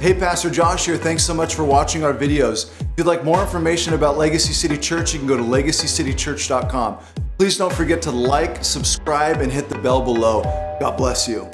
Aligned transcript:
Hey, 0.00 0.14
Pastor 0.14 0.48
Josh 0.48 0.86
here. 0.86 0.96
Thanks 0.96 1.24
so 1.24 1.34
much 1.34 1.56
for 1.56 1.64
watching 1.64 2.04
our 2.04 2.14
videos. 2.14 2.70
If 2.80 2.86
you'd 2.98 3.08
like 3.08 3.24
more 3.24 3.42
information 3.42 3.94
about 3.94 4.16
Legacy 4.16 4.52
City 4.52 4.78
Church, 4.78 5.12
you 5.12 5.18
can 5.18 5.26
go 5.26 5.36
to 5.36 5.42
legacycitychurch.com. 5.42 6.98
Please 7.36 7.58
don't 7.58 7.72
forget 7.72 8.00
to 8.02 8.12
like, 8.12 8.64
subscribe, 8.64 9.40
and 9.40 9.50
hit 9.50 9.68
the 9.68 9.76
bell 9.78 10.00
below. 10.00 10.42
God 10.78 10.96
bless 10.96 11.26
you. 11.26 11.50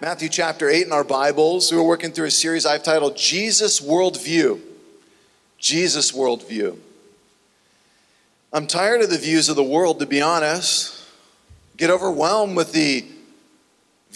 Matthew 0.00 0.28
chapter 0.28 0.68
8 0.68 0.86
in 0.86 0.92
our 0.92 1.02
Bibles. 1.02 1.72
We're 1.72 1.82
working 1.82 2.12
through 2.12 2.26
a 2.26 2.30
series 2.30 2.64
I've 2.64 2.84
titled 2.84 3.16
Jesus 3.16 3.80
Worldview. 3.80 4.60
Jesus 5.58 6.12
Worldview. 6.12 6.76
I'm 8.52 8.68
tired 8.68 9.00
of 9.00 9.10
the 9.10 9.18
views 9.18 9.48
of 9.48 9.56
the 9.56 9.64
world, 9.64 9.98
to 9.98 10.06
be 10.06 10.22
honest. 10.22 11.04
Get 11.76 11.90
overwhelmed 11.90 12.56
with 12.56 12.70
the 12.70 13.04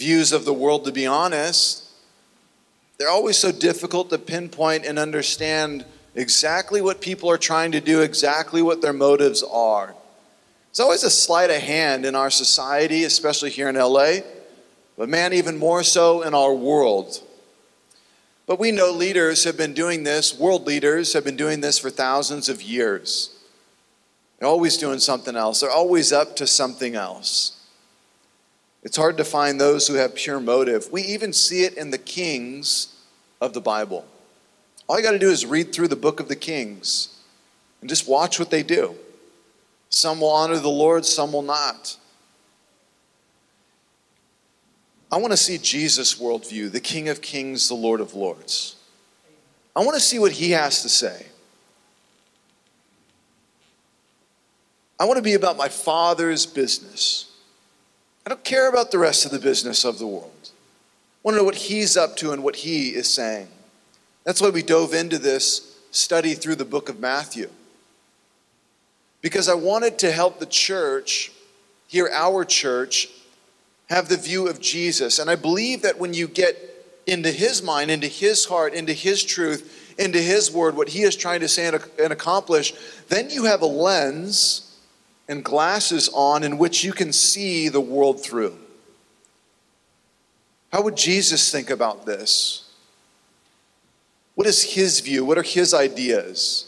views 0.01 0.31
of 0.31 0.45
the 0.45 0.53
world, 0.53 0.83
to 0.85 0.91
be 0.91 1.05
honest. 1.05 1.87
They're 2.97 3.07
always 3.07 3.37
so 3.37 3.51
difficult 3.51 4.09
to 4.09 4.17
pinpoint 4.17 4.83
and 4.83 4.97
understand 4.97 5.85
exactly 6.15 6.81
what 6.81 7.01
people 7.01 7.29
are 7.29 7.37
trying 7.37 7.71
to 7.73 7.79
do, 7.79 8.01
exactly 8.01 8.63
what 8.63 8.81
their 8.81 8.93
motives 8.93 9.43
are. 9.43 9.93
It's 10.71 10.79
always 10.79 11.03
a 11.03 11.11
sleight 11.11 11.51
of 11.51 11.61
hand 11.61 12.03
in 12.03 12.15
our 12.15 12.31
society, 12.31 13.03
especially 13.03 13.51
here 13.51 13.69
in 13.69 13.75
LA, 13.75 14.21
but 14.97 15.07
man, 15.07 15.33
even 15.33 15.59
more 15.59 15.83
so 15.83 16.23
in 16.23 16.33
our 16.33 16.53
world. 16.53 17.21
But 18.47 18.59
we 18.59 18.71
know 18.71 18.91
leaders 18.91 19.43
have 19.43 19.55
been 19.55 19.73
doing 19.73 20.03
this, 20.03 20.37
world 20.37 20.65
leaders 20.65 21.13
have 21.13 21.23
been 21.23 21.37
doing 21.37 21.61
this 21.61 21.77
for 21.77 21.91
thousands 21.91 22.49
of 22.49 22.63
years. 22.63 23.37
They're 24.39 24.49
always 24.49 24.77
doing 24.77 24.97
something 24.97 25.35
else, 25.35 25.59
they're 25.59 25.69
always 25.69 26.11
up 26.11 26.35
to 26.37 26.47
something 26.47 26.95
else. 26.95 27.60
It's 28.83 28.97
hard 28.97 29.17
to 29.17 29.23
find 29.23 29.59
those 29.59 29.87
who 29.87 29.95
have 29.95 30.15
pure 30.15 30.39
motive. 30.39 30.91
We 30.91 31.03
even 31.03 31.33
see 31.33 31.63
it 31.63 31.75
in 31.75 31.91
the 31.91 31.97
kings 31.97 32.95
of 33.39 33.53
the 33.53 33.61
Bible. 33.61 34.05
All 34.87 34.97
you 34.97 35.03
got 35.03 35.11
to 35.11 35.19
do 35.19 35.29
is 35.29 35.45
read 35.45 35.71
through 35.71 35.87
the 35.87 35.95
book 35.95 36.19
of 36.19 36.27
the 36.27 36.35
kings 36.35 37.19
and 37.79 37.89
just 37.89 38.07
watch 38.07 38.39
what 38.39 38.49
they 38.49 38.63
do. 38.63 38.95
Some 39.89 40.21
will 40.21 40.29
honor 40.29 40.57
the 40.57 40.69
Lord, 40.69 41.05
some 41.05 41.33
will 41.33 41.41
not. 41.41 41.97
I 45.11 45.17
want 45.17 45.31
to 45.31 45.37
see 45.37 45.57
Jesus' 45.57 46.19
worldview, 46.19 46.71
the 46.71 46.79
King 46.79 47.09
of 47.09 47.21
Kings, 47.21 47.67
the 47.67 47.75
Lord 47.75 47.99
of 47.99 48.13
Lords. 48.13 48.77
I 49.75 49.81
want 49.81 49.95
to 49.95 49.99
see 50.01 50.19
what 50.19 50.31
he 50.31 50.51
has 50.51 50.81
to 50.81 50.89
say. 50.89 51.25
I 54.99 55.05
want 55.05 55.17
to 55.17 55.23
be 55.23 55.33
about 55.33 55.57
my 55.57 55.67
Father's 55.67 56.45
business. 56.45 57.30
I 58.25 58.29
don't 58.29 58.43
care 58.43 58.69
about 58.69 58.91
the 58.91 58.99
rest 58.99 59.25
of 59.25 59.31
the 59.31 59.39
business 59.39 59.83
of 59.83 59.97
the 59.97 60.07
world. 60.07 60.31
I 60.43 60.49
want 61.23 61.35
to 61.35 61.39
know 61.39 61.43
what 61.43 61.55
he's 61.55 61.97
up 61.97 62.15
to 62.17 62.31
and 62.31 62.43
what 62.43 62.57
he 62.57 62.89
is 62.89 63.11
saying. 63.11 63.47
That's 64.23 64.41
why 64.41 64.49
we 64.49 64.61
dove 64.61 64.93
into 64.93 65.17
this 65.17 65.79
study 65.91 66.33
through 66.33 66.55
the 66.55 66.65
book 66.65 66.89
of 66.89 66.99
Matthew. 66.99 67.49
Because 69.21 69.49
I 69.49 69.53
wanted 69.55 69.99
to 69.99 70.11
help 70.11 70.39
the 70.39 70.45
church, 70.45 71.31
here, 71.87 72.09
our 72.11 72.45
church, 72.45 73.07
have 73.89 74.07
the 74.07 74.17
view 74.17 74.47
of 74.47 74.59
Jesus. 74.59 75.19
And 75.19 75.29
I 75.29 75.35
believe 75.35 75.81
that 75.81 75.99
when 75.99 76.13
you 76.13 76.27
get 76.27 76.57
into 77.05 77.31
his 77.31 77.61
mind, 77.61 77.91
into 77.91 78.07
his 78.07 78.45
heart, 78.45 78.73
into 78.73 78.93
his 78.93 79.23
truth, 79.23 79.95
into 79.99 80.19
his 80.19 80.51
word, 80.51 80.75
what 80.75 80.89
he 80.89 81.01
is 81.01 81.15
trying 81.15 81.41
to 81.41 81.47
say 81.47 81.67
and 81.67 82.13
accomplish, 82.13 82.73
then 83.09 83.29
you 83.29 83.45
have 83.45 83.61
a 83.61 83.67
lens 83.67 84.70
and 85.31 85.45
glasses 85.45 86.09
on 86.13 86.43
in 86.43 86.57
which 86.57 86.83
you 86.83 86.91
can 86.91 87.13
see 87.13 87.69
the 87.69 87.79
world 87.79 88.21
through. 88.21 88.57
How 90.73 90.81
would 90.81 90.97
Jesus 90.97 91.49
think 91.49 91.69
about 91.69 92.05
this? 92.05 92.69
What 94.35 94.45
is 94.45 94.73
his 94.73 94.99
view? 94.99 95.23
What 95.23 95.37
are 95.37 95.43
his 95.43 95.73
ideas? 95.73 96.67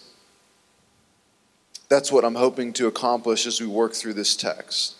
That's 1.90 2.12
what 2.12 2.23
I'm 2.23 2.35
hoping 2.35 2.72
to 2.73 2.88
accomplish 2.88 3.46
as 3.46 3.59
we 3.59 3.68
work 3.68 3.94
through 3.94 4.13
this 4.13 4.35
text. 4.35 4.96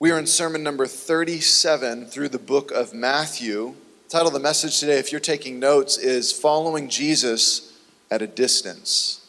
We 0.00 0.10
are 0.10 0.18
in 0.18 0.26
sermon 0.26 0.64
number 0.64 0.86
37 0.86 2.06
through 2.06 2.28
the 2.28 2.38
book 2.38 2.72
of 2.72 2.92
Matthew. 2.92 3.74
The 4.04 4.10
title 4.10 4.28
of 4.28 4.34
the 4.34 4.40
message 4.40 4.80
today, 4.80 4.98
if 4.98 5.12
you're 5.12 5.20
taking 5.20 5.60
notes, 5.60 5.96
is 5.96 6.32
Following 6.32 6.88
Jesus 6.88 7.72
at 8.10 8.20
a 8.20 8.26
Distance 8.26 9.23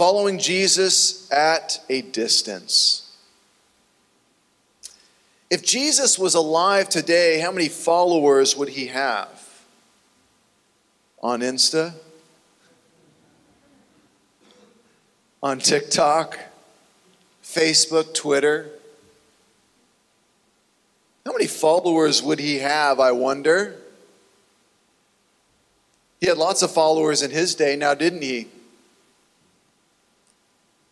following 0.00 0.38
Jesus 0.38 1.30
at 1.30 1.78
a 1.90 2.00
distance. 2.00 3.14
If 5.50 5.62
Jesus 5.62 6.18
was 6.18 6.34
alive 6.34 6.88
today, 6.88 7.38
how 7.38 7.52
many 7.52 7.68
followers 7.68 8.56
would 8.56 8.70
he 8.70 8.86
have? 8.86 9.28
On 11.22 11.40
Insta? 11.40 11.92
On 15.42 15.58
TikTok? 15.58 16.38
Facebook, 17.44 18.14
Twitter? 18.14 18.70
How 21.26 21.32
many 21.32 21.46
followers 21.46 22.22
would 22.22 22.38
he 22.38 22.60
have, 22.60 23.00
I 23.00 23.12
wonder? 23.12 23.76
He 26.20 26.26
had 26.26 26.38
lots 26.38 26.62
of 26.62 26.70
followers 26.70 27.20
in 27.20 27.30
his 27.30 27.54
day, 27.54 27.76
now 27.76 27.92
didn't 27.92 28.22
he? 28.22 28.48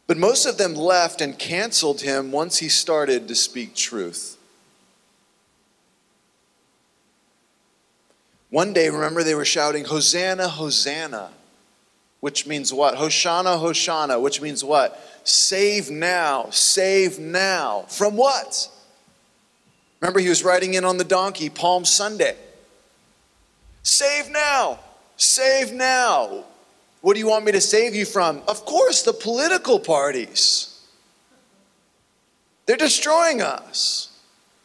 But 0.08 0.16
most 0.16 0.46
of 0.46 0.56
them 0.56 0.74
left 0.74 1.20
and 1.20 1.38
canceled 1.38 2.00
him 2.00 2.32
once 2.32 2.58
he 2.58 2.70
started 2.70 3.28
to 3.28 3.34
speak 3.34 3.76
truth. 3.76 4.38
One 8.48 8.72
day, 8.72 8.88
remember, 8.88 9.22
they 9.22 9.34
were 9.34 9.44
shouting, 9.44 9.84
Hosanna, 9.84 10.48
Hosanna, 10.48 11.28
which 12.20 12.46
means 12.46 12.72
what? 12.72 12.94
Hoshana, 12.94 13.60
Hoshana, 13.60 14.20
which 14.20 14.40
means 14.40 14.64
what? 14.64 14.98
Save 15.24 15.90
now, 15.90 16.48
save 16.50 17.18
now. 17.18 17.82
From 17.88 18.16
what? 18.16 18.70
Remember, 20.00 20.20
he 20.20 20.30
was 20.30 20.42
riding 20.42 20.72
in 20.72 20.86
on 20.86 20.96
the 20.96 21.04
donkey, 21.04 21.50
Palm 21.50 21.84
Sunday. 21.84 22.36
Save 23.82 24.30
now, 24.30 24.78
save 25.18 25.74
now. 25.74 26.44
What 27.08 27.14
do 27.14 27.20
you 27.20 27.28
want 27.28 27.46
me 27.46 27.52
to 27.52 27.60
save 27.62 27.94
you 27.94 28.04
from? 28.04 28.42
Of 28.46 28.66
course, 28.66 29.00
the 29.00 29.14
political 29.14 29.80
parties. 29.80 30.78
They're 32.66 32.76
destroying 32.76 33.40
us, 33.40 34.10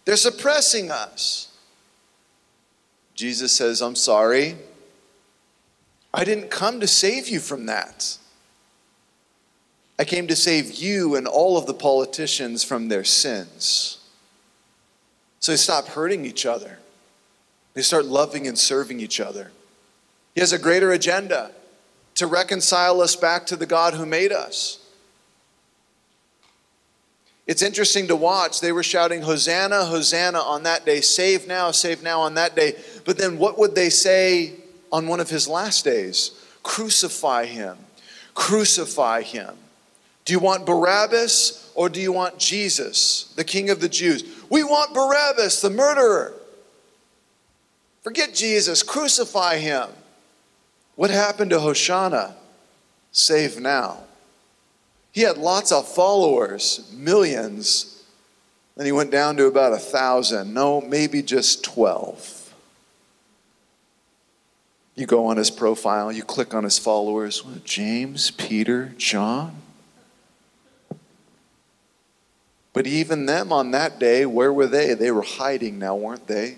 they're 0.04 0.18
suppressing 0.18 0.92
us. 0.92 1.48
Jesus 3.16 3.54
says, 3.54 3.82
I'm 3.82 3.96
sorry. 3.96 4.58
I 6.14 6.26
didn't 6.26 6.52
come 6.52 6.82
to 6.82 6.86
save 6.86 7.30
you 7.30 7.40
from 7.40 7.68
that. 7.68 8.18
I 9.98 10.04
came 10.04 10.28
to 10.28 10.36
save 10.36 10.74
you 10.74 11.16
and 11.16 11.26
all 11.26 11.58
of 11.58 11.66
the 11.66 11.74
politicians 11.74 12.62
from 12.62 12.90
their 12.90 13.06
sins. 13.06 14.00
So 15.40 15.54
they 15.54 15.58
stop 15.58 15.88
hurting 15.88 16.26
each 16.26 16.46
other. 16.46 16.80
They 17.74 17.84
start 17.84 18.04
loving 18.04 18.50
and 18.50 18.60
serving 18.60 19.00
each 19.00 19.22
other. 19.22 19.54
He 20.36 20.42
has 20.42 20.52
a 20.52 20.60
greater 20.60 20.92
agenda 20.92 21.52
to 22.16 22.28
reconcile 22.28 23.02
us 23.02 23.16
back 23.16 23.46
to 23.48 23.56
the 23.56 23.66
God 23.66 23.94
who 23.94 24.06
made 24.06 24.32
us. 24.32 24.80
It's 27.46 27.62
interesting 27.62 28.08
to 28.08 28.16
watch. 28.16 28.62
They 28.62 28.72
were 28.72 28.84
shouting, 28.84 29.22
Hosanna, 29.22 29.86
Hosanna 29.86 30.40
on 30.40 30.64
that 30.64 30.86
day, 30.86 31.02
save 31.02 31.48
now, 31.48 31.72
save 31.72 32.02
now 32.02 32.22
on 32.22 32.36
that 32.36 32.56
day. 32.56 32.76
But 33.04 33.18
then 33.18 33.38
what 33.38 33.58
would 33.60 33.76
they 33.76 33.90
say 33.90 34.54
on 34.92 35.08
one 35.08 35.20
of 35.20 35.30
his 35.30 35.48
last 35.48 35.84
days? 35.84 36.32
Crucify 36.64 37.46
him, 37.46 37.78
crucify 38.34 39.22
him. 39.24 39.56
Do 40.24 40.32
you 40.32 40.40
want 40.40 40.66
Barabbas 40.66 41.72
or 41.76 41.90
do 41.90 42.00
you 42.00 42.14
want 42.14 42.38
Jesus, 42.38 43.34
the 43.36 43.44
King 43.44 43.70
of 43.70 43.82
the 43.82 43.90
Jews? 43.90 44.24
We 44.50 44.64
want 44.64 44.94
Barabbas, 44.94 45.60
the 45.60 45.70
murderer. 45.70 46.34
Forget 48.04 48.34
Jesus, 48.34 48.84
crucify 48.84 49.58
him. 49.58 49.90
What 50.96 51.10
happened 51.10 51.52
to 51.52 51.58
Hoshana? 51.58 52.34
Save 53.12 53.60
now. 53.60 54.00
He 55.12 55.22
had 55.22 55.38
lots 55.38 55.72
of 55.72 55.88
followers, 55.88 56.92
millions. 56.96 58.04
Then 58.76 58.86
he 58.86 58.92
went 58.92 59.12
down 59.12 59.38
to 59.38 59.46
about 59.46 59.74
a 59.74 59.78
thousand. 59.78 60.54
No, 60.54 60.82
maybe 60.82 61.22
just 61.22 61.64
12. 61.64 62.54
You 64.96 65.06
go 65.06 65.26
on 65.28 65.38
his 65.38 65.50
profile, 65.50 66.12
you 66.12 66.24
click 66.24 66.54
on 66.54 66.64
his 66.64 66.78
followers 66.78 67.44
James, 67.64 68.32
Peter, 68.32 68.94
John. 68.98 69.56
But 72.74 72.88
even 72.88 73.28
them 73.28 73.54
on 73.54 73.72
that 73.72 74.00
day, 74.00 74.26
where 74.26 74.52
were 74.52 74.68
they? 74.68 74.96
They 74.96 75.12
were 75.12 75.24
hiding 75.24 75.78
now, 75.78 75.96
weren't 75.96 76.28
they? 76.28 76.58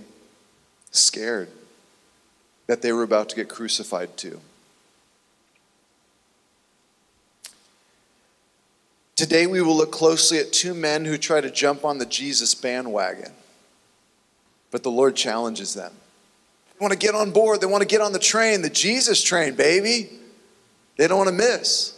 Scared 0.92 1.50
that 2.68 2.82
they 2.82 2.92
were 2.92 3.04
about 3.04 3.30
to 3.30 3.36
get 3.36 3.50
crucified 3.50 4.18
to. 4.18 4.40
Today, 9.16 9.48
we 9.48 9.62
will 9.62 9.78
look 9.78 9.92
closely 9.92 10.40
at 10.40 10.52
two 10.52 10.74
men 10.74 11.06
who 11.06 11.18
try 11.18 11.40
to 11.40 11.50
jump 11.50 11.86
on 11.86 12.00
the 12.00 12.06
Jesus 12.06 12.54
bandwagon. 12.54 13.32
But 14.72 14.84
the 14.84 14.92
Lord 14.92 15.16
challenges 15.16 15.74
them. 15.74 15.94
They 16.74 16.84
want 16.84 16.92
to 16.92 17.00
get 17.00 17.16
on 17.16 17.32
board, 17.32 17.62
they 17.62 17.68
want 17.68 17.82
to 17.82 17.88
get 17.88 18.02
on 18.02 18.12
the 18.12 18.20
train, 18.20 18.62
the 18.62 18.70
Jesus 18.70 19.24
train, 19.24 19.56
baby. 19.56 20.10
They 20.98 21.08
don't 21.08 21.18
want 21.18 21.30
to 21.30 21.36
miss. 21.36 21.94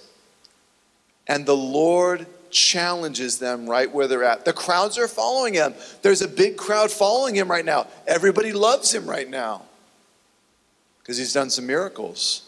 And 1.28 1.46
the 1.46 1.58
Lord 1.58 2.28
challenges 2.52 3.40
them 3.40 3.68
right 3.68 3.92
where 3.92 4.08
they're 4.08 4.24
at. 4.24 4.46
The 4.46 4.54
crowds 4.54 4.98
are 4.98 5.08
following 5.08 5.56
him. 5.56 5.74
There's 6.02 6.22
a 6.22 6.28
big 6.28 6.56
crowd 6.56 6.92
following 6.92 7.36
him 7.36 7.50
right 7.50 7.66
now. 7.66 7.88
Everybody 8.08 8.54
loves 8.54 8.94
him 8.94 9.10
right 9.10 9.30
now 9.30 9.64
because 11.08 11.18
he's 11.18 11.32
done 11.32 11.50
some 11.50 11.66
miracles. 11.66 12.44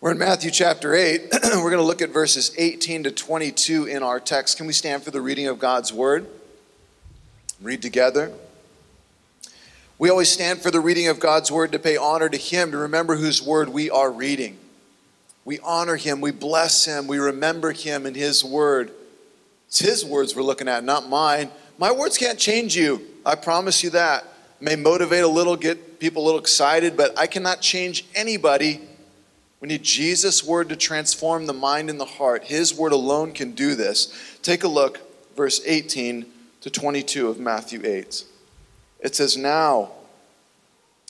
We're 0.00 0.10
in 0.10 0.18
Matthew 0.18 0.50
chapter 0.50 0.92
8. 0.92 1.28
We're 1.44 1.70
going 1.70 1.76
to 1.76 1.84
look 1.84 2.02
at 2.02 2.10
verses 2.10 2.52
18 2.58 3.04
to 3.04 3.12
22 3.12 3.86
in 3.86 4.02
our 4.02 4.18
text. 4.18 4.56
Can 4.56 4.66
we 4.66 4.72
stand 4.72 5.04
for 5.04 5.12
the 5.12 5.20
reading 5.20 5.46
of 5.46 5.60
God's 5.60 5.92
word? 5.92 6.26
Read 7.62 7.80
together. 7.80 8.32
We 10.00 10.10
always 10.10 10.28
stand 10.28 10.62
for 10.62 10.72
the 10.72 10.80
reading 10.80 11.06
of 11.06 11.20
God's 11.20 11.52
word 11.52 11.70
to 11.70 11.78
pay 11.78 11.96
honor 11.96 12.28
to 12.28 12.36
Him, 12.36 12.72
to 12.72 12.78
remember 12.78 13.14
whose 13.14 13.40
word 13.40 13.68
we 13.68 13.88
are 13.88 14.10
reading. 14.10 14.58
We 15.44 15.60
honor 15.60 15.94
Him, 15.94 16.20
we 16.20 16.32
bless 16.32 16.86
Him, 16.86 17.06
we 17.06 17.18
remember 17.18 17.70
Him 17.70 18.04
and 18.04 18.16
His 18.16 18.44
word. 18.44 18.90
It's 19.68 19.78
His 19.78 20.04
words 20.04 20.34
we're 20.34 20.42
looking 20.42 20.66
at, 20.66 20.82
not 20.82 21.08
mine. 21.08 21.50
My 21.78 21.92
words 21.92 22.18
can't 22.18 22.38
change 22.38 22.76
you. 22.76 23.00
I 23.24 23.36
promise 23.36 23.84
you 23.84 23.90
that. 23.90 24.24
May 24.60 24.76
motivate 24.76 25.22
a 25.22 25.28
little, 25.28 25.56
get 25.56 26.00
people 26.00 26.22
a 26.22 26.26
little 26.26 26.40
excited, 26.40 26.96
but 26.96 27.18
I 27.18 27.26
cannot 27.26 27.60
change 27.60 28.06
anybody 28.14 28.80
we 29.60 29.68
need 29.68 29.82
Jesus' 29.82 30.44
word 30.44 30.68
to 30.68 30.76
transform 30.76 31.46
the 31.46 31.52
mind 31.52 31.90
and 31.90 31.98
the 31.98 32.04
heart. 32.04 32.44
His 32.44 32.74
word 32.74 32.92
alone 32.92 33.32
can 33.32 33.52
do 33.52 33.74
this. 33.74 34.38
Take 34.42 34.62
a 34.62 34.68
look, 34.68 35.00
verse 35.36 35.60
18 35.64 36.26
to 36.60 36.70
22 36.70 37.28
of 37.28 37.40
Matthew 37.40 37.80
8. 37.84 38.24
It 39.00 39.16
says, 39.16 39.36
Now, 39.36 39.90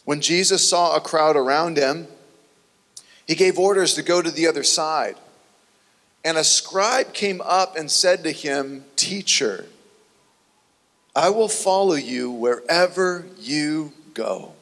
when 0.05 0.21
Jesus 0.21 0.67
saw 0.67 0.97
a 0.97 1.01
crowd 1.01 1.37
around 1.37 1.77
him, 1.77 2.09
he 3.27 3.35
gave 3.35 3.59
orders 3.59 3.93
to 3.95 4.03
go 4.03 4.23
to 4.23 4.31
the 4.31 4.47
other 4.47 4.63
side. 4.63 5.17
And 6.25 6.39
a 6.39 6.45
scribe 6.45 7.13
came 7.13 7.43
up 7.43 7.77
and 7.77 7.91
said 7.91 8.25
to 8.25 8.33
him, 8.33 8.85
Teacher, 8.97 9.67
I 11.15 11.31
will 11.31 11.49
follow 11.49 11.95
you 11.95 12.31
wherever 12.31 13.27
you 13.39 13.93
go. 14.15 14.53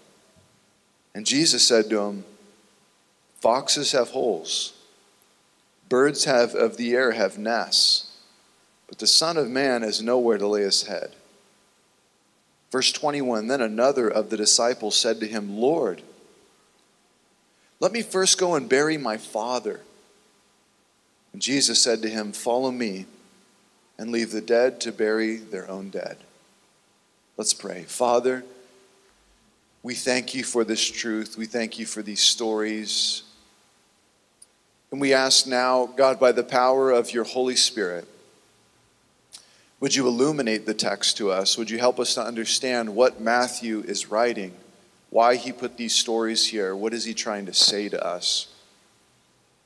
And 1.14 1.26
Jesus 1.26 1.66
said 1.66 1.90
to 1.90 2.00
him, 2.00 2.24
Foxes 3.40 3.92
have 3.92 4.10
holes, 4.10 4.72
birds 5.88 6.24
have 6.24 6.54
of 6.54 6.76
the 6.76 6.94
air 6.94 7.12
have 7.12 7.38
nests, 7.38 8.16
but 8.88 8.98
the 8.98 9.06
Son 9.06 9.36
of 9.36 9.48
Man 9.48 9.82
has 9.82 10.02
nowhere 10.02 10.38
to 10.38 10.46
lay 10.46 10.62
his 10.62 10.84
head. 10.84 11.12
Verse 12.70 12.92
21 12.92 13.46
Then 13.46 13.60
another 13.60 14.08
of 14.08 14.30
the 14.30 14.36
disciples 14.36 14.96
said 14.96 15.20
to 15.20 15.26
him, 15.26 15.58
Lord, 15.58 16.02
let 17.80 17.92
me 17.92 18.02
first 18.02 18.38
go 18.38 18.54
and 18.54 18.68
bury 18.68 18.96
my 18.96 19.16
father. 19.16 19.80
And 21.32 21.42
Jesus 21.42 21.80
said 21.80 22.02
to 22.02 22.08
him, 22.08 22.32
Follow 22.32 22.70
me 22.70 23.06
and 23.98 24.10
leave 24.10 24.30
the 24.30 24.40
dead 24.40 24.80
to 24.82 24.92
bury 24.92 25.36
their 25.36 25.70
own 25.70 25.90
dead. 25.90 26.18
Let's 27.36 27.52
pray. 27.52 27.82
Father, 27.82 28.44
we 29.82 29.94
thank 29.94 30.34
you 30.34 30.42
for 30.42 30.64
this 30.64 30.90
truth. 30.90 31.36
We 31.36 31.44
thank 31.44 31.78
you 31.78 31.84
for 31.84 32.00
these 32.00 32.22
stories. 32.22 33.24
And 34.90 35.02
we 35.02 35.12
ask 35.12 35.46
now, 35.46 35.84
God, 35.84 36.18
by 36.18 36.32
the 36.32 36.42
power 36.42 36.90
of 36.90 37.12
your 37.12 37.24
Holy 37.24 37.56
Spirit, 37.56 38.08
would 39.80 39.94
you 39.94 40.06
illuminate 40.06 40.64
the 40.64 40.72
text 40.72 41.18
to 41.18 41.30
us? 41.30 41.58
Would 41.58 41.68
you 41.68 41.78
help 41.78 42.00
us 42.00 42.14
to 42.14 42.22
understand 42.22 42.96
what 42.96 43.20
Matthew 43.20 43.80
is 43.86 44.10
writing? 44.10 44.54
Why 45.10 45.36
he 45.36 45.52
put 45.52 45.76
these 45.76 45.94
stories 45.94 46.46
here? 46.46 46.74
What 46.74 46.94
is 46.94 47.04
he 47.04 47.12
trying 47.12 47.44
to 47.44 47.52
say 47.52 47.90
to 47.90 48.02
us? 48.02 48.48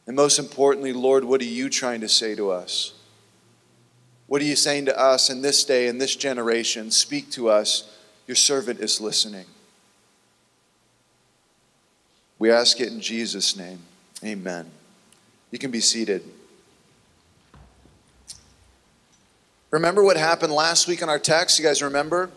And 0.08 0.16
most 0.16 0.40
importantly, 0.40 0.92
Lord, 0.92 1.22
what 1.22 1.40
are 1.40 1.44
you 1.44 1.68
trying 1.70 2.00
to 2.00 2.08
say 2.08 2.34
to 2.34 2.50
us? 2.50 2.94
What 4.30 4.40
are 4.40 4.44
you 4.44 4.54
saying 4.54 4.84
to 4.84 4.96
us 4.96 5.28
in 5.28 5.42
this 5.42 5.64
day, 5.64 5.88
in 5.88 5.98
this 5.98 6.14
generation? 6.14 6.92
Speak 6.92 7.32
to 7.32 7.48
us. 7.48 7.98
Your 8.28 8.36
servant 8.36 8.78
is 8.78 9.00
listening. 9.00 9.44
We 12.38 12.48
ask 12.48 12.78
it 12.78 12.92
in 12.92 13.00
Jesus' 13.00 13.56
name. 13.56 13.80
Amen. 14.24 14.70
You 15.50 15.58
can 15.58 15.72
be 15.72 15.80
seated. 15.80 16.22
Remember 19.72 20.04
what 20.04 20.16
happened 20.16 20.52
last 20.52 20.86
week 20.86 21.02
in 21.02 21.08
our 21.08 21.18
text? 21.18 21.58
You 21.58 21.64
guys 21.64 21.82
remember? 21.82 22.30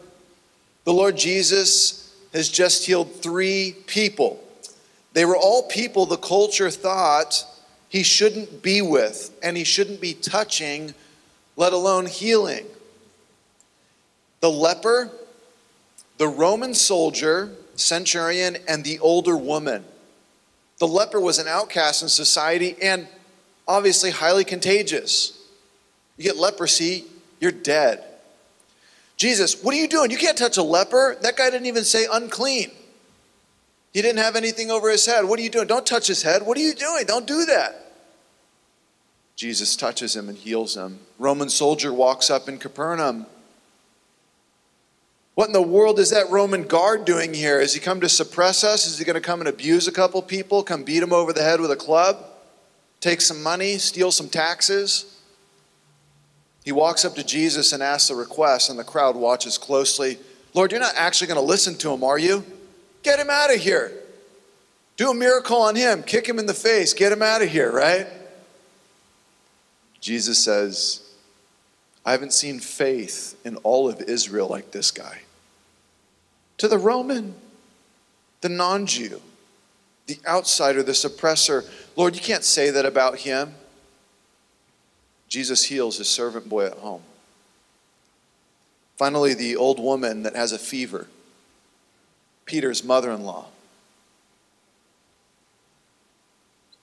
The 0.85 0.93
Lord 0.93 1.15
Jesus 1.15 2.11
has 2.33 2.49
just 2.49 2.87
healed 2.87 3.13
three 3.21 3.75
people. 3.85 4.43
They 5.13 5.25
were 5.25 5.37
all 5.37 5.67
people 5.67 6.07
the 6.07 6.17
culture 6.17 6.71
thought 6.71 7.45
he 7.87 8.01
shouldn't 8.01 8.63
be 8.63 8.81
with 8.81 9.29
and 9.43 9.55
he 9.55 9.63
shouldn't 9.63 10.01
be 10.01 10.15
touching, 10.15 10.95
let 11.55 11.73
alone 11.73 12.05
healing. 12.05 12.65
The 14.39 14.49
leper, 14.49 15.11
the 16.17 16.27
Roman 16.27 16.73
soldier, 16.73 17.51
centurion, 17.75 18.57
and 18.67 18.83
the 18.83 18.99
older 18.99 19.37
woman. 19.37 19.83
The 20.79 20.87
leper 20.87 21.19
was 21.19 21.39
an 21.39 21.47
outcast 21.47 22.03
in 22.03 22.09
society 22.09 22.75
and 22.81 23.07
obviously 23.67 24.11
highly 24.11 24.43
contagious. 24.43 25.39
You 26.17 26.25
get 26.25 26.37
leprosy, 26.37 27.05
you're 27.39 27.51
dead. 27.51 28.03
Jesus, 29.17 29.63
what 29.63 29.73
are 29.73 29.77
you 29.77 29.87
doing? 29.87 30.11
You 30.11 30.17
can't 30.17 30.37
touch 30.37 30.57
a 30.57 30.63
leper. 30.63 31.15
That 31.21 31.37
guy 31.37 31.49
didn't 31.49 31.67
even 31.67 31.83
say 31.83 32.07
unclean. 32.11 32.71
He 33.93 34.01
didn't 34.01 34.19
have 34.19 34.35
anything 34.35 34.71
over 34.71 34.89
his 34.89 35.05
head. 35.05 35.23
What 35.25 35.39
are 35.39 35.43
you 35.43 35.49
doing? 35.49 35.67
Don't 35.67 35.85
touch 35.85 36.07
his 36.07 36.23
head. 36.23 36.41
What 36.45 36.57
are 36.57 36.61
you 36.61 36.73
doing? 36.73 37.05
Don't 37.05 37.27
do 37.27 37.45
that. 37.45 37.82
Jesus 39.43 39.75
touches 39.75 40.15
him 40.15 40.29
and 40.29 40.37
heals 40.37 40.75
him. 40.75 40.99
Roman 41.19 41.49
soldier 41.49 41.93
walks 41.93 42.29
up 42.29 42.47
in 42.47 42.57
Capernaum 42.57 43.25
what 45.35 45.47
in 45.47 45.53
the 45.53 45.61
world 45.61 45.99
is 45.99 46.11
that 46.11 46.29
Roman 46.29 46.63
guard 46.63 47.05
doing 47.05 47.33
here? 47.33 47.59
Is 47.59 47.73
he 47.73 47.79
come 47.79 48.01
to 48.01 48.09
suppress 48.09 48.63
us? 48.63 48.85
Is 48.85 48.99
he 48.99 49.05
going 49.05 49.15
to 49.15 49.21
come 49.21 49.39
and 49.39 49.49
abuse 49.49 49.87
a 49.87 49.91
couple 49.91 50.21
people, 50.21 50.61
come 50.61 50.83
beat 50.83 51.01
him 51.01 51.11
over 51.11 51.33
the 51.33 51.41
head 51.41 51.59
with 51.59 51.71
a 51.71 51.75
club, 51.75 52.23
take 52.99 53.19
some 53.19 53.41
money, 53.41 53.79
steal 53.79 54.11
some 54.11 54.29
taxes? 54.29 55.19
He 56.63 56.71
walks 56.71 57.03
up 57.03 57.15
to 57.15 57.23
Jesus 57.23 57.73
and 57.73 57.81
asks 57.81 58.11
a 58.11 58.15
request, 58.15 58.69
and 58.69 58.77
the 58.77 58.83
crowd 58.83 59.15
watches 59.15 59.57
closely. 59.57 60.19
Lord, 60.53 60.71
you're 60.71 60.79
not 60.79 60.93
actually 60.95 61.27
going 61.27 61.39
to 61.39 61.45
listen 61.45 61.75
to 61.79 61.91
him, 61.91 62.03
are 62.03 62.19
you? 62.19 62.45
Get 63.01 63.19
him 63.19 63.31
out 63.31 63.53
of 63.53 63.59
here. 63.59 63.91
Do 64.97 65.09
a 65.09 65.15
miracle 65.15 65.57
on 65.57 65.75
him. 65.75 66.03
Kick 66.03 66.29
him 66.29 66.37
in 66.37 66.45
the 66.45 66.53
face. 66.53 66.93
Get 66.93 67.11
him 67.11 67.23
out 67.23 67.41
of 67.41 67.49
here, 67.49 67.71
right? 67.71 68.05
Jesus 70.03 70.37
says, 70.37 71.01
I 72.05 72.11
haven't 72.11 72.33
seen 72.33 72.59
faith 72.59 73.39
in 73.45 73.55
all 73.57 73.87
of 73.87 74.01
Israel 74.01 74.49
like 74.49 74.71
this 74.71 74.91
guy. 74.91 75.21
To 76.57 76.67
the 76.67 76.77
Roman, 76.77 77.35
the 78.41 78.49
non 78.49 78.85
Jew, 78.85 79.21
the 80.07 80.19
outsider, 80.27 80.83
the 80.83 80.91
suppressor, 80.91 81.65
Lord, 81.95 82.15
you 82.15 82.21
can't 82.21 82.43
say 82.43 82.69
that 82.69 82.85
about 82.85 83.19
him. 83.19 83.55
Jesus 85.29 85.63
heals 85.63 85.99
his 85.99 86.09
servant 86.09 86.49
boy 86.49 86.65
at 86.65 86.73
home. 86.79 87.03
Finally, 88.97 89.33
the 89.33 89.55
old 89.55 89.79
woman 89.79 90.23
that 90.23 90.35
has 90.35 90.51
a 90.51 90.59
fever, 90.59 91.07
Peter's 92.45 92.83
mother 92.83 93.09
in 93.09 93.23
law. 93.23 93.45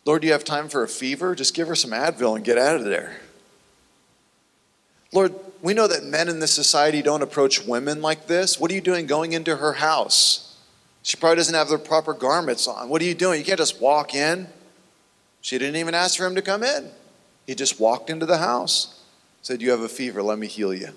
Lord, 0.04 0.22
do 0.22 0.26
you 0.26 0.32
have 0.32 0.44
time 0.44 0.68
for 0.68 0.82
a 0.82 0.88
fever? 0.88 1.34
Just 1.34 1.54
give 1.54 1.68
her 1.68 1.74
some 1.74 1.90
Advil 1.90 2.36
and 2.36 2.44
get 2.44 2.58
out 2.58 2.76
of 2.76 2.84
there. 2.84 3.20
Lord, 5.12 5.34
we 5.62 5.74
know 5.74 5.88
that 5.88 6.04
men 6.04 6.28
in 6.28 6.40
this 6.40 6.52
society 6.52 7.02
don't 7.02 7.22
approach 7.22 7.66
women 7.66 8.00
like 8.00 8.26
this. 8.26 8.58
What 8.58 8.70
are 8.70 8.74
you 8.74 8.80
doing 8.80 9.06
going 9.06 9.32
into 9.32 9.56
her 9.56 9.74
house? 9.74 10.58
She 11.02 11.16
probably 11.16 11.36
doesn't 11.36 11.54
have 11.54 11.68
the 11.68 11.78
proper 11.78 12.14
garments 12.14 12.66
on. 12.66 12.88
What 12.88 13.02
are 13.02 13.06
you 13.06 13.14
doing? 13.14 13.40
You 13.40 13.44
can't 13.44 13.58
just 13.58 13.80
walk 13.80 14.14
in. 14.14 14.46
She 15.40 15.58
didn't 15.58 15.76
even 15.76 15.94
ask 15.94 16.16
for 16.16 16.26
him 16.26 16.34
to 16.34 16.42
come 16.42 16.62
in. 16.62 16.90
He 17.46 17.54
just 17.54 17.80
walked 17.80 18.10
into 18.10 18.26
the 18.26 18.38
house, 18.38 19.02
said, 19.42 19.62
You 19.62 19.70
have 19.70 19.80
a 19.80 19.88
fever, 19.88 20.22
let 20.22 20.38
me 20.38 20.46
heal 20.46 20.72
you. 20.72 20.90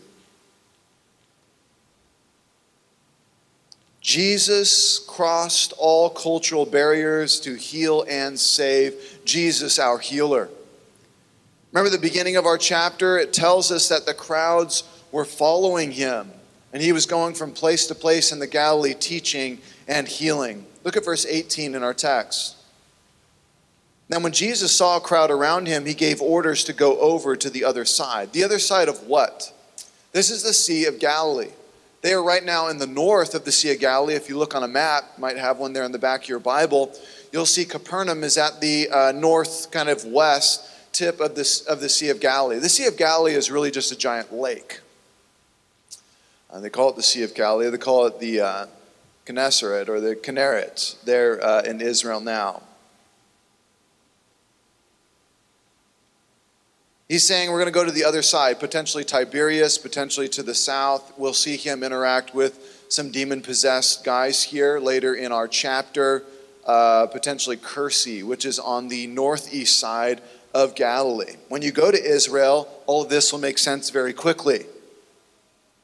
Jesus 4.04 5.00
crossed 5.00 5.72
all 5.78 6.10
cultural 6.10 6.66
barriers 6.66 7.40
to 7.40 7.56
heal 7.56 8.06
and 8.10 8.38
save. 8.38 9.22
Jesus, 9.24 9.80
our 9.80 9.98
healer. 9.98 10.50
Remember 11.72 11.90
the 11.90 11.98
beginning 11.98 12.36
of 12.36 12.46
our 12.46 12.58
chapter? 12.58 13.18
It 13.18 13.32
tells 13.32 13.72
us 13.72 13.88
that 13.88 14.06
the 14.06 14.14
crowds 14.14 14.84
were 15.14 15.24
following 15.24 15.92
him, 15.92 16.30
and 16.74 16.84
he 16.84 16.92
was 16.92 17.06
going 17.06 17.34
from 17.34 17.54
place 17.54 17.88
to 17.88 17.96
place 17.96 18.34
in 18.34 18.40
the 18.40 18.46
Galilee 18.46 18.94
teaching 18.94 19.60
and 19.88 20.06
healing. 20.06 20.66
Look 20.84 20.98
at 20.98 21.06
verse 21.06 21.26
18 21.26 21.74
in 21.74 21.82
our 21.82 21.94
text. 21.94 22.58
Now, 24.10 24.20
when 24.20 24.34
Jesus 24.34 24.76
saw 24.76 24.98
a 24.98 25.02
crowd 25.02 25.32
around 25.32 25.68
him, 25.68 25.86
he 25.86 25.94
gave 25.94 26.22
orders 26.22 26.66
to 26.66 26.74
go 26.74 27.00
over 27.00 27.38
to 27.38 27.50
the 27.50 27.64
other 27.64 27.86
side. 27.86 28.34
The 28.34 28.44
other 28.44 28.60
side 28.60 28.90
of 28.90 29.08
what? 29.08 29.54
This 30.12 30.30
is 30.30 30.44
the 30.44 30.54
Sea 30.54 30.86
of 30.88 31.00
Galilee. 31.00 31.52
They 32.04 32.12
are 32.12 32.22
right 32.22 32.44
now 32.44 32.68
in 32.68 32.80
the 32.80 32.86
north 32.86 33.34
of 33.34 33.46
the 33.46 33.52
Sea 33.54 33.72
of 33.72 33.80
Galilee. 33.80 34.16
If 34.16 34.28
you 34.28 34.38
look 34.38 34.56
on 34.56 34.64
a 34.64 34.68
map, 34.68 35.18
might 35.18 35.38
have 35.38 35.58
one 35.58 35.72
there 35.72 35.86
in 35.86 35.94
the 35.94 35.98
back 35.98 36.24
of 36.24 36.30
your 36.30 36.38
Bible, 36.38 36.94
you'll 37.32 37.46
see 37.46 37.64
Capernaum 37.64 38.26
is 38.26 38.38
at 38.38 38.60
the 38.60 38.90
uh, 38.90 39.14
north, 39.14 39.72
kind 39.72 39.88
of 39.88 40.04
west 40.04 40.70
tip 40.92 41.22
of, 41.22 41.34
this, 41.36 41.62
of 41.62 41.80
the 41.80 41.88
Sea 41.88 42.10
of 42.10 42.20
Galilee. 42.20 42.60
The 42.60 42.68
Sea 42.68 42.88
of 42.88 42.98
Galilee 42.98 43.36
is 43.36 43.50
really 43.50 43.72
just 43.72 43.94
a 43.94 43.96
giant 43.96 44.34
lake. 44.34 44.82
Uh, 46.52 46.60
they 46.60 46.70
call 46.70 46.90
it 46.90 46.98
the 46.98 47.04
Sea 47.04 47.24
of 47.24 47.34
Galilee. 47.34 47.70
They 47.70 47.78
call 47.78 48.06
it 48.06 48.20
the 48.20 48.42
uh, 48.42 48.66
or 49.26 50.02
the 50.02 50.20
Kinneret 50.22 51.02
there 51.06 51.42
uh, 51.42 51.62
in 51.62 51.80
Israel 51.80 52.20
now. 52.20 52.64
He's 57.14 57.28
saying 57.28 57.52
we're 57.52 57.60
going 57.60 57.68
to 57.68 57.72
go 57.72 57.86
to 57.86 57.92
the 57.92 58.06
other 58.06 58.24
side, 58.24 58.60
potentially 58.60 59.04
Tiberias, 59.04 59.78
potentially 59.78 60.28
to 60.30 60.42
the 60.42 60.56
south. 60.56 61.14
We'll 61.16 61.36
see 61.36 61.58
him 61.58 61.84
interact 61.84 62.34
with 62.34 62.86
some 62.90 63.12
demon 63.12 63.44
possessed 63.44 64.04
guys 64.04 64.42
here 64.42 64.80
later 64.80 65.14
in 65.14 65.32
our 65.32 65.48
chapter, 65.48 66.24
uh, 66.66 67.06
potentially 67.06 67.56
Kursi, 67.56 68.24
which 68.24 68.48
is 68.48 68.58
on 68.58 68.88
the 68.88 69.06
northeast 69.06 69.80
side 69.80 70.22
of 70.56 70.74
Galilee. 70.74 71.36
When 71.50 71.62
you 71.62 71.72
go 71.72 71.92
to 71.92 72.04
Israel, 72.04 72.68
all 72.88 73.04
of 73.04 73.10
this 73.10 73.32
will 73.32 73.40
make 73.40 73.60
sense 73.60 73.92
very 73.92 74.14
quickly 74.14 74.66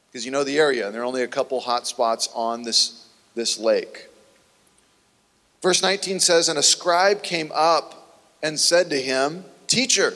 because 0.07 0.25
you 0.25 0.31
know 0.31 0.43
the 0.43 0.57
area, 0.57 0.87
and 0.87 0.95
there 0.95 1.03
are 1.03 1.05
only 1.05 1.21
a 1.21 1.27
couple 1.27 1.59
hot 1.59 1.85
spots 1.85 2.27
on 2.33 2.63
this, 2.63 3.07
this 3.35 3.59
lake. 3.59 4.07
Verse 5.61 5.83
19 5.83 6.21
says, 6.21 6.49
And 6.49 6.57
a 6.57 6.63
scribe 6.63 7.21
came 7.21 7.51
up 7.53 8.17
and 8.41 8.59
said 8.59 8.89
to 8.89 8.99
him, 8.99 9.45
Teacher, 9.67 10.15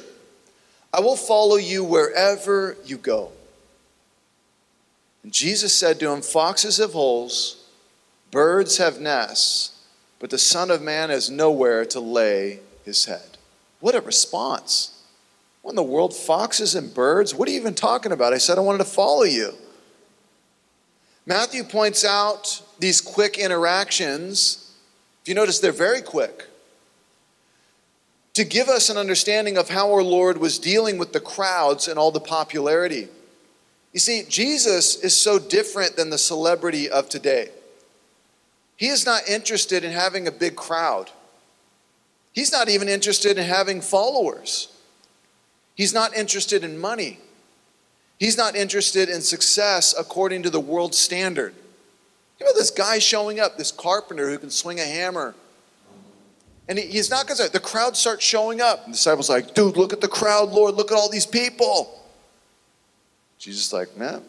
I 0.94 1.00
will 1.00 1.16
follow 1.16 1.56
you 1.56 1.84
wherever 1.84 2.78
you 2.86 2.98
go. 2.98 3.32
And 5.24 5.34
Jesus 5.34 5.74
said 5.74 6.00
to 6.00 6.12
him, 6.12 6.22
Foxes 6.22 6.78
have 6.78 6.94
holes, 6.94 7.66
birds 8.30 8.78
have 8.78 9.02
nests, 9.02 9.84
but 10.20 10.30
the 10.30 10.38
Son 10.38 10.70
of 10.70 10.82
Man 10.82 11.10
has 11.10 11.32
nowhere 11.32 11.84
to 11.86 12.00
lay 12.00 12.60
his 12.86 13.06
head. 13.06 13.38
What 13.80 13.96
a 13.96 14.02
response. 14.02 15.04
What 15.64 15.72
in 15.72 15.76
the 15.78 15.84
world? 15.84 16.14
Foxes 16.14 16.76
and 16.76 16.94
birds? 16.94 17.34
What 17.34 17.48
are 17.48 17.52
you 17.52 17.60
even 17.60 17.74
talking 17.74 18.12
about? 18.12 18.34
I 18.34 18.38
said 18.38 18.58
I 18.58 18.62
wanted 18.62 18.80
to 18.80 18.86
follow 18.86 19.24
you. 19.24 19.54
Matthew 21.26 21.64
points 21.64 22.06
out 22.06 22.62
these 22.80 23.02
quick 23.02 23.38
interactions. 23.38 24.76
If 25.22 25.30
you 25.30 25.36
notice, 25.36 25.60
they're 25.60 25.72
very 25.72 26.02
quick 26.02 26.48
to 28.34 28.44
give 28.44 28.68
us 28.68 28.90
an 28.90 28.98
understanding 28.98 29.58
of 29.58 29.70
how 29.70 29.92
our 29.92 30.04
Lord 30.04 30.38
was 30.40 30.58
dealing 30.58 30.98
with 30.98 31.13
the 31.13 31.20
crowds 31.20 31.88
and 31.88 32.00
all 32.00 32.12
the 32.12 32.20
popularity. 32.20 33.08
You 33.94 34.00
see, 34.00 34.24
Jesus 34.28 34.96
is 34.96 35.16
so 35.16 35.38
different 35.38 35.96
than 35.96 36.10
the 36.10 36.18
celebrity 36.18 36.90
of 36.90 37.10
today. 37.10 37.50
He 38.75 38.88
is 38.88 39.06
not 39.06 39.30
interested 39.30 39.84
in 39.84 39.92
having 39.92 40.28
a 40.28 40.32
big 40.32 40.56
crowd. 40.56 41.12
He's 42.34 42.52
not 42.52 42.70
even 42.70 42.90
interested 42.90 43.38
in 43.38 43.46
having 43.46 43.82
followers. 43.82 44.70
He's 45.75 45.94
not 45.94 46.16
interested 46.16 46.63
in 46.63 46.80
money. 46.80 47.20
He's 48.20 48.38
not 48.38 48.56
interested 48.56 49.10
in 49.10 49.22
success 49.22 49.94
according 49.98 50.42
to 50.44 50.50
the 50.50 50.60
world 50.60 50.96
standard. 50.96 51.54
You 52.40 52.48
know, 52.48 52.54
this 52.54 52.72
guy 52.72 52.98
showing 52.98 53.40
up, 53.40 53.58
this 53.58 53.72
carpenter 53.72 54.30
who 54.30 54.40
can 54.40 54.50
swing 54.50 54.80
a 54.80 54.86
hammer, 54.86 55.36
and 56.67 56.79
he's 56.79 57.10
not 57.10 57.27
going 57.27 57.38
to, 57.38 57.51
the 57.51 57.60
crowd 57.60 57.98
starts 57.98 58.24
showing 58.24 58.62
up. 58.62 58.86
And 58.86 58.93
the 58.93 58.98
disciples 58.98 59.29
like, 59.29 59.53
dude, 59.53 59.75
look 59.75 59.91
at 59.91 60.01
the 60.01 60.08
crowd, 60.08 60.51
Lord, 60.51 60.75
look 60.75 60.91
at 60.91 60.98
all 60.98 61.10
these 61.10 61.25
people. 61.25 62.01
Jesus 63.38 63.67
is 63.67 63.74
like, 63.74 63.98
man. 63.98 64.24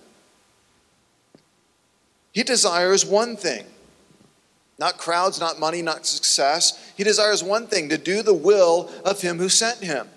He 2.33 2.43
desires 2.43 3.07
one 3.07 3.37
thing. 3.37 3.65
Not 4.77 4.99
crowds, 4.99 5.39
not 5.39 5.61
money, 5.61 5.83
not 5.83 6.05
success. 6.05 6.93
He 6.97 7.05
desires 7.05 7.45
one 7.45 7.69
thing 7.69 7.89
to 7.91 7.99
do 7.99 8.23
the 8.23 8.35
will 8.35 8.91
of 9.05 9.21
him 9.21 9.39
who 9.39 9.49
sent 9.49 9.79
him. 9.79 10.09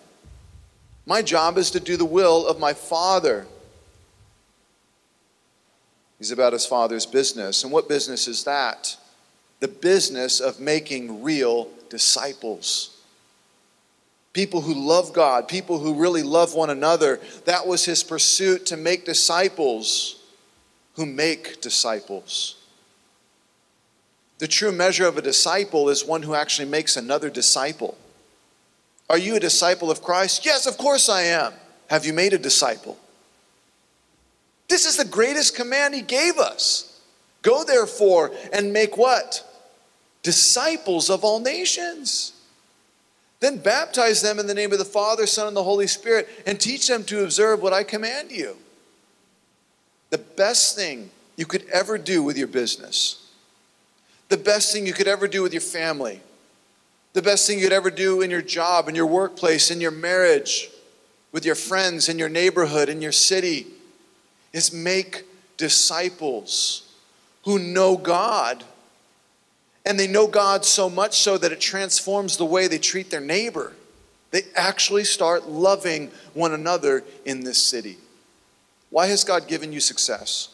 My 1.06 1.22
job 1.22 1.60
is 1.60 1.70
to 1.72 1.80
do 1.80 1.96
the 1.96 2.06
will 2.06 2.48
of 2.48 2.60
my 2.60 2.74
Father. 2.74 3.46
He's 6.18 6.32
about 6.32 6.54
his 6.54 6.66
Father's 6.66 7.06
business. 7.06 7.64
And 7.64 7.72
what 7.72 7.88
business 7.88 8.28
is 8.28 8.44
that? 8.46 8.98
The 9.60 9.68
business 9.68 10.40
of 10.40 10.60
making 10.60 11.24
real 11.24 11.70
disciples. 11.90 12.98
People 14.34 14.62
who 14.62 14.74
love 14.74 15.14
God, 15.14 15.48
people 15.48 15.80
who 15.80 15.96
really 15.96 16.22
love 16.22 16.54
one 16.54 16.70
another. 16.70 17.20
That 17.46 17.66
was 17.66 17.86
his 17.86 18.04
pursuit 18.04 18.68
to 18.68 18.78
make 18.78 19.06
disciples 19.06 20.22
who 20.96 21.06
make 21.06 21.62
disciples. 21.62 22.56
The 24.40 24.48
true 24.48 24.72
measure 24.72 25.08
of 25.08 25.18
a 25.18 25.22
disciple 25.22 25.90
is 25.90 26.06
one 26.06 26.22
who 26.22 26.36
actually 26.36 26.68
makes 26.68 26.98
another 26.98 27.30
disciple. 27.30 27.98
Are 29.10 29.18
you 29.18 29.36
a 29.36 29.40
disciple 29.40 29.90
of 29.90 30.04
Christ? 30.04 30.46
Yes, 30.46 30.68
of 30.68 30.78
course 30.78 31.10
I 31.10 31.24
am. 31.24 31.54
Have 31.90 32.06
you 32.06 32.14
made 32.14 32.34
a 32.34 32.38
disciple? 32.38 32.98
This 34.68 34.86
is 34.86 34.98
the 34.98 35.06
greatest 35.06 35.56
command 35.56 35.96
he 35.96 36.02
gave 36.02 36.38
us. 36.38 36.97
Go 37.42 37.64
therefore 37.64 38.32
and 38.52 38.74
make 38.74 38.98
what? 38.98 39.44
disciples 40.28 41.10
of 41.10 41.24
all 41.24 41.40
nations. 41.40 42.34
Then 43.40 43.60
baptize 43.60 44.22
them 44.22 44.40
in 44.40 44.48
the 44.48 44.54
name 44.54 44.74
of 44.74 44.78
the 44.78 44.84
Father, 44.84 45.26
Son, 45.26 45.48
and 45.48 45.56
the 45.56 45.64
Holy 45.64 45.88
Spirit, 45.88 46.28
and 46.46 46.60
teach 46.60 46.86
them 46.90 47.06
to 47.06 47.24
observe 47.24 47.62
what 47.62 47.72
I 47.72 47.84
command 47.84 48.30
you. 48.30 48.58
The 50.10 50.18
best 50.18 50.76
thing 50.76 51.12
you 51.38 51.46
could 51.46 51.66
ever 51.72 51.98
do 51.98 52.24
with 52.24 52.38
your 52.38 52.50
business, 52.50 53.30
the 54.28 54.36
best 54.36 54.74
thing 54.74 54.86
you 54.86 54.92
could 54.92 55.08
ever 55.08 55.30
do 55.30 55.44
with 55.44 55.54
your 55.54 55.62
family, 55.62 56.20
the 57.14 57.22
best 57.22 57.48
thing 57.48 57.60
you'd 57.60 57.72
ever 57.72 57.90
do 57.90 58.20
in 58.20 58.30
your 58.30 58.42
job, 58.42 58.90
in 58.90 58.96
your 58.96 59.06
workplace, 59.06 59.72
in 59.72 59.80
your 59.80 59.92
marriage, 59.92 60.70
with 61.32 61.46
your 61.46 61.56
friends, 61.56 62.10
in 62.10 62.20
your 62.20 62.28
neighborhood, 62.28 62.90
in 62.90 63.02
your 63.02 63.14
city, 63.14 63.68
is 64.52 64.74
make 64.74 65.24
disciples 65.56 66.87
who 67.48 67.58
know 67.58 67.96
God 67.96 68.66
and 69.86 69.98
they 69.98 70.06
know 70.06 70.28
God 70.28 70.66
so 70.66 70.90
much 70.90 71.18
so 71.18 71.38
that 71.38 71.54
it 71.54 71.62
transforms 71.62 72.36
the 72.36 72.44
way 72.44 72.68
they 72.68 72.78
treat 72.78 73.10
their 73.10 73.22
neighbor. 73.22 73.72
They 74.32 74.42
actually 74.54 75.06
start 75.06 75.48
loving 75.48 76.12
one 76.34 76.54
another 76.54 77.06
in 77.24 77.46
this 77.46 77.58
city. 77.58 78.00
Why 78.90 79.08
has 79.08 79.24
God 79.24 79.48
given 79.48 79.72
you 79.72 79.80
success? 79.80 80.50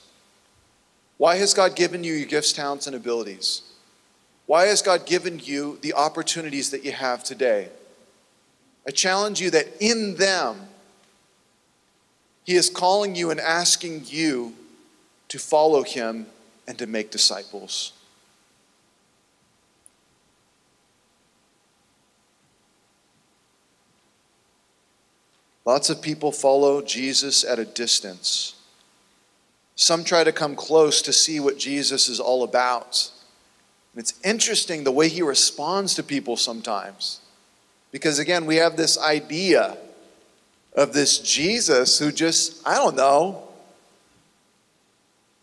Why 1.18 1.38
has 1.38 1.56
God 1.56 1.76
given 1.76 2.04
you 2.04 2.14
your 2.14 2.28
gifts, 2.28 2.54
talents, 2.54 2.86
and 2.86 2.96
abilities? 2.96 3.64
Why 4.46 4.66
has 4.66 4.84
God 4.84 5.08
given 5.08 5.40
you 5.40 5.80
the 5.82 5.96
opportunities 5.96 6.70
that 6.70 6.86
you 6.86 6.92
have 6.92 7.24
today? 7.24 7.70
I 8.88 8.92
challenge 8.92 9.42
you 9.42 9.50
that 9.50 9.66
in 9.80 10.18
them, 10.18 10.68
He 12.44 12.54
is 12.54 12.70
calling 12.70 13.16
you 13.16 13.32
and 13.32 13.40
asking 13.40 14.04
you 14.06 14.54
to 15.30 15.40
follow 15.40 15.82
Him 15.82 16.28
and 16.67 16.77
to 16.77 16.88
make 16.88 17.12
disciples. 17.12 17.93
Lots 25.65 25.89
of 25.89 26.01
people 26.01 26.32
follow 26.32 26.82
Jesus 26.82 27.43
at 27.43 27.60
a 27.60 27.65
distance. 27.65 28.55
Some 29.75 30.03
try 30.03 30.24
to 30.24 30.32
come 30.32 30.55
close 30.55 31.01
to 31.03 31.13
see 31.13 31.39
what 31.39 31.58
Jesus 31.58 32.10
is 32.10 32.20
all 32.20 32.43
about. 32.43 33.10
And 33.93 34.01
it's 34.01 34.13
interesting 34.24 34.84
the 34.84 34.91
way 34.91 35.08
he 35.08 35.22
responds 35.22 35.96
to 35.96 36.03
people 36.03 36.36
sometimes. 36.36 37.22
Because 37.91 38.20
again, 38.20 38.46
we 38.46 38.58
have 38.58 38.75
this 38.75 38.98
idea 38.98 39.77
of 40.75 40.93
this 40.93 41.20
Jesus 41.20 42.00
who 42.00 42.12
just, 42.12 42.67
I 42.67 42.75
don't 42.75 42.96
know, 42.96 43.48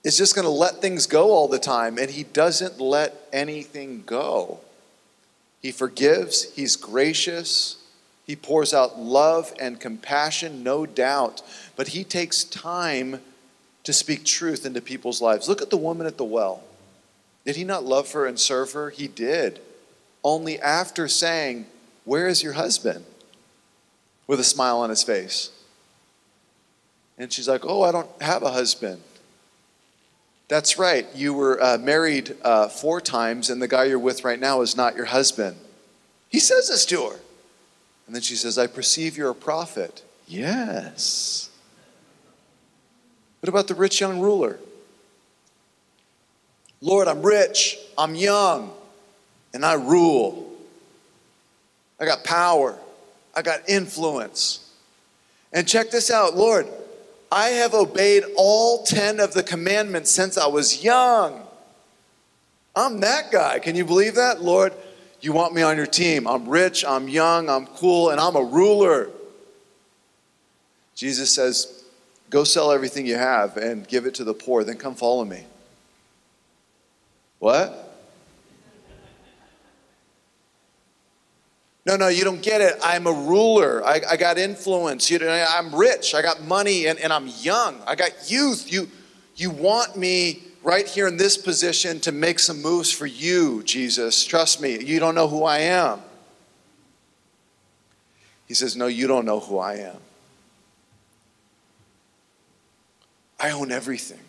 is 0.04 0.16
just 0.16 0.34
going 0.34 0.44
to 0.44 0.50
let 0.50 0.80
things 0.80 1.06
go 1.06 1.30
all 1.30 1.48
the 1.48 1.58
time. 1.58 1.98
And 1.98 2.10
he 2.10 2.24
doesn't 2.24 2.80
let 2.80 3.28
anything 3.32 4.02
go. 4.06 4.60
He 5.60 5.72
forgives, 5.72 6.54
he's 6.54 6.76
gracious, 6.76 7.76
he 8.26 8.34
pours 8.34 8.72
out 8.72 8.98
love 8.98 9.52
and 9.60 9.78
compassion, 9.78 10.62
no 10.62 10.86
doubt, 10.86 11.42
but 11.76 11.88
he 11.88 12.02
takes 12.02 12.44
time 12.44 13.20
to 13.84 13.92
speak 13.92 14.24
truth 14.24 14.64
into 14.64 14.80
people's 14.80 15.20
lives. 15.20 15.48
Look 15.48 15.60
at 15.60 15.70
the 15.70 15.76
woman 15.76 16.06
at 16.06 16.16
the 16.16 16.24
well. 16.24 16.62
Did 17.44 17.56
he 17.56 17.64
not 17.64 17.84
love 17.84 18.12
her 18.12 18.26
and 18.26 18.38
serve 18.38 18.72
her? 18.72 18.90
He 18.90 19.08
did. 19.08 19.60
Only 20.22 20.58
after 20.60 21.08
saying, 21.08 21.66
Where 22.04 22.26
is 22.26 22.42
your 22.42 22.54
husband? 22.54 23.04
with 24.30 24.38
a 24.38 24.44
smile 24.44 24.78
on 24.78 24.90
his 24.90 25.02
face. 25.02 25.50
And 27.18 27.32
she's 27.32 27.48
like, 27.48 27.62
Oh, 27.64 27.82
I 27.82 27.90
don't 27.90 28.08
have 28.22 28.44
a 28.44 28.52
husband. 28.52 29.02
That's 30.50 30.80
right. 30.80 31.06
You 31.14 31.32
were 31.32 31.62
uh, 31.62 31.78
married 31.78 32.34
uh, 32.42 32.66
four 32.66 33.00
times, 33.00 33.50
and 33.50 33.62
the 33.62 33.68
guy 33.68 33.84
you're 33.84 34.00
with 34.00 34.24
right 34.24 34.38
now 34.38 34.62
is 34.62 34.76
not 34.76 34.96
your 34.96 35.04
husband. 35.04 35.56
He 36.28 36.40
says 36.40 36.68
this 36.68 36.84
to 36.86 37.10
her. 37.10 37.16
And 38.08 38.16
then 38.16 38.20
she 38.20 38.34
says, 38.34 38.58
I 38.58 38.66
perceive 38.66 39.16
you're 39.16 39.30
a 39.30 39.34
prophet. 39.34 40.02
Yes. 40.26 41.50
What 43.38 43.48
about 43.48 43.68
the 43.68 43.76
rich 43.76 44.00
young 44.00 44.18
ruler? 44.18 44.58
Lord, 46.80 47.06
I'm 47.06 47.22
rich, 47.22 47.78
I'm 47.96 48.16
young, 48.16 48.72
and 49.54 49.64
I 49.64 49.74
rule. 49.74 50.50
I 52.00 52.06
got 52.06 52.24
power, 52.24 52.76
I 53.36 53.42
got 53.42 53.68
influence. 53.68 54.68
And 55.52 55.68
check 55.68 55.92
this 55.92 56.10
out, 56.10 56.34
Lord, 56.34 56.66
I 57.32 57.48
have 57.48 57.74
obeyed 57.74 58.24
all 58.36 58.82
10 58.82 59.20
of 59.20 59.34
the 59.34 59.42
commandments 59.42 60.10
since 60.10 60.36
I 60.36 60.48
was 60.48 60.82
young. 60.82 61.46
I'm 62.74 63.00
that 63.00 63.30
guy. 63.30 63.58
Can 63.58 63.76
you 63.76 63.84
believe 63.84 64.16
that? 64.16 64.42
Lord, 64.42 64.72
you 65.20 65.32
want 65.32 65.54
me 65.54 65.62
on 65.62 65.76
your 65.76 65.86
team. 65.86 66.26
I'm 66.26 66.48
rich, 66.48 66.84
I'm 66.84 67.08
young, 67.08 67.48
I'm 67.48 67.66
cool, 67.66 68.10
and 68.10 68.20
I'm 68.20 68.36
a 68.36 68.42
ruler. 68.42 69.10
Jesus 70.94 71.30
says, 71.32 71.84
Go 72.30 72.44
sell 72.44 72.70
everything 72.70 73.06
you 73.06 73.16
have 73.16 73.56
and 73.56 73.86
give 73.86 74.06
it 74.06 74.14
to 74.14 74.24
the 74.24 74.34
poor, 74.34 74.62
then 74.62 74.76
come 74.76 74.94
follow 74.94 75.24
me. 75.24 75.44
What? 77.40 77.89
No, 81.86 81.96
no, 81.96 82.08
you 82.08 82.24
don't 82.24 82.42
get 82.42 82.60
it. 82.60 82.74
I'm 82.82 83.06
a 83.06 83.12
ruler. 83.12 83.84
I, 83.84 84.00
I 84.10 84.16
got 84.16 84.36
influence. 84.38 85.10
You 85.10 85.18
know, 85.18 85.46
I'm 85.48 85.74
rich. 85.74 86.14
I 86.14 86.22
got 86.22 86.42
money 86.42 86.86
and, 86.86 86.98
and 86.98 87.12
I'm 87.12 87.26
young. 87.26 87.80
I 87.86 87.94
got 87.94 88.30
youth. 88.30 88.70
You, 88.70 88.88
you 89.36 89.50
want 89.50 89.96
me 89.96 90.42
right 90.62 90.86
here 90.86 91.08
in 91.08 91.16
this 91.16 91.38
position 91.38 92.00
to 92.00 92.12
make 92.12 92.38
some 92.38 92.60
moves 92.60 92.92
for 92.92 93.06
you, 93.06 93.62
Jesus. 93.62 94.24
Trust 94.24 94.60
me, 94.60 94.78
you 94.84 95.00
don't 95.00 95.14
know 95.14 95.28
who 95.28 95.44
I 95.44 95.58
am. 95.58 96.00
He 98.46 98.54
says, 98.54 98.76
No, 98.76 98.86
you 98.86 99.06
don't 99.06 99.24
know 99.24 99.40
who 99.40 99.58
I 99.58 99.76
am. 99.76 99.96
I 103.38 103.50
own 103.52 103.72
everything. 103.72 104.20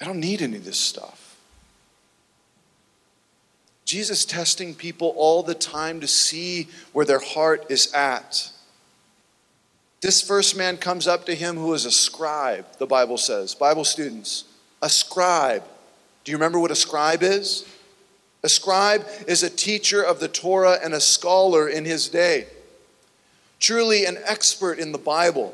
I 0.00 0.06
don't 0.06 0.20
need 0.20 0.40
any 0.40 0.56
of 0.56 0.64
this 0.64 0.80
stuff. 0.80 1.19
Jesus 3.90 4.24
testing 4.24 4.72
people 4.72 5.12
all 5.16 5.42
the 5.42 5.52
time 5.52 5.98
to 5.98 6.06
see 6.06 6.68
where 6.92 7.04
their 7.04 7.18
heart 7.18 7.66
is 7.70 7.92
at. 7.92 8.52
This 10.00 10.22
first 10.22 10.56
man 10.56 10.76
comes 10.76 11.08
up 11.08 11.26
to 11.26 11.34
him 11.34 11.56
who 11.56 11.74
is 11.74 11.84
a 11.84 11.90
scribe, 11.90 12.66
the 12.78 12.86
Bible 12.86 13.18
says. 13.18 13.52
Bible 13.52 13.82
students, 13.82 14.44
a 14.80 14.88
scribe. 14.88 15.64
Do 16.22 16.30
you 16.30 16.38
remember 16.38 16.60
what 16.60 16.70
a 16.70 16.76
scribe 16.76 17.24
is? 17.24 17.66
A 18.44 18.48
scribe 18.48 19.04
is 19.26 19.42
a 19.42 19.50
teacher 19.50 20.00
of 20.00 20.20
the 20.20 20.28
Torah 20.28 20.78
and 20.80 20.94
a 20.94 21.00
scholar 21.00 21.68
in 21.68 21.84
his 21.84 22.08
day. 22.08 22.46
Truly 23.58 24.04
an 24.04 24.18
expert 24.24 24.78
in 24.78 24.92
the 24.92 24.98
Bible. 24.98 25.52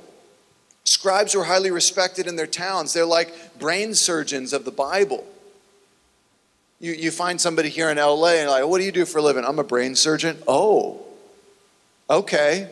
Scribes 0.84 1.34
were 1.34 1.44
highly 1.44 1.70
respected 1.70 2.26
in 2.26 2.36
their 2.36 2.46
towns. 2.46 2.92
They're 2.92 3.06
like 3.06 3.58
brain 3.58 3.94
surgeons 3.94 4.52
of 4.52 4.66
the 4.66 4.70
Bible. 4.70 5.26
You, 6.78 6.92
you 6.92 7.10
find 7.10 7.40
somebody 7.40 7.68
here 7.68 7.90
in 7.90 7.96
LA 7.96 8.34
and 8.34 8.50
like, 8.50 8.66
what 8.66 8.78
do 8.78 8.84
you 8.84 8.92
do 8.92 9.06
for 9.06 9.18
a 9.18 9.22
living? 9.22 9.44
I'm 9.44 9.58
a 9.58 9.64
brain 9.64 9.94
surgeon. 9.94 10.38
Oh, 10.46 11.00
okay. 12.10 12.68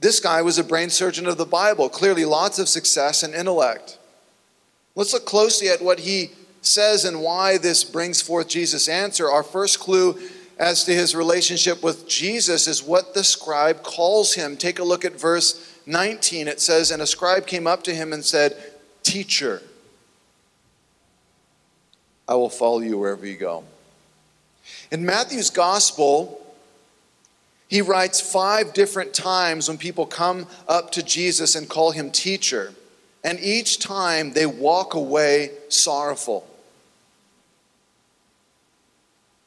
This 0.00 0.20
guy 0.20 0.42
was 0.42 0.58
a 0.58 0.64
brain 0.64 0.90
surgeon 0.90 1.26
of 1.26 1.38
the 1.38 1.46
Bible. 1.46 1.88
Clearly, 1.88 2.24
lots 2.24 2.58
of 2.58 2.68
success 2.68 3.22
and 3.22 3.34
intellect. 3.34 3.98
Let's 4.94 5.12
look 5.12 5.26
closely 5.26 5.68
at 5.68 5.82
what 5.82 6.00
he 6.00 6.30
says 6.60 7.04
and 7.04 7.20
why 7.20 7.58
this 7.58 7.84
brings 7.84 8.20
forth 8.20 8.48
Jesus' 8.48 8.88
answer. 8.88 9.30
Our 9.30 9.42
first 9.42 9.78
clue 9.78 10.18
as 10.58 10.84
to 10.84 10.94
his 10.94 11.14
relationship 11.14 11.82
with 11.82 12.08
Jesus 12.08 12.66
is 12.66 12.82
what 12.82 13.14
the 13.14 13.22
scribe 13.24 13.82
calls 13.82 14.34
him. 14.34 14.56
Take 14.56 14.78
a 14.78 14.84
look 14.84 15.04
at 15.04 15.18
verse 15.18 15.80
19. 15.86 16.48
It 16.48 16.60
says, 16.60 16.90
And 16.90 17.00
a 17.00 17.06
scribe 17.06 17.46
came 17.46 17.66
up 17.66 17.82
to 17.84 17.94
him 17.94 18.12
and 18.12 18.24
said, 18.24 18.56
Teacher, 19.02 19.62
I 22.28 22.34
will 22.34 22.50
follow 22.50 22.80
you 22.80 22.98
wherever 22.98 23.26
you 23.26 23.36
go. 23.36 23.64
In 24.90 25.04
Matthew's 25.04 25.50
gospel, 25.50 26.44
he 27.68 27.82
writes 27.82 28.20
five 28.20 28.72
different 28.72 29.14
times 29.14 29.68
when 29.68 29.78
people 29.78 30.06
come 30.06 30.46
up 30.68 30.92
to 30.92 31.02
Jesus 31.02 31.54
and 31.54 31.68
call 31.68 31.90
him 31.90 32.10
teacher. 32.10 32.72
And 33.24 33.40
each 33.40 33.78
time 33.78 34.32
they 34.32 34.46
walk 34.46 34.94
away 34.94 35.50
sorrowful. 35.68 36.46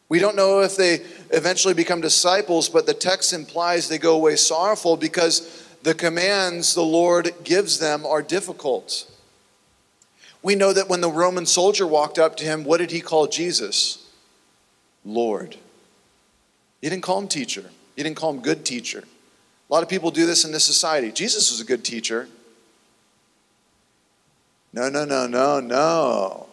We 0.10 0.20
don't 0.20 0.36
know 0.36 0.62
if 0.62 0.76
they 0.76 1.02
eventually 1.30 1.76
become 1.76 2.02
disciples, 2.02 2.68
but 2.68 2.88
the 2.88 2.94
text 2.94 3.32
implies 3.32 3.88
they 3.88 4.00
go 4.00 4.16
away 4.16 4.36
sorrowful 4.36 4.98
because 4.98 5.66
the 5.84 5.94
commands 5.94 6.74
the 6.74 6.82
Lord 6.82 7.32
gives 7.44 7.78
them 7.80 8.06
are 8.06 8.24
difficult. 8.24 9.10
We 10.42 10.56
know 10.56 10.72
that 10.72 10.88
when 10.88 11.02
the 11.02 11.12
Roman 11.12 11.46
soldier 11.46 11.86
walked 11.86 12.18
up 12.18 12.38
to 12.38 12.46
him, 12.46 12.64
what 12.64 12.78
did 12.78 12.92
he 12.92 13.02
call 13.02 13.28
Jesus? 13.28 14.06
Lord. 15.04 15.58
He 16.82 16.90
didn't 16.90 17.04
call 17.04 17.20
him 17.20 17.28
teacher, 17.28 17.66
he 17.96 18.04
didn't 18.04 18.18
call 18.18 18.32
him 18.32 18.42
good 18.42 18.66
teacher. 18.66 19.04
A 19.70 19.74
lot 19.74 19.84
of 19.84 19.90
people 19.90 20.10
do 20.10 20.26
this 20.26 20.46
in 20.46 20.52
this 20.52 20.64
society. 20.64 21.12
Jesus 21.12 21.52
was 21.52 21.62
a 21.62 21.66
good 21.66 21.86
teacher. 21.86 22.28
No, 24.74 24.90
no, 24.90 25.06
no, 25.06 25.28
no, 25.28 25.60
no. 25.60 26.48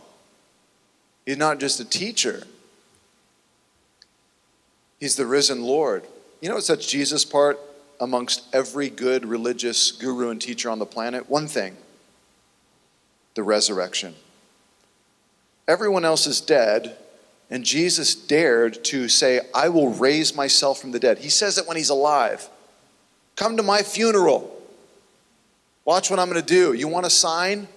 He's 1.25 1.39
not 1.39 1.59
just 1.59 1.81
a 1.81 1.85
teacher. 1.85 2.47
He's 5.01 5.17
the 5.17 5.27
risen 5.27 5.63
Lord. 5.63 6.05
You 6.41 6.49
know 6.49 6.57
what 6.57 6.65
sets 6.65 6.87
Jesus 6.87 7.25
apart 7.25 7.59
amongst 8.01 8.43
every 8.55 8.91
good 8.91 9.25
religious 9.25 9.93
guru 9.93 10.31
and 10.31 10.41
teacher 10.41 10.71
on 10.71 10.79
the 10.79 10.87
planet? 10.87 11.29
One 11.31 11.47
thing 11.47 11.77
the 13.37 13.45
resurrection. 13.45 14.15
Everyone 15.69 16.05
else 16.05 16.27
is 16.27 16.41
dead, 16.41 16.97
and 17.51 17.65
Jesus 17.65 18.15
dared 18.15 18.83
to 18.87 19.09
say, 19.09 19.41
I 19.55 19.69
will 19.69 19.91
raise 19.91 20.35
myself 20.35 20.81
from 20.81 20.91
the 20.91 20.99
dead. 20.99 21.19
He 21.19 21.29
says 21.29 21.59
it 21.59 21.69
when 21.69 21.77
he's 21.77 21.91
alive. 21.91 22.49
Come 23.37 23.57
to 23.59 23.63
my 23.63 23.83
funeral. 23.83 24.53
Watch 25.85 26.11
what 26.11 26.19
I'm 26.19 26.31
going 26.31 26.41
to 26.41 26.47
do. 26.47 26.73
You 26.73 26.89
want 26.89 27.07
a 27.07 27.11
sign? 27.11 27.69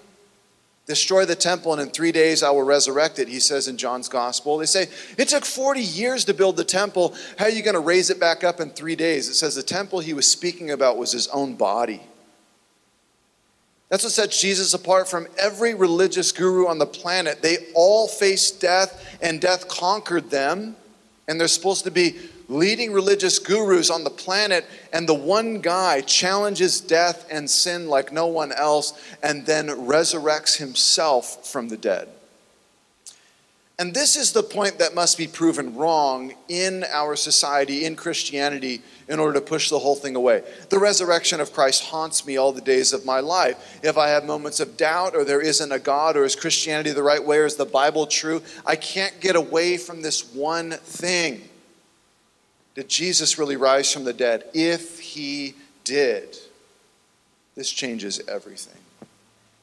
Destroy 0.87 1.25
the 1.25 1.35
temple, 1.35 1.73
and 1.73 1.81
in 1.81 1.89
three 1.89 2.13
days 2.13 2.41
I 2.41 2.49
will 2.51 2.63
resurrect 2.63 3.19
it, 3.19 3.27
he 3.27 3.39
says 3.39 3.67
in 3.67 3.77
John's 3.77 4.07
gospel. 4.07 4.57
They 4.57 4.65
say, 4.65 4.87
It 5.17 5.27
took 5.27 5.45
40 5.45 5.81
years 5.81 6.25
to 6.25 6.33
build 6.33 6.55
the 6.55 6.63
temple. 6.63 7.13
How 7.37 7.45
are 7.45 7.51
you 7.51 7.61
going 7.61 7.75
to 7.75 7.79
raise 7.81 8.09
it 8.09 8.19
back 8.19 8.43
up 8.43 8.59
in 8.59 8.71
three 8.71 8.95
days? 8.95 9.27
It 9.27 9.35
says 9.35 9.55
the 9.55 9.61
temple 9.61 9.99
he 9.99 10.13
was 10.13 10.25
speaking 10.25 10.71
about 10.71 10.97
was 10.97 11.11
his 11.11 11.27
own 11.27 11.55
body. 11.55 12.01
That's 13.89 14.03
what 14.03 14.13
sets 14.13 14.39
Jesus 14.39 14.73
apart 14.73 15.09
from 15.09 15.27
every 15.37 15.73
religious 15.73 16.31
guru 16.31 16.67
on 16.67 16.77
the 16.77 16.85
planet. 16.85 17.41
They 17.41 17.57
all 17.73 18.07
faced 18.07 18.61
death, 18.61 19.17
and 19.21 19.41
death 19.41 19.67
conquered 19.67 20.29
them. 20.29 20.75
And 21.27 21.39
they're 21.39 21.47
supposed 21.47 21.83
to 21.85 21.91
be 21.91 22.17
leading 22.47 22.91
religious 22.91 23.39
gurus 23.39 23.89
on 23.89 24.03
the 24.03 24.09
planet, 24.09 24.65
and 24.91 25.07
the 25.07 25.13
one 25.13 25.61
guy 25.61 26.01
challenges 26.01 26.81
death 26.81 27.27
and 27.31 27.49
sin 27.49 27.87
like 27.87 28.11
no 28.11 28.27
one 28.27 28.51
else 28.51 28.93
and 29.21 29.45
then 29.45 29.67
resurrects 29.67 30.57
himself 30.57 31.47
from 31.47 31.69
the 31.69 31.77
dead. 31.77 32.09
And 33.79 33.93
this 33.93 34.15
is 34.15 34.33
the 34.33 34.43
point 34.43 34.77
that 34.77 34.93
must 34.93 35.17
be 35.17 35.25
proven 35.25 35.73
wrong 35.73 36.33
in 36.49 36.83
our 36.91 37.15
society, 37.15 37.85
in 37.85 37.95
Christianity, 37.95 38.81
in 39.07 39.19
order 39.19 39.39
to 39.39 39.41
push 39.41 39.69
the 39.69 39.79
whole 39.79 39.95
thing 39.95 40.15
away. 40.15 40.43
The 40.69 40.77
resurrection 40.77 41.39
of 41.39 41.53
Christ 41.53 41.85
haunts 41.85 42.27
me 42.27 42.35
all 42.37 42.51
the 42.51 42.61
days 42.61 42.93
of 42.93 43.05
my 43.05 43.21
life. 43.21 43.79
If 43.81 43.97
I 43.97 44.09
have 44.09 44.25
moments 44.25 44.59
of 44.59 44.77
doubt, 44.77 45.15
or 45.15 45.23
there 45.23 45.41
isn't 45.41 45.71
a 45.71 45.79
God, 45.79 46.17
or 46.17 46.25
is 46.25 46.35
Christianity 46.35 46.91
the 46.91 47.01
right 47.01 47.25
way, 47.25 47.37
or 47.37 47.45
is 47.45 47.55
the 47.55 47.65
Bible 47.65 48.05
true, 48.05 48.43
I 48.65 48.75
can't 48.75 49.19
get 49.21 49.35
away 49.35 49.77
from 49.77 50.01
this 50.01 50.35
one 50.35 50.71
thing 50.71 51.49
did 52.79 52.87
Jesus 52.87 53.37
really 53.37 53.57
rise 53.57 53.91
from 53.91 54.05
the 54.05 54.13
dead? 54.13 54.45
If 54.53 54.99
he 54.99 55.55
did, 55.83 56.37
this 57.53 57.69
changes 57.69 58.21
everything. 58.25 58.79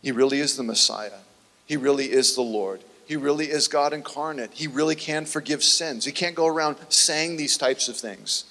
He 0.02 0.12
really 0.12 0.40
is 0.40 0.58
the 0.58 0.62
Messiah. 0.62 1.20
He 1.64 1.78
really 1.78 2.12
is 2.12 2.34
the 2.34 2.42
Lord. 2.42 2.82
He 3.06 3.16
really 3.16 3.46
is 3.46 3.68
God 3.68 3.92
incarnate. 3.92 4.50
He 4.52 4.66
really 4.66 4.96
can 4.96 5.26
forgive 5.26 5.62
sins. 5.62 6.04
He 6.04 6.12
can't 6.12 6.34
go 6.34 6.46
around 6.46 6.76
saying 6.88 7.36
these 7.36 7.56
types 7.56 7.88
of 7.88 7.96
things. 7.96 8.44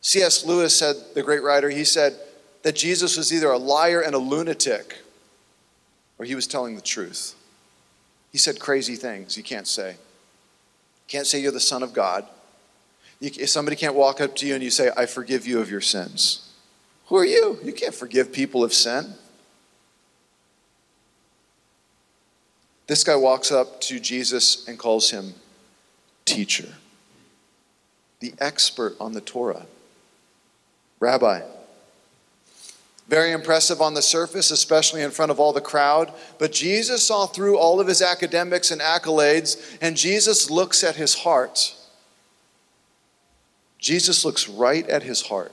C.S. 0.00 0.44
Lewis 0.44 0.76
said, 0.76 0.96
the 1.14 1.22
great 1.22 1.42
writer, 1.42 1.70
he 1.70 1.84
said 1.84 2.16
that 2.62 2.74
Jesus 2.74 3.16
was 3.16 3.32
either 3.32 3.50
a 3.50 3.58
liar 3.58 4.00
and 4.00 4.14
a 4.14 4.18
lunatic 4.18 4.98
or 6.18 6.26
he 6.26 6.34
was 6.34 6.46
telling 6.46 6.74
the 6.74 6.82
truth. 6.82 7.34
He 8.32 8.38
said 8.38 8.60
crazy 8.60 8.96
things 8.96 9.36
you 9.36 9.42
can't 9.42 9.66
say. 9.66 9.90
You 9.90 9.96
can't 11.08 11.26
say 11.26 11.40
you're 11.40 11.52
the 11.52 11.60
Son 11.60 11.82
of 11.82 11.92
God. 11.92 12.26
You, 13.20 13.46
somebody 13.46 13.76
can't 13.76 13.94
walk 13.94 14.20
up 14.20 14.34
to 14.36 14.46
you 14.46 14.54
and 14.54 14.64
you 14.64 14.70
say, 14.70 14.90
I 14.96 15.06
forgive 15.06 15.46
you 15.46 15.60
of 15.60 15.70
your 15.70 15.80
sins. 15.80 16.50
Who 17.06 17.16
are 17.16 17.24
you? 17.24 17.58
You 17.62 17.72
can't 17.72 17.94
forgive 17.94 18.32
people 18.32 18.64
of 18.64 18.72
sin. 18.72 19.14
This 22.90 23.04
guy 23.04 23.14
walks 23.14 23.52
up 23.52 23.80
to 23.82 24.00
Jesus 24.00 24.66
and 24.66 24.76
calls 24.76 25.12
him 25.12 25.34
teacher, 26.24 26.66
the 28.18 28.34
expert 28.40 28.96
on 28.98 29.12
the 29.12 29.20
Torah. 29.20 29.66
Rabbi, 30.98 31.42
Very 33.06 33.30
impressive 33.30 33.80
on 33.80 33.94
the 33.94 34.02
surface, 34.02 34.50
especially 34.50 35.02
in 35.02 35.12
front 35.12 35.30
of 35.30 35.38
all 35.38 35.52
the 35.52 35.60
crowd. 35.60 36.12
But 36.40 36.50
Jesus 36.50 37.06
saw 37.06 37.26
through 37.26 37.58
all 37.58 37.78
of 37.78 37.86
his 37.86 38.02
academics 38.02 38.72
and 38.72 38.80
accolades, 38.80 39.78
and 39.80 39.96
Jesus 39.96 40.50
looks 40.50 40.82
at 40.82 40.96
his 40.96 41.14
heart. 41.14 41.76
Jesus 43.78 44.24
looks 44.24 44.48
right 44.48 44.88
at 44.88 45.04
his 45.04 45.22
heart. 45.22 45.52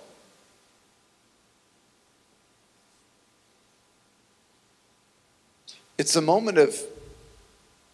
It's 5.99 6.15
a 6.15 6.21
moment 6.21 6.57
of 6.57 6.75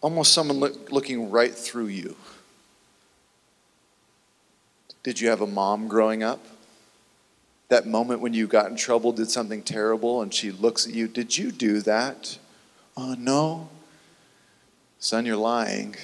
almost 0.04 0.34
someone 0.34 0.58
look, 0.58 0.92
looking 0.92 1.30
right 1.30 1.54
through 1.54 1.86
you. 1.86 2.14
Did 5.02 5.20
you 5.20 5.30
have 5.30 5.40
a 5.40 5.46
mom 5.46 5.88
growing 5.88 6.22
up? 6.22 6.44
that 7.70 7.86
moment 7.86 8.20
when 8.20 8.34
you 8.34 8.46
got 8.46 8.70
in 8.70 8.76
trouble, 8.76 9.10
did 9.10 9.30
something 9.30 9.62
terrible, 9.62 10.22
and 10.22 10.32
she 10.32 10.52
looks 10.52 10.86
at 10.86 10.94
you, 10.94 11.08
Did 11.08 11.36
you 11.36 11.50
do 11.50 11.80
that? 11.80 12.38
Oh, 12.96 13.16
no. 13.18 13.68
Son, 15.00 15.26
you're 15.26 15.36
lying. 15.36 15.96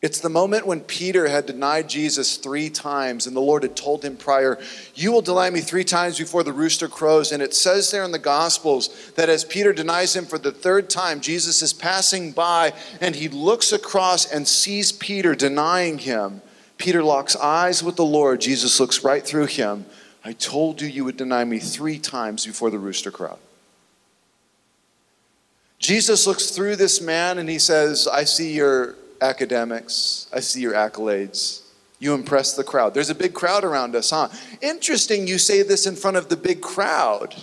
It's 0.00 0.20
the 0.20 0.28
moment 0.28 0.64
when 0.64 0.82
Peter 0.82 1.26
had 1.26 1.46
denied 1.46 1.88
Jesus 1.88 2.36
three 2.36 2.70
times, 2.70 3.26
and 3.26 3.34
the 3.34 3.40
Lord 3.40 3.64
had 3.64 3.74
told 3.74 4.04
him 4.04 4.16
prior, 4.16 4.56
You 4.94 5.10
will 5.10 5.22
deny 5.22 5.50
me 5.50 5.60
three 5.60 5.82
times 5.82 6.18
before 6.18 6.44
the 6.44 6.52
rooster 6.52 6.86
crows. 6.86 7.32
And 7.32 7.42
it 7.42 7.52
says 7.52 7.90
there 7.90 8.04
in 8.04 8.12
the 8.12 8.18
Gospels 8.20 9.10
that 9.16 9.28
as 9.28 9.44
Peter 9.44 9.72
denies 9.72 10.14
him 10.14 10.24
for 10.24 10.38
the 10.38 10.52
third 10.52 10.88
time, 10.88 11.20
Jesus 11.20 11.62
is 11.62 11.72
passing 11.72 12.30
by 12.30 12.74
and 13.00 13.16
he 13.16 13.28
looks 13.28 13.72
across 13.72 14.30
and 14.30 14.46
sees 14.46 14.92
Peter 14.92 15.34
denying 15.34 15.98
him. 15.98 16.42
Peter 16.76 17.02
locks 17.02 17.34
eyes 17.34 17.82
with 17.82 17.96
the 17.96 18.04
Lord. 18.04 18.40
Jesus 18.40 18.78
looks 18.78 19.02
right 19.02 19.26
through 19.26 19.46
him. 19.46 19.84
I 20.24 20.32
told 20.32 20.80
you 20.80 20.86
you 20.86 21.04
would 21.06 21.16
deny 21.16 21.42
me 21.44 21.58
three 21.58 21.98
times 21.98 22.46
before 22.46 22.70
the 22.70 22.78
rooster 22.78 23.10
crowed. 23.10 23.38
Jesus 25.80 26.24
looks 26.24 26.50
through 26.50 26.76
this 26.76 27.00
man 27.00 27.38
and 27.38 27.48
he 27.48 27.58
says, 27.58 28.06
I 28.06 28.22
see 28.22 28.52
your 28.52 28.94
academics, 29.20 30.28
I 30.32 30.40
see 30.40 30.60
your 30.60 30.74
accolades. 30.74 31.62
You 31.98 32.14
impress 32.14 32.54
the 32.54 32.64
crowd. 32.64 32.94
There's 32.94 33.10
a 33.10 33.14
big 33.14 33.34
crowd 33.34 33.64
around 33.64 33.96
us, 33.96 34.10
huh? 34.10 34.28
Interesting 34.60 35.26
you 35.26 35.38
say 35.38 35.62
this 35.62 35.86
in 35.86 35.96
front 35.96 36.16
of 36.16 36.28
the 36.28 36.36
big 36.36 36.60
crowd 36.60 37.34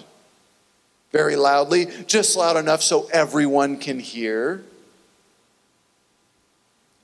very 1.12 1.38
loudly, 1.38 1.88
just 2.08 2.36
loud 2.36 2.58
enough 2.58 2.82
so 2.82 3.08
everyone 3.14 3.78
can 3.78 4.00
hear. 4.00 4.62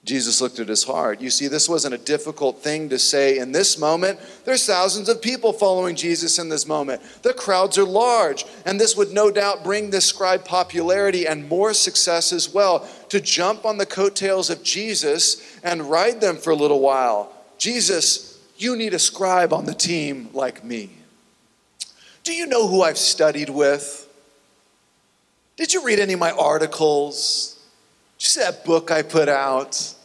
Jesus 0.03 0.41
looked 0.41 0.59
at 0.59 0.67
his 0.67 0.83
heart. 0.83 1.21
You 1.21 1.29
see, 1.29 1.47
this 1.47 1.69
wasn't 1.69 1.93
a 1.93 1.99
difficult 1.99 2.63
thing 2.63 2.89
to 2.89 2.97
say 2.97 3.37
in 3.37 3.51
this 3.51 3.77
moment. 3.77 4.19
There's 4.45 4.65
thousands 4.65 5.09
of 5.09 5.21
people 5.21 5.53
following 5.53 5.95
Jesus 5.95 6.39
in 6.39 6.49
this 6.49 6.67
moment. 6.67 7.03
The 7.21 7.35
crowds 7.35 7.77
are 7.77 7.85
large, 7.85 8.45
and 8.65 8.79
this 8.79 8.97
would 8.97 9.11
no 9.11 9.29
doubt 9.29 9.63
bring 9.63 9.91
this 9.91 10.05
scribe 10.05 10.43
popularity 10.43 11.27
and 11.27 11.47
more 11.47 11.75
success 11.75 12.33
as 12.33 12.51
well 12.51 12.87
to 13.09 13.21
jump 13.21 13.63
on 13.63 13.77
the 13.77 13.85
coattails 13.85 14.49
of 14.49 14.63
Jesus 14.63 15.59
and 15.63 15.89
ride 15.91 16.19
them 16.19 16.37
for 16.37 16.49
a 16.49 16.55
little 16.55 16.79
while. 16.79 17.31
Jesus, 17.59 18.39
you 18.57 18.75
need 18.75 18.95
a 18.95 18.99
scribe 18.99 19.53
on 19.53 19.65
the 19.65 19.73
team 19.75 20.29
like 20.33 20.63
me. 20.63 20.89
Do 22.23 22.33
you 22.33 22.47
know 22.47 22.67
who 22.67 22.81
I've 22.81 22.97
studied 22.97 23.51
with? 23.51 24.07
Did 25.57 25.73
you 25.73 25.85
read 25.85 25.99
any 25.99 26.13
of 26.13 26.19
my 26.19 26.31
articles? 26.31 27.60
Just 28.21 28.35
that 28.35 28.63
book 28.63 28.91
I 28.91 29.01
put 29.01 29.27
out. 29.27 29.95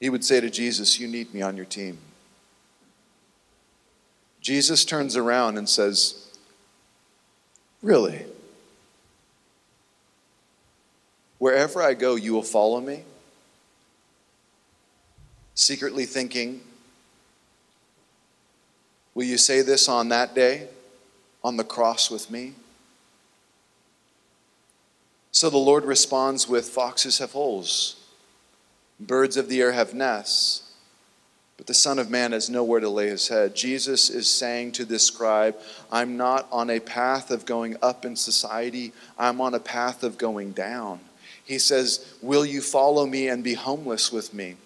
He 0.00 0.08
would 0.08 0.24
say 0.24 0.40
to 0.40 0.48
Jesus, 0.48 0.98
You 0.98 1.08
need 1.08 1.34
me 1.34 1.42
on 1.42 1.54
your 1.54 1.66
team. 1.66 1.98
Jesus 4.40 4.86
turns 4.86 5.14
around 5.14 5.58
and 5.58 5.68
says, 5.68 6.26
Really? 7.82 8.24
Wherever 11.36 11.82
I 11.82 11.92
go, 11.92 12.14
you 12.14 12.32
will 12.32 12.42
follow 12.42 12.80
me? 12.80 13.02
Secretly 15.54 16.06
thinking, 16.06 16.62
Will 19.14 19.26
you 19.26 19.36
say 19.36 19.60
this 19.60 19.86
on 19.86 20.08
that 20.08 20.34
day, 20.34 20.68
on 21.44 21.58
the 21.58 21.64
cross 21.64 22.10
with 22.10 22.30
me? 22.30 22.54
So 25.32 25.48
the 25.48 25.56
Lord 25.56 25.86
responds 25.86 26.46
with 26.46 26.68
Foxes 26.68 27.18
have 27.18 27.32
holes, 27.32 27.96
birds 29.00 29.38
of 29.38 29.48
the 29.48 29.62
air 29.62 29.72
have 29.72 29.94
nests, 29.94 30.70
but 31.56 31.66
the 31.66 31.74
Son 31.74 31.98
of 31.98 32.10
Man 32.10 32.32
has 32.32 32.50
nowhere 32.50 32.80
to 32.80 32.88
lay 32.90 33.08
his 33.08 33.28
head. 33.28 33.56
Jesus 33.56 34.10
is 34.10 34.28
saying 34.28 34.72
to 34.72 34.84
this 34.84 35.06
scribe, 35.06 35.56
I'm 35.90 36.18
not 36.18 36.46
on 36.52 36.68
a 36.68 36.80
path 36.80 37.30
of 37.30 37.46
going 37.46 37.76
up 37.80 38.04
in 38.04 38.14
society, 38.14 38.92
I'm 39.18 39.40
on 39.40 39.54
a 39.54 39.60
path 39.60 40.02
of 40.02 40.18
going 40.18 40.52
down. 40.52 41.00
He 41.42 41.58
says, 41.58 42.14
Will 42.20 42.44
you 42.44 42.60
follow 42.60 43.06
me 43.06 43.28
and 43.28 43.42
be 43.42 43.54
homeless 43.54 44.12
with 44.12 44.34
me? 44.34 44.56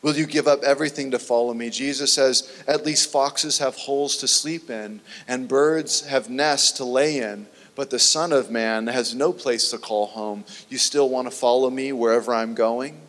Will 0.00 0.16
you 0.16 0.26
give 0.26 0.48
up 0.48 0.62
everything 0.62 1.10
to 1.10 1.18
follow 1.18 1.52
me? 1.52 1.68
Jesus 1.68 2.14
says, 2.14 2.64
At 2.66 2.86
least 2.86 3.12
foxes 3.12 3.58
have 3.58 3.76
holes 3.76 4.16
to 4.18 4.28
sleep 4.28 4.70
in, 4.70 5.00
and 5.26 5.48
birds 5.48 6.06
have 6.06 6.30
nests 6.30 6.72
to 6.78 6.84
lay 6.84 7.18
in 7.18 7.46
but 7.78 7.90
the 7.90 7.98
Son 8.00 8.32
of 8.32 8.50
Man 8.50 8.88
has 8.88 9.14
no 9.14 9.32
place 9.32 9.70
to 9.70 9.78
call 9.78 10.06
home. 10.06 10.44
You 10.68 10.78
still 10.78 11.08
want 11.08 11.30
to 11.30 11.30
follow 11.30 11.70
me 11.70 11.92
wherever 11.92 12.34
I'm 12.34 12.52
going? 12.52 13.00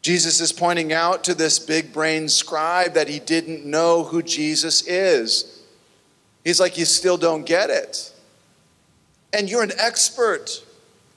Jesus 0.00 0.40
is 0.40 0.50
pointing 0.50 0.94
out 0.94 1.24
to 1.24 1.34
this 1.34 1.58
big 1.58 1.92
brain 1.92 2.30
scribe 2.30 2.94
that 2.94 3.08
he 3.08 3.18
didn't 3.18 3.66
know 3.66 4.04
who 4.04 4.22
Jesus 4.22 4.80
is. 4.86 5.62
He's 6.42 6.58
like, 6.58 6.78
You 6.78 6.86
still 6.86 7.18
don't 7.18 7.44
get 7.44 7.68
it. 7.68 8.14
And 9.34 9.50
you're 9.50 9.62
an 9.62 9.72
expert 9.76 10.64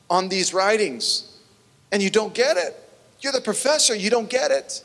on 0.10 0.28
these 0.28 0.54
writings, 0.54 1.40
and 1.94 2.04
you 2.04 2.10
don't 2.10 2.34
get 2.34 2.58
it. 2.58 2.78
You're 3.22 3.32
the 3.32 3.40
professor, 3.40 3.96
you 3.96 4.10
don't 4.10 4.30
get 4.30 4.52
it. 4.52 4.84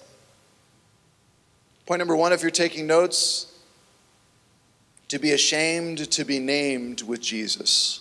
Point 1.87 1.98
number 1.98 2.14
one, 2.14 2.32
if 2.32 2.40
you're 2.40 2.52
taking 2.52 2.87
notes, 2.87 3.47
to 5.09 5.18
be 5.18 5.33
ashamed 5.33 6.11
to 6.11 6.25
be 6.25 6.38
named 6.38 7.03
with 7.03 7.21
Jesus. 7.21 8.01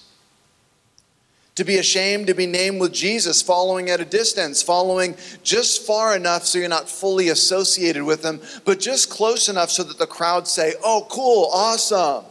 To 1.55 1.63
be 1.63 1.77
ashamed 1.77 2.27
to 2.27 2.35
be 2.35 2.45
named 2.45 2.79
with 2.79 2.93
Jesus, 2.93 3.41
following 3.41 3.89
at 3.89 3.99
a 3.99 4.05
distance, 4.05 4.61
following 4.61 5.17
just 5.41 5.87
far 5.87 6.15
enough 6.15 6.45
so 6.45 6.59
you're 6.59 6.69
not 6.69 6.87
fully 6.87 7.29
associated 7.29 8.03
with 8.03 8.23
him, 8.23 8.41
but 8.63 8.79
just 8.79 9.09
close 9.09 9.49
enough 9.49 9.71
so 9.71 9.83
that 9.83 9.97
the 9.97 10.05
crowd 10.05 10.47
say, 10.47 10.75
Oh, 10.83 11.07
cool, 11.09 11.49
awesome. 11.51 12.25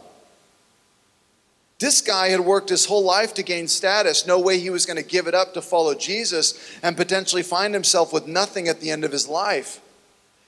This 1.79 2.01
guy 2.01 2.29
had 2.29 2.39
worked 2.39 2.69
his 2.69 2.85
whole 2.85 3.03
life 3.03 3.33
to 3.35 3.43
gain 3.43 3.67
status. 3.67 4.25
No 4.25 4.39
way 4.39 4.59
he 4.59 4.69
was 4.69 4.85
going 4.85 4.97
to 4.97 5.07
give 5.07 5.27
it 5.27 5.35
up 5.35 5.53
to 5.53 5.61
follow 5.61 5.93
Jesus 5.93 6.79
and 6.81 6.97
potentially 6.97 7.43
find 7.43 7.73
himself 7.73 8.11
with 8.11 8.25
nothing 8.27 8.67
at 8.67 8.79
the 8.79 8.89
end 8.89 9.03
of 9.03 9.11
his 9.11 9.27
life. 9.27 9.79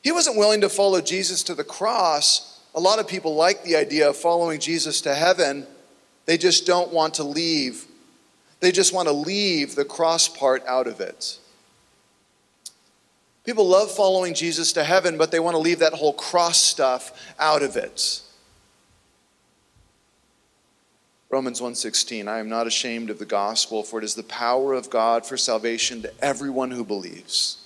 He 0.02 0.12
wasn't 0.12 0.38
willing 0.38 0.62
to 0.62 0.70
follow 0.70 1.02
Jesus 1.02 1.44
to 1.44 1.54
the 1.54 1.64
cross 1.64 2.59
a 2.76 2.80
lot 2.80 3.00
of 3.00 3.08
people 3.08 3.36
like 3.36 3.64
the 3.64 3.76
idea 3.76 4.10
of 4.10 4.18
following 4.18 4.60
Jesus 4.60 5.02
to 5.02 5.14
heaven, 5.14 5.66
they 6.26 6.38
just 6.38 6.66
don't 6.66 6.94
want 6.94 7.16
to 7.16 7.24
leave. 7.24 7.86
They 8.60 8.72
just 8.72 8.94
want 8.94 9.08
to 9.08 9.14
leave 9.14 9.76
the 9.76 9.86
cross 9.86 10.28
part 10.28 10.64
out 10.68 10.88
of 10.88 11.00
it. 11.00 11.40
People 13.44 13.68
love 13.68 13.90
following 13.90 14.34
Jesus 14.34 14.74
to 14.74 14.84
heaven, 14.84 15.18
but 15.18 15.32
they 15.32 15.40
want 15.40 15.56
to 15.56 15.60
leave 15.60 15.80
that 15.80 15.94
whole 15.94 16.14
cross 16.14 16.58
stuff 16.58 17.34
out 17.40 17.64
of 17.64 17.78
it. 17.78 18.22
Romans 21.30 21.62
1:16 21.62 22.28
I 22.28 22.40
am 22.40 22.50
not 22.50 22.66
ashamed 22.66 23.12
of 23.12 23.20
the 23.20 23.26
gospel 23.26 23.84
for 23.84 24.00
it 24.00 24.04
is 24.04 24.16
the 24.16 24.24
power 24.24 24.74
of 24.74 24.90
God 24.90 25.26
for 25.26 25.38
salvation 25.38 26.02
to 26.02 26.12
everyone 26.24 26.72
who 26.72 26.84
believes. 26.84 27.59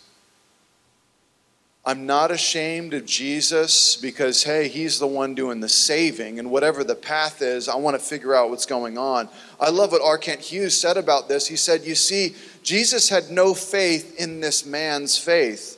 I'm 1.85 2.05
not 2.05 2.31
ashamed 2.31 2.93
of 2.93 3.05
Jesus 3.05 3.97
because, 3.97 4.43
hey, 4.43 4.69
he's 4.69 4.99
the 4.99 5.07
one 5.07 5.35
doing 5.35 5.59
the 5.59 5.67
saving, 5.67 6.39
and 6.39 6.49
whatever 6.49 6.81
the 6.81 6.95
path 6.95 7.41
is, 7.41 7.67
I 7.67 7.75
want 7.75 7.99
to 7.99 8.03
figure 8.03 8.33
out 8.33 8.49
what's 8.49 8.65
going 8.65 8.97
on. 8.97 9.27
I 9.59 9.69
love 9.69 9.91
what 9.91 10.01
R. 10.01 10.17
Kent 10.17 10.39
Hughes 10.39 10.79
said 10.79 10.95
about 10.95 11.27
this. 11.27 11.45
He 11.45 11.57
said, 11.57 11.83
You 11.83 11.95
see, 11.95 12.35
Jesus 12.63 13.09
had 13.09 13.29
no 13.29 13.53
faith 13.53 14.17
in 14.17 14.39
this 14.39 14.65
man's 14.65 15.17
faith 15.17 15.77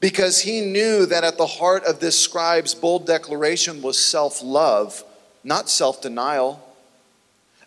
because 0.00 0.40
he 0.40 0.62
knew 0.62 1.06
that 1.06 1.22
at 1.22 1.38
the 1.38 1.46
heart 1.46 1.84
of 1.84 2.00
this 2.00 2.18
scribe's 2.18 2.74
bold 2.74 3.06
declaration 3.06 3.82
was 3.82 3.96
self 3.96 4.42
love, 4.42 5.04
not 5.44 5.70
self 5.70 6.02
denial, 6.02 6.60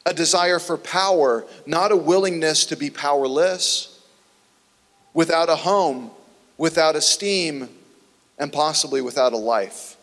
a 0.06 0.14
desire 0.14 0.60
for 0.60 0.76
power, 0.76 1.46
not 1.66 1.94
a 1.94 1.98
willingness 1.98 2.66
to 2.66 2.76
be 2.76 2.90
powerless, 2.90 4.02
without 5.14 5.48
a 5.48 5.56
home 5.56 6.12
without 6.58 6.96
esteem, 6.96 7.70
and 8.38 8.52
possibly 8.52 9.02
without 9.02 9.34
a 9.34 9.38
life. 9.38 9.96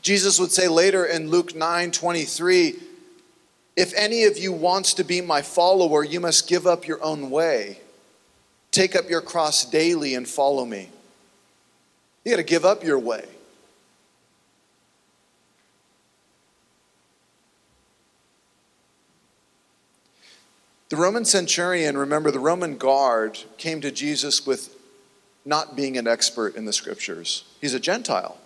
Jesus 0.00 0.40
would 0.40 0.50
say 0.50 0.68
later 0.68 1.04
in 1.04 1.30
Luke 1.30 1.54
9 1.54 1.90
23, 1.92 2.74
If 3.76 3.94
any 3.94 4.24
of 4.24 4.36
you 4.36 4.52
wants 4.52 4.94
to 4.94 5.04
be 5.04 5.20
my 5.20 5.42
follower, 5.42 6.02
you 6.04 6.20
must 6.20 6.48
give 6.48 6.66
up 6.66 6.86
your 6.86 7.02
own 7.02 7.30
way. 7.30 7.78
Take 8.72 8.96
up 8.96 9.08
your 9.08 9.20
cross 9.20 9.64
daily 9.64 10.14
and 10.14 10.26
follow 10.26 10.64
me. 10.64 10.88
You 12.24 12.32
got 12.32 12.38
to 12.38 12.42
give 12.42 12.64
up 12.64 12.82
your 12.82 12.98
way. 12.98 13.26
The 20.92 20.98
Roman 20.98 21.24
centurion, 21.24 21.96
remember, 21.96 22.30
the 22.30 22.38
Roman 22.38 22.76
guard 22.76 23.38
came 23.56 23.80
to 23.80 23.90
Jesus 23.90 24.46
with 24.46 24.76
not 25.42 25.74
being 25.74 25.96
an 25.96 26.06
expert 26.06 26.54
in 26.54 26.66
the 26.66 26.72
scriptures. 26.74 27.44
He's 27.62 27.72
a 27.72 27.80
Gentile. 27.80 28.36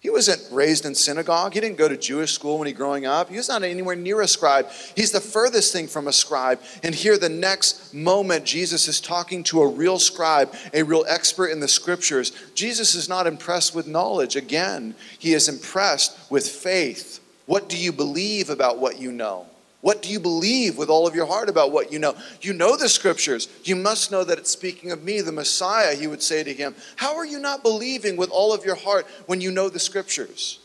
He 0.00 0.10
wasn't 0.10 0.44
raised 0.50 0.84
in 0.84 0.96
synagogue. 0.96 1.54
He 1.54 1.60
didn't 1.60 1.78
go 1.78 1.86
to 1.86 1.96
Jewish 1.96 2.32
school 2.32 2.58
when 2.58 2.66
he 2.66 2.72
growing 2.72 3.06
up. 3.06 3.30
He 3.30 3.36
was 3.36 3.48
not 3.48 3.62
anywhere 3.62 3.94
near 3.94 4.20
a 4.20 4.26
scribe. 4.26 4.68
He's 4.96 5.12
the 5.12 5.20
furthest 5.20 5.72
thing 5.72 5.86
from 5.86 6.08
a 6.08 6.12
scribe. 6.12 6.60
And 6.82 6.92
here, 6.92 7.16
the 7.16 7.28
next 7.28 7.94
moment, 7.94 8.44
Jesus 8.44 8.88
is 8.88 9.00
talking 9.00 9.44
to 9.44 9.62
a 9.62 9.68
real 9.68 10.00
scribe, 10.00 10.52
a 10.72 10.82
real 10.82 11.04
expert 11.06 11.50
in 11.52 11.60
the 11.60 11.68
scriptures. 11.68 12.32
Jesus 12.56 12.96
is 12.96 13.08
not 13.08 13.28
impressed 13.28 13.76
with 13.76 13.86
knowledge. 13.86 14.34
Again, 14.34 14.96
he 15.20 15.34
is 15.34 15.48
impressed 15.48 16.18
with 16.32 16.48
faith. 16.48 17.20
What 17.46 17.68
do 17.68 17.78
you 17.78 17.92
believe 17.92 18.50
about 18.50 18.78
what 18.80 18.98
you 18.98 19.12
know? 19.12 19.46
What 19.84 20.00
do 20.00 20.08
you 20.08 20.18
believe 20.18 20.78
with 20.78 20.88
all 20.88 21.06
of 21.06 21.14
your 21.14 21.26
heart 21.26 21.50
about 21.50 21.70
what 21.70 21.92
you 21.92 21.98
know? 21.98 22.16
You 22.40 22.54
know 22.54 22.74
the 22.74 22.88
scriptures. 22.88 23.50
You 23.64 23.76
must 23.76 24.10
know 24.10 24.24
that 24.24 24.38
it's 24.38 24.50
speaking 24.50 24.90
of 24.92 25.04
me, 25.04 25.20
the 25.20 25.30
Messiah, 25.30 25.94
he 25.94 26.06
would 26.06 26.22
say 26.22 26.42
to 26.42 26.54
him. 26.54 26.74
How 26.96 27.16
are 27.16 27.26
you 27.26 27.38
not 27.38 27.62
believing 27.62 28.16
with 28.16 28.30
all 28.30 28.54
of 28.54 28.64
your 28.64 28.76
heart 28.76 29.06
when 29.26 29.42
you 29.42 29.50
know 29.50 29.68
the 29.68 29.78
scriptures? 29.78 30.58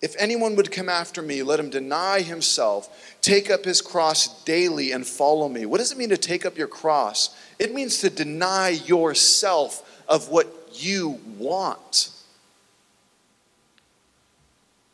If 0.00 0.14
anyone 0.16 0.54
would 0.54 0.70
come 0.70 0.88
after 0.88 1.22
me, 1.22 1.42
let 1.42 1.58
him 1.58 1.70
deny 1.70 2.20
himself, 2.20 3.16
take 3.20 3.50
up 3.50 3.64
his 3.64 3.80
cross 3.80 4.44
daily, 4.44 4.92
and 4.92 5.04
follow 5.04 5.48
me. 5.48 5.66
What 5.66 5.78
does 5.78 5.90
it 5.90 5.98
mean 5.98 6.10
to 6.10 6.16
take 6.16 6.46
up 6.46 6.56
your 6.56 6.68
cross? 6.68 7.36
It 7.58 7.74
means 7.74 7.98
to 8.02 8.10
deny 8.10 8.68
yourself 8.68 10.04
of 10.06 10.28
what 10.28 10.68
you 10.74 11.18
want. 11.36 12.10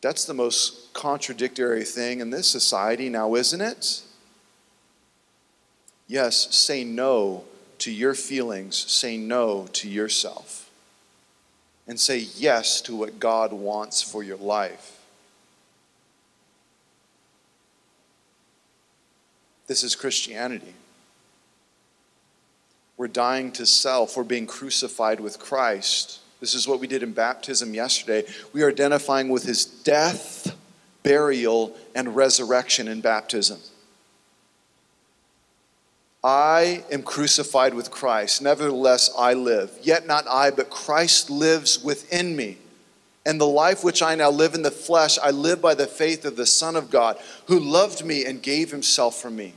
That's 0.01 0.25
the 0.25 0.35
most 0.35 0.93
contradictory 0.95 1.85
thing 1.85 2.21
in 2.21 2.31
this 2.31 2.47
society 2.47 3.09
now, 3.09 3.35
isn't 3.35 3.61
it? 3.61 4.03
Yes, 6.07 6.55
say 6.55 6.85
no 6.85 7.45
to 7.79 7.91
your 7.93 8.15
feelings, 8.15 8.77
say 8.77 9.17
no 9.17 9.69
to 9.75 9.89
yourself, 9.89 10.71
and 11.87 11.99
say 11.99 12.19
yes 12.37 12.81
to 12.83 12.97
what 12.97 13.21
God 13.21 13.53
wants 13.53 14.03
for 14.03 14.23
your 14.23 14.37
life. 14.39 14.99
This 19.67 19.85
is 19.85 19.95
Christianity. 19.95 20.75
We're 22.97 23.07
dying 23.07 23.53
to 23.53 23.67
self, 23.67 24.17
we're 24.17 24.25
being 24.25 24.47
crucified 24.47 25.21
with 25.21 25.39
Christ. 25.39 26.21
This 26.41 26.55
is 26.55 26.69
what 26.69 26.81
we 26.81 26.87
did 26.87 27.03
in 27.03 27.13
baptism 27.13 27.75
yesterday. 27.75 28.29
We 28.53 28.63
are 28.63 28.71
identifying 28.71 29.29
with 29.29 29.45
his 29.45 29.65
death, 29.65 30.57
burial, 31.03 31.77
and 31.95 32.15
resurrection 32.15 32.89
in 32.89 33.01
baptism. 33.01 33.59
I 36.23 36.85
am 36.91 37.03
crucified 37.03 37.75
with 37.75 37.91
Christ. 37.91 38.43
Nevertheless, 38.43 39.11
I 39.17 39.35
live. 39.35 39.71
Yet 39.83 40.07
not 40.07 40.27
I, 40.29 40.51
but 40.51 40.71
Christ 40.71 41.31
lives 41.31 41.83
within 41.83 42.35
me. 42.37 42.59
And 43.25 43.41
the 43.41 43.47
life 43.47 43.85
which 43.85 44.03
I 44.03 44.15
now 44.15 44.31
live 44.31 44.55
in 44.55 44.63
the 44.63 44.71
flesh, 44.71 45.19
I 45.19 45.31
live 45.31 45.61
by 45.61 45.75
the 45.75 45.87
faith 45.87 46.25
of 46.25 46.37
the 46.37 46.47
Son 46.47 46.77
of 46.77 46.91
God, 46.91 47.19
who 47.47 47.59
loved 47.61 48.05
me 48.05 48.25
and 48.25 48.43
gave 48.43 48.71
himself 48.71 49.21
for 49.21 49.31
me. 49.31 49.55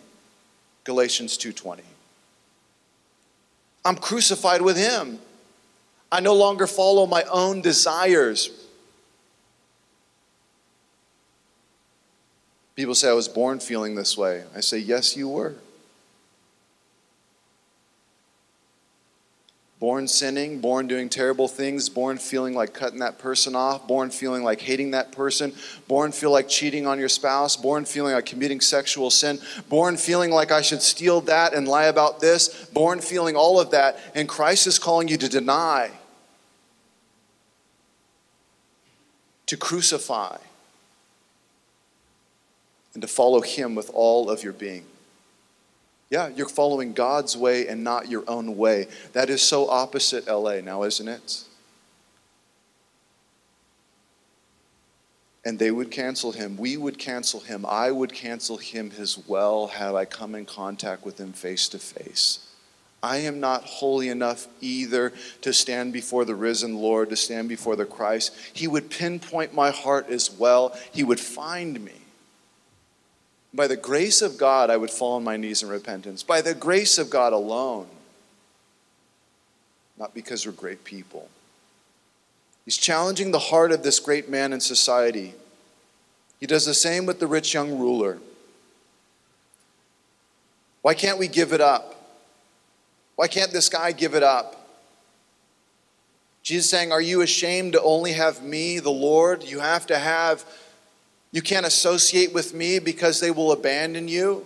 Galatians 0.84 1.38
2:20. 1.38 1.84
I'm 3.86 3.96
crucified 3.96 4.62
with 4.62 4.78
him. 4.78 5.20
I 6.12 6.20
no 6.20 6.34
longer 6.34 6.68
follow 6.68 7.06
my 7.06 7.24
own 7.24 7.62
desires. 7.62 8.50
People 12.76 12.96
say, 12.96 13.10
I 13.10 13.14
was 13.14 13.28
born 13.28 13.60
feeling 13.60 13.96
this 13.96 14.18
way. 14.18 14.44
I 14.56 14.60
say, 14.60 14.80
Yes, 14.80 15.16
you 15.16 15.30
were. 15.30 15.56
Born 19.80 20.08
sinning, 20.08 20.62
born 20.62 20.86
doing 20.86 21.10
terrible 21.10 21.48
things, 21.48 21.90
born 21.90 22.20
feeling 22.20 22.54
like 22.54 22.72
cutting 22.72 23.00
that 23.00 23.18
person 23.18 23.56
off, 23.56 23.88
born 23.88 24.12
feeling 24.12 24.44
like 24.44 24.62
hating 24.62 24.92
that 24.92 25.12
person, 25.12 25.54
born 25.88 26.12
feel 26.12 26.30
like 26.30 26.48
cheating 26.48 26.86
on 26.86 27.00
your 27.00 27.10
spouse, 27.10 27.56
born 27.56 27.86
feeling 27.86 28.14
like 28.14 28.28
committing 28.28 28.62
sexual 28.62 29.10
sin, 29.10 29.40
born 29.70 29.98
feeling 29.98 30.30
like 30.30 30.52
I 30.52 30.62
should 30.62 30.84
steal 30.84 31.22
that 31.22 31.56
and 31.56 31.68
lie 31.68 31.86
about 31.86 32.20
this, 32.20 32.66
born 32.66 33.02
feeling 33.02 33.36
all 33.36 33.60
of 33.60 33.72
that, 33.72 33.98
and 34.14 34.30
Christ 34.30 34.68
is 34.68 34.78
calling 34.78 35.08
you 35.08 35.18
to 35.18 35.28
deny 35.28 35.90
to 39.52 39.58
crucify 39.58 40.38
and 42.94 43.02
to 43.02 43.08
follow 43.08 43.42
Him 43.42 43.76
with 43.76 43.92
all 43.94 44.30
of 44.30 44.46
your 44.46 44.54
being. 44.54 44.86
Yeah, 46.10 46.30
you're 46.30 46.48
following 46.48 46.94
God's 46.94 47.36
way 47.36 47.68
and 47.68 47.84
not 47.84 48.10
your 48.10 48.24
own 48.30 48.56
way. 48.56 48.88
That 49.12 49.30
is 49.30 49.42
so 49.42 49.70
opposite 49.70 50.26
LA 50.26 50.62
now, 50.62 50.84
isn't 50.84 51.06
it? 51.06 51.44
And 55.44 55.60
they 55.60 55.70
would 55.72 55.92
cancel 55.92 56.32
him. 56.32 56.56
We 56.56 56.78
would 56.78 56.98
cancel 56.98 57.42
him. 57.42 57.66
I 57.68 57.92
would 57.92 58.14
cancel 58.14 58.56
him 58.56 58.94
as 58.98 59.18
well 59.28 59.68
had 59.68 59.96
I 59.96 60.06
come 60.06 60.34
in 60.34 60.46
contact 60.46 61.04
with 61.04 61.20
him 61.20 61.34
face 61.34 61.68
to 61.70 61.78
face. 61.78 62.51
I 63.04 63.18
am 63.18 63.40
not 63.40 63.64
holy 63.64 64.10
enough 64.10 64.48
either 64.62 65.12
to 65.42 65.54
stand 65.54 65.92
before 65.92 66.24
the 66.24 66.36
risen 66.36 66.78
Lord, 66.78 67.10
to 67.10 67.16
stand 67.16 67.50
before 67.50 67.76
the 67.76 67.86
Christ. 67.86 68.36
He 68.54 68.68
would 68.68 68.92
pinpoint 68.92 69.54
my 69.54 69.72
heart 69.72 70.10
as 70.10 70.32
well, 70.32 70.78
He 70.92 71.04
would 71.04 71.20
find 71.20 71.84
me. 71.84 71.94
By 73.54 73.68
the 73.68 73.76
grace 73.76 74.22
of 74.22 74.38
God, 74.38 74.70
I 74.70 74.78
would 74.78 74.92
fall 74.92 75.16
on 75.16 75.24
my 75.24 75.36
knees 75.36 75.62
in 75.64 75.70
repentance. 75.70 76.24
By 76.24 76.42
the 76.42 76.54
grace 76.54 76.98
of 76.98 77.10
God 77.10 77.34
alone. 77.34 77.88
Not 79.98 80.14
because 80.14 80.46
we're 80.46 80.54
great 80.54 80.84
people. 80.84 81.30
He's 82.66 82.78
challenging 82.78 83.32
the 83.32 83.40
heart 83.40 83.72
of 83.72 83.84
this 83.84 84.00
great 84.00 84.30
man 84.30 84.54
in 84.54 84.62
society. 84.62 85.34
He 86.40 86.48
does 86.48 86.66
the 86.66 86.74
same 86.74 87.06
with 87.06 87.20
the 87.20 87.28
rich 87.28 87.54
young 87.54 87.78
ruler. 87.78 88.20
Why 90.82 90.94
can't 90.94 91.20
we 91.20 91.28
give 91.28 91.52
it 91.52 91.62
up? 91.62 92.01
Why 93.22 93.28
can't 93.28 93.52
this 93.52 93.70
guy 93.70 93.92
give 93.92 94.16
it 94.16 94.24
up? 94.24 94.68
Jesus 96.42 96.72
saying, 96.72 96.92
Are 96.92 97.00
you 97.00 97.22
ashamed 97.22 97.74
to 97.74 97.82
only 97.84 98.14
have 98.14 98.42
me, 98.44 98.80
the 98.80 98.90
Lord? 98.90 99.44
You 99.44 99.60
have 99.60 99.86
to 99.86 100.00
have, 100.00 100.44
you 101.32 101.44
can't 101.44 101.68
associate 101.68 102.34
with 102.34 102.56
me 102.56 102.80
because 102.80 103.20
they 103.20 103.30
will 103.30 103.52
abandon 103.52 104.08
you. 104.08 104.44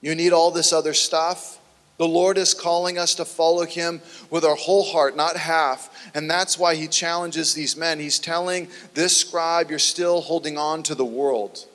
You 0.00 0.14
need 0.14 0.32
all 0.32 0.50
this 0.50 0.72
other 0.72 0.94
stuff. 0.94 1.58
The 1.98 2.08
Lord 2.08 2.38
is 2.38 2.54
calling 2.54 2.96
us 2.96 3.14
to 3.16 3.26
follow 3.26 3.66
Him 3.66 4.00
with 4.30 4.42
our 4.42 4.56
whole 4.56 4.84
heart, 4.84 5.14
not 5.14 5.36
half. 5.36 6.10
And 6.14 6.30
that's 6.30 6.58
why 6.58 6.76
He 6.76 6.88
challenges 6.88 7.52
these 7.52 7.76
men. 7.76 8.00
He's 8.00 8.18
telling 8.18 8.68
this 8.94 9.14
scribe, 9.14 9.68
You're 9.68 9.78
still 9.78 10.22
holding 10.22 10.56
on 10.56 10.82
to 10.84 10.94
the 10.94 11.04
world. 11.04 11.66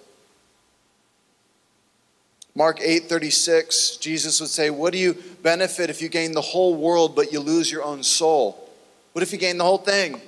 Mark 2.56 2.80
8:36, 2.82 3.98
Jesus 3.98 4.40
would 4.40 4.50
say, 4.50 4.70
"What 4.70 4.94
do 4.94 4.98
you 4.98 5.14
benefit 5.44 5.90
if 5.90 6.02
you 6.02 6.08
gain 6.08 6.32
the 6.32 6.42
whole 6.42 6.74
world 6.74 7.14
but 7.14 7.34
you 7.34 7.42
lose 7.42 7.70
your 7.70 7.84
own 7.84 8.02
soul? 8.02 8.70
What 9.12 9.24
if 9.24 9.34
you 9.34 9.38
gain 9.38 9.58
the 9.58 9.66
whole 9.66 9.78
thing?" 9.78 10.22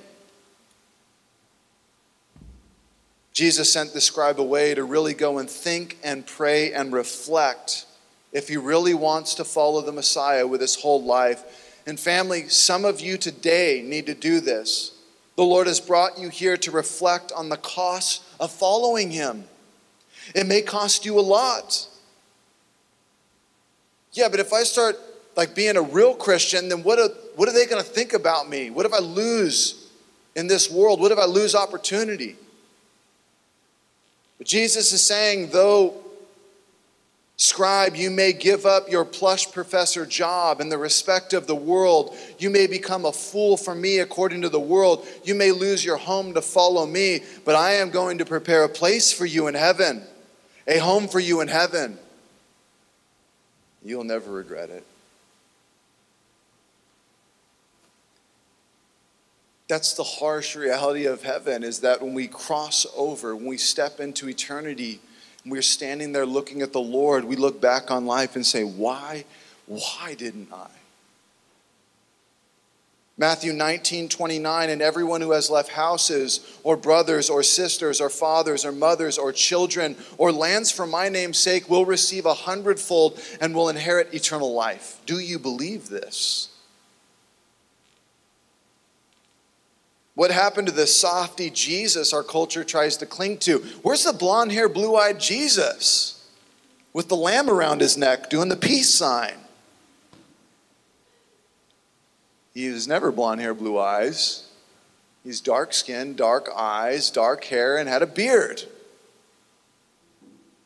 Jesus 3.32 3.72
sent 3.72 3.94
the 3.94 4.00
scribe 4.00 4.40
away 4.40 4.74
to 4.74 4.84
really 4.84 5.14
go 5.14 5.38
and 5.38 5.48
think 5.48 5.96
and 6.02 6.26
pray 6.26 6.72
and 6.72 6.92
reflect 6.92 7.86
if 8.32 8.48
he 8.48 8.56
really 8.56 8.94
wants 8.94 9.34
to 9.36 9.44
follow 9.44 9.80
the 9.80 9.92
Messiah 9.92 10.46
with 10.46 10.60
his 10.60 10.74
whole 10.74 11.02
life. 11.02 11.44
And 11.86 11.98
family, 11.98 12.48
some 12.50 12.84
of 12.84 13.00
you 13.00 13.16
today 13.16 13.80
need 13.80 14.06
to 14.06 14.14
do 14.14 14.40
this. 14.40 14.90
The 15.36 15.44
Lord 15.44 15.66
has 15.66 15.80
brought 15.80 16.18
you 16.18 16.28
here 16.28 16.56
to 16.58 16.70
reflect 16.70 17.32
on 17.32 17.48
the 17.48 17.56
cost 17.56 18.20
of 18.38 18.50
following 18.50 19.12
him. 19.12 19.48
It 20.34 20.46
may 20.46 20.60
cost 20.60 21.06
you 21.06 21.18
a 21.18 21.22
lot. 21.22 21.86
Yeah, 24.18 24.28
but 24.28 24.40
if 24.40 24.52
I 24.52 24.64
start 24.64 24.98
like 25.36 25.54
being 25.54 25.76
a 25.76 25.80
real 25.80 26.12
Christian, 26.12 26.68
then 26.68 26.82
what 26.82 26.98
are, 26.98 27.10
what 27.36 27.48
are 27.48 27.52
they 27.52 27.66
going 27.66 27.80
to 27.80 27.88
think 27.88 28.14
about 28.14 28.48
me? 28.48 28.68
What 28.68 28.84
if 28.84 28.92
I 28.92 28.98
lose 28.98 29.88
in 30.34 30.48
this 30.48 30.68
world? 30.68 31.00
What 31.00 31.12
if 31.12 31.18
I 31.18 31.24
lose 31.24 31.54
opportunity? 31.54 32.34
But 34.36 34.48
Jesus 34.48 34.92
is 34.92 35.02
saying, 35.02 35.50
though 35.50 36.02
Scribe, 37.36 37.94
you 37.94 38.10
may 38.10 38.32
give 38.32 38.66
up 38.66 38.90
your 38.90 39.04
plush 39.04 39.52
professor 39.52 40.04
job 40.04 40.60
and 40.60 40.72
the 40.72 40.78
respect 40.78 41.32
of 41.32 41.46
the 41.46 41.54
world. 41.54 42.16
You 42.40 42.50
may 42.50 42.66
become 42.66 43.04
a 43.04 43.12
fool 43.12 43.56
for 43.56 43.76
me 43.76 44.00
according 44.00 44.42
to 44.42 44.48
the 44.48 44.58
world. 44.58 45.06
You 45.22 45.36
may 45.36 45.52
lose 45.52 45.84
your 45.84 45.98
home 45.98 46.34
to 46.34 46.42
follow 46.42 46.84
me, 46.84 47.20
but 47.44 47.54
I 47.54 47.74
am 47.74 47.90
going 47.90 48.18
to 48.18 48.24
prepare 48.24 48.64
a 48.64 48.68
place 48.68 49.12
for 49.12 49.26
you 49.26 49.46
in 49.46 49.54
heaven, 49.54 50.02
a 50.66 50.78
home 50.78 51.06
for 51.06 51.20
you 51.20 51.40
in 51.40 51.46
heaven. 51.46 52.00
You'll 53.88 54.04
never 54.04 54.30
regret 54.30 54.68
it. 54.68 54.84
That's 59.66 59.94
the 59.94 60.04
harsh 60.04 60.56
reality 60.56 61.06
of 61.06 61.22
heaven 61.22 61.62
is 61.62 61.80
that 61.80 62.02
when 62.02 62.14
we 62.14 62.26
cross 62.26 62.86
over, 62.96 63.34
when 63.34 63.46
we 63.46 63.58
step 63.58 64.00
into 64.00 64.28
eternity, 64.28 65.00
and 65.42 65.52
we're 65.52 65.62
standing 65.62 66.12
there 66.12 66.26
looking 66.26 66.62
at 66.62 66.72
the 66.72 66.80
Lord, 66.80 67.24
we 67.24 67.36
look 67.36 67.60
back 67.60 67.90
on 67.90 68.04
life 68.06 68.34
and 68.36 68.44
say, 68.44 68.62
Why? 68.62 69.24
Why 69.66 70.14
didn't 70.14 70.48
I? 70.52 70.68
Matthew 73.20 73.52
19, 73.52 74.08
29, 74.08 74.70
and 74.70 74.80
everyone 74.80 75.20
who 75.20 75.32
has 75.32 75.50
left 75.50 75.70
houses, 75.70 76.38
or 76.62 76.76
brothers, 76.76 77.28
or 77.28 77.42
sisters, 77.42 78.00
or 78.00 78.08
fathers, 78.08 78.64
or 78.64 78.70
mothers, 78.70 79.18
or 79.18 79.32
children, 79.32 79.96
or 80.18 80.30
lands 80.30 80.70
for 80.70 80.86
my 80.86 81.08
name's 81.08 81.38
sake 81.38 81.68
will 81.68 81.84
receive 81.84 82.26
a 82.26 82.34
hundredfold 82.34 83.20
and 83.40 83.56
will 83.56 83.68
inherit 83.68 84.14
eternal 84.14 84.54
life. 84.54 85.00
Do 85.04 85.18
you 85.18 85.40
believe 85.40 85.88
this? 85.88 86.50
What 90.14 90.30
happened 90.30 90.68
to 90.68 90.74
the 90.74 90.86
softy 90.86 91.50
Jesus 91.50 92.12
our 92.12 92.22
culture 92.22 92.62
tries 92.62 92.96
to 92.98 93.06
cling 93.06 93.38
to? 93.38 93.58
Where's 93.82 94.04
the 94.04 94.12
blonde 94.12 94.52
hair, 94.52 94.68
blue 94.68 94.94
eyed 94.94 95.18
Jesus 95.18 96.24
with 96.92 97.08
the 97.08 97.16
lamb 97.16 97.50
around 97.50 97.80
his 97.80 97.96
neck 97.96 98.30
doing 98.30 98.48
the 98.48 98.56
peace 98.56 98.94
sign? 98.94 99.34
He 102.58 102.70
was 102.70 102.88
never 102.88 103.12
blonde 103.12 103.40
hair, 103.40 103.54
blue 103.54 103.78
eyes. 103.78 104.48
He's 105.22 105.40
dark 105.40 105.72
skinned, 105.72 106.16
dark 106.16 106.48
eyes, 106.56 107.08
dark 107.08 107.44
hair, 107.44 107.78
and 107.78 107.88
had 107.88 108.02
a 108.02 108.06
beard. 108.06 108.64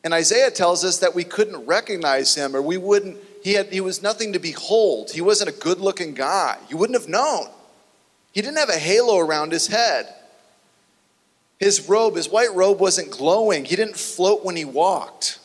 And 0.03 0.11
Isaiah 0.11 0.49
tells 0.49 0.83
us 0.83 0.97
that 0.97 1.13
we 1.13 1.23
couldn't 1.23 1.67
recognize 1.67 2.33
him 2.33 2.55
or 2.55 2.63
we 2.63 2.77
wouldn't, 2.77 3.17
he, 3.43 3.53
had, 3.53 3.71
he 3.71 3.79
was 3.79 4.01
nothing 4.01 4.33
to 4.33 4.39
behold. 4.39 5.11
He 5.11 5.21
wasn't 5.21 5.51
a 5.51 5.59
good 5.59 5.79
looking 5.79 6.15
guy. 6.15 6.57
You 6.67 6.77
wouldn't 6.77 6.99
have 6.99 7.07
known. 7.07 7.45
He 8.31 8.41
didn't 8.41 8.57
have 8.57 8.69
a 8.69 8.79
halo 8.79 9.19
around 9.19 9.51
his 9.51 9.67
head. 9.67 10.11
His 11.59 11.87
robe, 11.87 12.15
his 12.15 12.27
white 12.27 12.55
robe, 12.55 12.79
wasn't 12.79 13.11
glowing. 13.11 13.65
He 13.65 13.75
didn't 13.75 13.97
float 13.97 14.43
when 14.43 14.55
he 14.55 14.65
walked. 14.65 15.37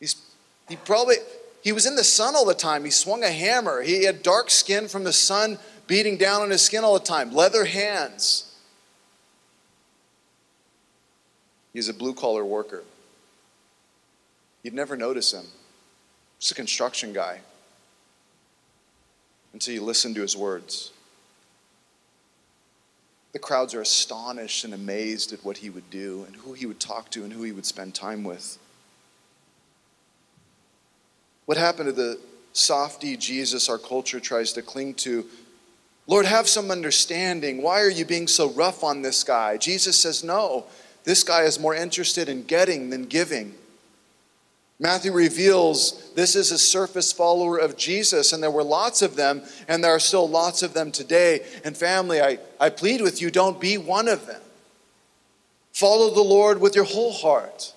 He's, 0.00 0.16
he 0.66 0.76
probably, 0.76 1.16
he 1.64 1.72
was 1.72 1.86
in 1.86 1.96
the 1.96 2.04
sun 2.04 2.36
all 2.36 2.44
the 2.44 2.52
time. 2.52 2.84
He 2.84 2.90
swung 2.90 3.24
a 3.24 3.30
hammer. 3.30 3.80
He 3.80 4.04
had 4.04 4.22
dark 4.22 4.50
skin 4.50 4.86
from 4.86 5.02
the 5.02 5.14
sun 5.14 5.58
beating 5.86 6.18
down 6.18 6.42
on 6.42 6.50
his 6.50 6.60
skin 6.60 6.84
all 6.84 6.92
the 6.92 7.04
time, 7.04 7.32
leather 7.32 7.64
hands. 7.64 8.54
He's 11.72 11.88
a 11.88 11.94
blue 11.94 12.12
collar 12.12 12.44
worker. 12.44 12.84
You'd 14.62 14.74
never 14.74 14.94
notice 14.94 15.32
him. 15.32 15.46
Just 16.38 16.52
a 16.52 16.54
construction 16.54 17.14
guy 17.14 17.40
until 19.54 19.72
you 19.72 19.82
listen 19.82 20.12
to 20.14 20.20
his 20.20 20.36
words. 20.36 20.92
The 23.32 23.38
crowds 23.38 23.72
are 23.74 23.80
astonished 23.80 24.64
and 24.64 24.74
amazed 24.74 25.32
at 25.32 25.42
what 25.42 25.56
he 25.56 25.70
would 25.70 25.88
do 25.88 26.24
and 26.26 26.36
who 26.36 26.52
he 26.52 26.66
would 26.66 26.78
talk 26.78 27.10
to 27.12 27.24
and 27.24 27.32
who 27.32 27.42
he 27.42 27.52
would 27.52 27.66
spend 27.66 27.94
time 27.94 28.22
with. 28.22 28.58
What 31.46 31.58
happened 31.58 31.86
to 31.86 31.92
the 31.92 32.18
softy 32.52 33.16
Jesus 33.16 33.68
our 33.68 33.78
culture 33.78 34.20
tries 34.20 34.52
to 34.54 34.62
cling 34.62 34.94
to? 34.94 35.26
Lord, 36.06 36.26
have 36.26 36.48
some 36.48 36.70
understanding. 36.70 37.62
Why 37.62 37.80
are 37.80 37.90
you 37.90 38.04
being 38.04 38.28
so 38.28 38.50
rough 38.50 38.84
on 38.84 39.02
this 39.02 39.24
guy? 39.24 39.56
Jesus 39.56 39.98
says, 39.98 40.22
No, 40.22 40.66
this 41.04 41.22
guy 41.22 41.42
is 41.42 41.58
more 41.58 41.74
interested 41.74 42.28
in 42.28 42.44
getting 42.44 42.90
than 42.90 43.06
giving. 43.06 43.54
Matthew 44.80 45.12
reveals 45.12 46.12
this 46.14 46.34
is 46.34 46.50
a 46.50 46.58
surface 46.58 47.12
follower 47.12 47.58
of 47.58 47.76
Jesus, 47.76 48.32
and 48.32 48.42
there 48.42 48.50
were 48.50 48.64
lots 48.64 49.02
of 49.02 49.14
them, 49.14 49.42
and 49.68 49.84
there 49.84 49.92
are 49.92 50.00
still 50.00 50.28
lots 50.28 50.62
of 50.62 50.74
them 50.74 50.90
today. 50.90 51.46
And 51.64 51.76
family, 51.76 52.20
I, 52.20 52.38
I 52.58 52.70
plead 52.70 53.00
with 53.00 53.22
you 53.22 53.30
don't 53.30 53.60
be 53.60 53.78
one 53.78 54.08
of 54.08 54.26
them. 54.26 54.42
Follow 55.72 56.12
the 56.12 56.22
Lord 56.22 56.60
with 56.60 56.74
your 56.74 56.84
whole 56.84 57.12
heart, 57.12 57.72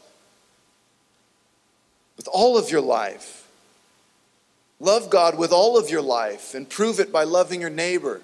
with 2.16 2.28
all 2.28 2.58
of 2.58 2.72
your 2.72 2.82
life. 2.82 3.37
Love 4.80 5.10
God 5.10 5.38
with 5.38 5.52
all 5.52 5.78
of 5.78 5.90
your 5.90 6.02
life, 6.02 6.54
and 6.54 6.70
prove 6.70 7.00
it 7.00 7.12
by 7.12 7.24
loving 7.24 7.62
your 7.62 7.70
neighbor. 7.70 8.22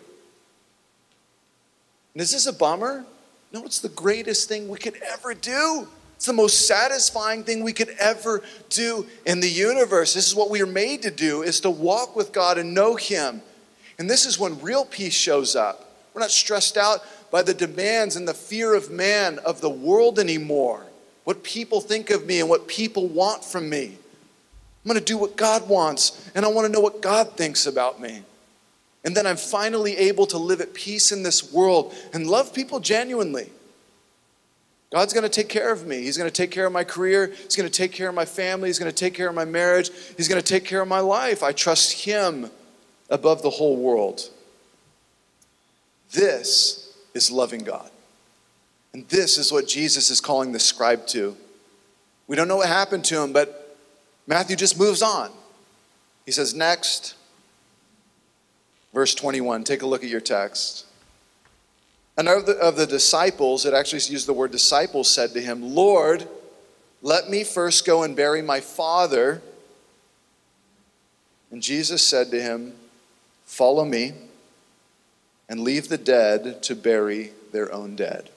And 2.14 2.22
is 2.22 2.32
this 2.32 2.46
a 2.46 2.54
bummer? 2.54 3.06
No, 3.52 3.64
it's 3.66 3.80
the 3.80 3.90
greatest 3.90 4.48
thing 4.48 4.68
we 4.68 4.78
could 4.78 5.02
ever 5.02 5.34
do. 5.34 5.88
It's 6.16 6.28
the 6.28 6.34
most 6.34 6.68
satisfying 6.68 7.44
thing 7.44 7.64
we 7.64 7.74
could 7.74 7.90
ever 8.00 8.44
do 8.70 9.06
in 9.26 9.40
the 9.42 9.50
universe. 9.50 10.14
This 10.14 10.28
is 10.28 10.36
what 10.36 10.50
we 10.50 10.62
are 10.62 10.68
made 10.68 11.02
to 11.02 11.12
do 11.12 11.42
is 11.42 11.60
to 11.62 11.70
walk 11.70 12.16
with 12.16 12.32
God 12.32 12.58
and 12.58 12.74
know 12.74 12.96
him. 12.96 13.42
And 14.00 14.10
this 14.10 14.26
is 14.26 14.40
when 14.40 14.62
real 14.62 14.86
peace 14.86 15.14
shows 15.14 15.56
up. 15.56 15.92
We're 16.14 16.22
not 16.22 16.32
stressed 16.32 16.78
out 16.78 17.02
by 17.30 17.42
the 17.42 17.54
demands 17.54 18.16
and 18.16 18.28
the 18.28 18.34
fear 18.34 18.74
of 18.74 18.90
man 18.90 19.40
of 19.40 19.60
the 19.60 19.70
world 19.70 20.20
anymore. 20.20 20.86
What 21.24 21.44
people 21.44 21.82
think 21.82 22.10
of 22.10 22.26
me 22.26 22.40
and 22.40 22.48
what 22.48 22.68
people 22.68 23.08
want 23.08 23.44
from 23.44 23.70
me. 23.70 23.98
I'm 24.84 24.90
going 24.90 25.00
to 25.00 25.06
do 25.06 25.18
what 25.18 25.38
God 25.38 25.68
wants 25.70 26.30
and 26.36 26.46
I 26.46 26.50
want 26.50 26.66
to 26.68 26.72
know 26.72 26.82
what 26.82 27.02
God 27.02 27.38
thinks 27.38 27.66
about 27.66 28.02
me. 28.02 28.24
And 29.06 29.16
then 29.16 29.28
I'm 29.28 29.38
finally 29.38 29.98
able 29.98 30.26
to 30.28 30.38
live 30.38 30.62
at 30.62 30.74
peace 30.74 31.12
in 31.12 31.24
this 31.24 31.52
world 31.52 31.94
and 32.14 32.28
love 32.28 32.54
people 32.54 32.80
genuinely. 32.80 33.50
God's 34.92 35.14
going 35.14 35.24
to 35.24 35.30
take 35.30 35.50
care 35.50 35.72
of 35.72 35.88
me. 35.88 36.04
He's 36.04 36.18
going 36.18 36.30
to 36.30 36.34
take 36.34 36.52
care 36.52 36.68
of 36.68 36.72
my 36.72 36.84
career. 36.84 37.34
He's 37.44 37.56
going 37.56 37.68
to 37.68 37.76
take 37.76 37.92
care 37.92 38.10
of 38.10 38.16
my 38.16 38.26
family. 38.26 38.70
He's 38.70 38.78
going 38.78 38.92
to 38.92 38.96
take 38.96 39.14
care 39.14 39.28
of 39.28 39.36
my 39.36 39.46
marriage. 39.46 39.90
He's 40.16 40.28
going 40.28 40.40
to 40.40 40.48
take 40.48 40.66
care 40.66 40.82
of 40.82 40.88
my 40.88 41.00
life. 41.00 41.42
I 41.42 41.52
trust 41.52 42.06
Him 42.06 42.52
above 43.10 43.42
the 43.42 43.50
whole 43.50 43.76
world. 43.76 44.30
This 46.12 46.96
is 47.14 47.32
loving 47.32 47.64
God. 47.64 47.90
And 48.94 49.08
this 49.10 49.40
is 49.40 49.52
what 49.52 49.68
Jesus 49.68 50.12
is 50.12 50.22
calling 50.22 50.52
the 50.52 50.60
scribe 50.60 51.08
to. 51.08 51.36
We 52.28 52.36
don't 52.36 52.48
know 52.48 52.58
what 52.58 52.68
happened 52.68 53.04
to 53.06 53.22
him, 53.22 53.34
but 53.34 53.63
Matthew 54.28 54.56
just 54.56 54.80
moves 54.80 55.02
on. 55.02 55.32
He 56.26 56.32
says, 56.32 56.54
Next, 56.54 57.16
verse 58.94 59.14
21. 59.14 59.64
Take 59.64 59.82
a 59.82 59.86
look 59.86 60.04
at 60.04 60.10
your 60.10 60.22
text. 60.22 60.86
Another 62.18 62.54
of 62.54 62.76
the 62.76 62.86
disciples, 62.86 63.66
it 63.66 63.74
actually 63.74 64.02
used 64.14 64.28
the 64.28 64.34
word 64.34 64.52
disciples, 64.52 65.10
said 65.10 65.34
to 65.34 65.42
him, 65.42 65.74
Lord, 65.74 66.28
let 67.02 67.30
me 67.30 67.44
first 67.44 67.86
go 67.86 68.04
and 68.04 68.16
bury 68.16 68.42
my 68.42 68.60
father. 68.60 69.42
And 71.52 71.62
Jesus 71.62 72.06
said 72.06 72.32
to 72.32 72.42
him, 72.42 72.74
Follow 73.46 73.84
me 73.84 74.14
and 75.50 75.60
leave 75.60 75.90
the 75.90 75.98
dead 75.98 76.64
to 76.64 76.76
bury 76.76 77.34
their 77.52 77.72
own 77.74 77.96
dead. 77.96 78.30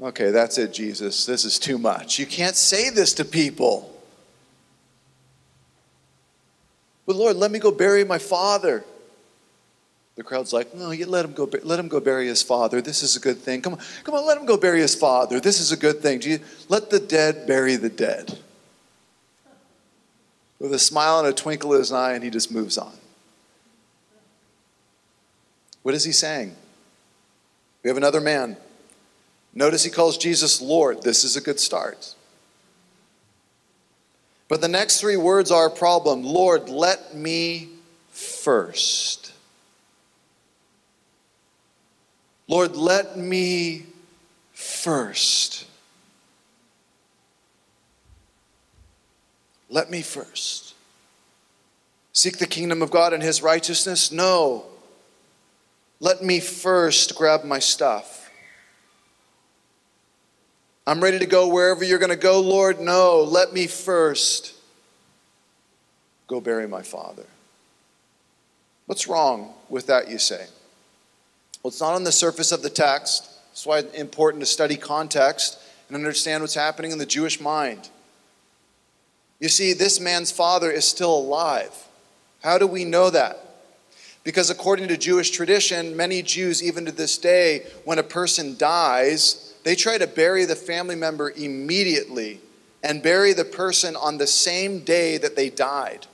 Okay, 0.00 0.30
that's 0.30 0.58
it, 0.58 0.74
Jesus. 0.74 1.24
This 1.24 1.44
is 1.44 1.58
too 1.58 1.78
much. 1.78 2.18
You 2.18 2.26
can't 2.26 2.56
say 2.56 2.90
this 2.90 3.14
to 3.14 3.24
people. 3.24 3.92
But 7.06 7.16
Lord, 7.16 7.36
let 7.36 7.50
me 7.50 7.58
go 7.58 7.70
bury 7.70 8.04
my 8.04 8.18
father. 8.18 8.84
The 10.16 10.22
crowd's 10.22 10.52
like, 10.52 10.74
no, 10.74 10.90
you 10.90 11.06
let 11.06 11.24
him 11.24 11.32
go. 11.32 11.48
Let 11.62 11.78
him 11.78 11.88
go 11.88 12.00
bury 12.00 12.26
his 12.26 12.42
father. 12.42 12.80
This 12.80 13.02
is 13.02 13.16
a 13.16 13.20
good 13.20 13.38
thing. 13.38 13.62
Come 13.62 13.74
on, 13.74 13.80
come 14.02 14.14
on, 14.14 14.26
let 14.26 14.38
him 14.38 14.46
go 14.46 14.56
bury 14.56 14.80
his 14.80 14.94
father. 14.94 15.40
This 15.40 15.60
is 15.60 15.72
a 15.72 15.76
good 15.76 16.00
thing. 16.00 16.22
You, 16.22 16.40
let 16.68 16.90
the 16.90 16.98
dead 16.98 17.46
bury 17.46 17.76
the 17.76 17.90
dead. 17.90 18.38
With 20.58 20.72
a 20.72 20.78
smile 20.78 21.18
and 21.18 21.28
a 21.28 21.32
twinkle 21.32 21.74
in 21.74 21.80
his 21.80 21.92
eye, 21.92 22.14
and 22.14 22.24
he 22.24 22.30
just 22.30 22.50
moves 22.50 22.78
on. 22.78 22.92
What 25.82 25.94
is 25.94 26.02
he 26.02 26.12
saying? 26.12 26.56
We 27.82 27.88
have 27.88 27.98
another 27.98 28.20
man. 28.20 28.56
Notice 29.56 29.82
he 29.82 29.90
calls 29.90 30.18
Jesus 30.18 30.60
Lord. 30.60 31.02
This 31.02 31.24
is 31.24 31.34
a 31.34 31.40
good 31.40 31.58
start. 31.58 32.14
But 34.48 34.60
the 34.60 34.68
next 34.68 35.00
three 35.00 35.16
words 35.16 35.50
are 35.50 35.68
a 35.68 35.70
problem 35.70 36.22
Lord, 36.22 36.68
let 36.68 37.16
me 37.16 37.70
first. 38.10 39.32
Lord, 42.46 42.76
let 42.76 43.16
me 43.16 43.86
first. 44.52 45.66
Let 49.70 49.90
me 49.90 50.02
first. 50.02 50.74
Seek 52.12 52.36
the 52.36 52.46
kingdom 52.46 52.82
of 52.82 52.90
God 52.90 53.14
and 53.14 53.22
his 53.22 53.42
righteousness? 53.42 54.12
No. 54.12 54.66
Let 55.98 56.22
me 56.22 56.40
first 56.40 57.16
grab 57.16 57.42
my 57.42 57.58
stuff. 57.58 58.15
I'm 60.86 61.02
ready 61.02 61.18
to 61.18 61.26
go 61.26 61.48
wherever 61.48 61.82
you're 61.82 61.98
going 61.98 62.10
to 62.10 62.16
go, 62.16 62.40
Lord. 62.40 62.80
No, 62.80 63.22
let 63.22 63.52
me 63.52 63.66
first 63.66 64.54
go 66.28 66.40
bury 66.40 66.68
my 66.68 66.82
father. 66.82 67.24
What's 68.86 69.08
wrong 69.08 69.52
with 69.68 69.86
that, 69.88 70.08
you 70.08 70.18
say? 70.18 70.46
Well, 71.62 71.70
it's 71.70 71.80
not 71.80 71.94
on 71.94 72.04
the 72.04 72.12
surface 72.12 72.52
of 72.52 72.62
the 72.62 72.70
text. 72.70 73.28
That's 73.50 73.66
why 73.66 73.78
it's 73.78 73.94
important 73.94 74.42
to 74.42 74.46
study 74.46 74.76
context 74.76 75.58
and 75.88 75.96
understand 75.96 76.42
what's 76.42 76.54
happening 76.54 76.92
in 76.92 76.98
the 76.98 77.06
Jewish 77.06 77.40
mind. 77.40 77.88
You 79.40 79.48
see, 79.48 79.72
this 79.72 79.98
man's 79.98 80.30
father 80.30 80.70
is 80.70 80.84
still 80.86 81.16
alive. 81.16 81.72
How 82.42 82.58
do 82.58 82.66
we 82.66 82.84
know 82.84 83.10
that? 83.10 83.40
Because 84.22 84.50
according 84.50 84.88
to 84.88 84.96
Jewish 84.96 85.30
tradition, 85.30 85.96
many 85.96 86.22
Jews, 86.22 86.62
even 86.62 86.84
to 86.86 86.92
this 86.92 87.18
day, 87.18 87.66
when 87.84 87.98
a 87.98 88.04
person 88.04 88.56
dies, 88.56 89.45
they 89.66 89.74
try 89.74 89.98
to 89.98 90.06
bury 90.06 90.44
the 90.44 90.54
family 90.54 90.94
member 90.94 91.32
immediately 91.32 92.38
and 92.84 93.02
bury 93.02 93.32
the 93.32 93.44
person 93.44 93.96
on 93.96 94.16
the 94.16 94.26
same 94.28 94.78
day 94.84 95.18
that 95.18 95.34
they 95.34 95.50
died. 95.50 96.06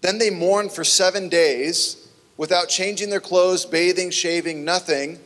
Then 0.00 0.16
they 0.16 0.30
mourn 0.30 0.70
for 0.70 0.84
seven 0.84 1.28
days 1.28 2.08
without 2.38 2.70
changing 2.70 3.10
their 3.10 3.20
clothes, 3.20 3.66
bathing, 3.66 4.10
shaving, 4.10 4.64
nothing. 4.64 5.18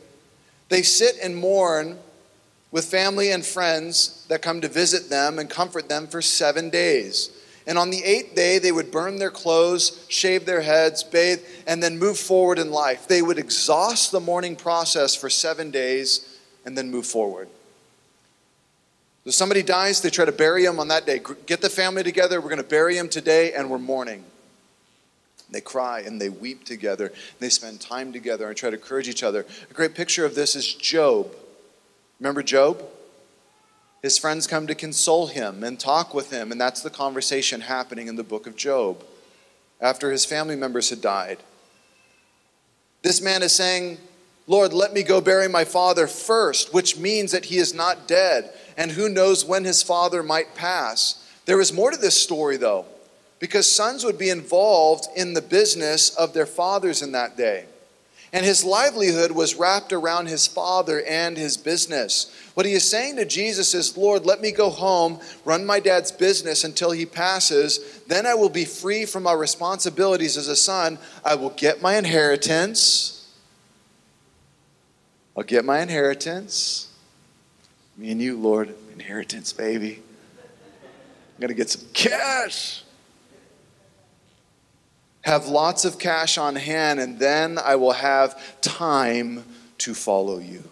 They 0.67 0.81
sit 0.81 1.15
and 1.23 1.37
mourn 1.37 1.99
with 2.69 2.83
family 2.83 3.31
and 3.31 3.45
friends 3.45 4.25
that 4.27 4.41
come 4.41 4.59
to 4.59 4.67
visit 4.67 5.09
them 5.09 5.39
and 5.39 5.49
comfort 5.49 5.87
them 5.87 6.05
for 6.05 6.21
seven 6.21 6.69
days. 6.69 7.31
And 7.65 7.77
on 7.77 7.91
the 7.91 8.03
eighth 8.03 8.35
day, 8.35 8.59
they 8.59 8.73
would 8.73 8.91
burn 8.91 9.19
their 9.19 9.31
clothes, 9.31 10.05
shave 10.09 10.45
their 10.45 10.63
heads, 10.63 11.05
bathe, 11.05 11.39
and 11.65 11.81
then 11.81 11.97
move 11.97 12.17
forward 12.17 12.59
in 12.59 12.71
life. 12.71 13.07
They 13.07 13.21
would 13.21 13.39
exhaust 13.39 14.11
the 14.11 14.19
mourning 14.19 14.57
process 14.57 15.15
for 15.15 15.29
seven 15.29 15.71
days 15.71 16.25
and 16.69 16.77
then 16.77 16.91
move 16.91 17.07
forward. 17.07 17.49
So 19.25 19.31
somebody 19.31 19.63
dies, 19.63 20.01
they 20.01 20.11
try 20.11 20.25
to 20.25 20.31
bury 20.31 20.65
him 20.65 20.79
on 20.79 20.87
that 20.89 21.07
day. 21.07 21.19
Get 21.47 21.61
the 21.61 21.69
family 21.69 22.03
together, 22.03 22.39
we're 22.39 22.49
going 22.49 22.61
to 22.61 22.67
bury 22.67 22.95
him 22.95 23.09
today, 23.09 23.53
and 23.53 23.71
we're 23.71 23.79
mourning. 23.79 24.23
They 25.49 25.61
cry 25.61 26.01
and 26.01 26.21
they 26.21 26.29
weep 26.29 26.63
together. 26.63 27.11
They 27.39 27.49
spend 27.49 27.81
time 27.81 28.13
together 28.13 28.47
and 28.47 28.55
try 28.55 28.69
to 28.69 28.75
encourage 28.75 29.09
each 29.09 29.23
other. 29.23 29.47
A 29.71 29.73
great 29.73 29.95
picture 29.95 30.25
of 30.25 30.35
this 30.35 30.55
is 30.55 30.75
Job. 30.75 31.35
Remember 32.19 32.43
Job? 32.43 32.83
His 34.03 34.19
friends 34.19 34.45
come 34.45 34.67
to 34.67 34.75
console 34.75 35.25
him 35.25 35.63
and 35.63 35.79
talk 35.79 36.13
with 36.13 36.31
him, 36.31 36.51
and 36.51 36.61
that's 36.61 36.83
the 36.83 36.91
conversation 36.91 37.61
happening 37.61 38.07
in 38.07 38.15
the 38.15 38.23
book 38.23 38.45
of 38.45 38.55
Job 38.55 39.03
after 39.81 40.11
his 40.11 40.23
family 40.23 40.55
members 40.55 40.91
had 40.91 41.01
died. 41.01 41.39
This 43.01 43.21
man 43.21 43.41
is 43.41 43.55
saying, 43.55 43.97
Lord, 44.49 44.73
let 44.73 44.93
me 44.93 45.03
go 45.03 45.21
bury 45.21 45.47
my 45.47 45.63
father 45.63 46.07
first, 46.07 46.73
which 46.73 46.97
means 46.97 47.31
that 47.33 47.45
he 47.45 47.59
is 47.59 47.71
not 47.71 48.07
dead, 48.07 48.51
and 48.75 48.89
who 48.89 49.07
knows 49.07 49.45
when 49.45 49.63
his 49.63 49.83
father 49.83 50.23
might 50.23 50.55
pass. 50.55 51.23
There 51.45 51.61
is 51.61 51.71
more 51.71 51.91
to 51.91 51.97
this 51.97 52.19
story, 52.19 52.57
though, 52.57 52.87
because 53.37 53.71
sons 53.71 54.03
would 54.03 54.17
be 54.17 54.31
involved 54.31 55.05
in 55.15 55.35
the 55.35 55.41
business 55.43 56.09
of 56.15 56.33
their 56.33 56.47
fathers 56.47 57.03
in 57.03 57.11
that 57.11 57.37
day. 57.37 57.65
And 58.33 58.43
his 58.43 58.63
livelihood 58.63 59.33
was 59.33 59.53
wrapped 59.53 59.93
around 59.93 60.25
his 60.25 60.47
father 60.47 61.03
and 61.03 61.37
his 61.37 61.55
business. 61.55 62.35
What 62.55 62.65
he 62.65 62.73
is 62.73 62.89
saying 62.89 63.17
to 63.17 63.25
Jesus 63.25 63.75
is, 63.75 63.95
Lord, 63.95 64.25
let 64.25 64.41
me 64.41 64.51
go 64.51 64.71
home, 64.71 65.19
run 65.45 65.63
my 65.63 65.79
dad's 65.79 66.11
business 66.11 66.63
until 66.63 66.89
he 66.89 67.05
passes. 67.05 68.01
Then 68.07 68.25
I 68.25 68.33
will 68.33 68.49
be 68.49 68.65
free 68.65 69.05
from 69.05 69.23
my 69.23 69.33
responsibilities 69.33 70.37
as 70.37 70.47
a 70.47 70.55
son. 70.55 70.97
I 71.23 71.35
will 71.35 71.51
get 71.51 71.83
my 71.83 71.97
inheritance. 71.97 73.18
I'll 75.39 75.45
get 75.45 75.65
my 75.65 75.81
inheritance. 75.81 76.93
Me 77.97 78.11
and 78.11 78.21
you, 78.21 78.37
Lord, 78.37 78.75
inheritance, 78.93 79.53
baby. 79.53 80.03
I'm 80.43 81.39
going 81.39 81.47
to 81.47 81.55
get 81.55 81.71
some 81.71 81.87
cash 81.93 82.83
have 85.29 85.47
lots 85.47 85.85
of 85.85 85.99
cash 85.99 86.37
on 86.37 86.55
hand, 86.55 86.99
and 86.99 87.19
then 87.19 87.57
I 87.57 87.75
will 87.75 87.93
have 87.93 88.61
time 88.61 89.43
to 89.79 89.93
follow 89.93 90.39
you. 90.39 90.63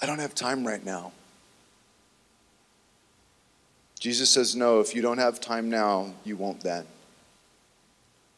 I 0.00 0.06
don't 0.06 0.20
have 0.20 0.34
time 0.34 0.66
right 0.66 0.84
now. 0.84 1.12
Jesus 3.98 4.30
says, 4.30 4.54
No, 4.54 4.78
if 4.78 4.94
you 4.94 5.02
don't 5.02 5.18
have 5.18 5.40
time 5.40 5.68
now, 5.68 6.12
you 6.24 6.36
won't 6.36 6.60
then. 6.60 6.86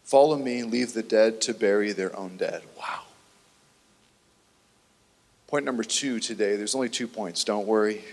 Follow 0.05 0.37
me, 0.37 0.63
leave 0.63 0.95
the 0.95 1.03
dead 1.03 1.41
to 1.43 1.55
bury 1.55 1.93
their 1.93 2.17
own 2.17 2.39
dead. 2.39 2.63
Wow. 2.79 3.03
Point 5.51 5.65
number 5.65 5.83
two 5.83 6.21
today, 6.21 6.57
there's 6.57 6.75
only 6.75 6.89
two 6.89 7.09
points, 7.09 7.45
don't 7.45 7.67
worry. 7.67 8.05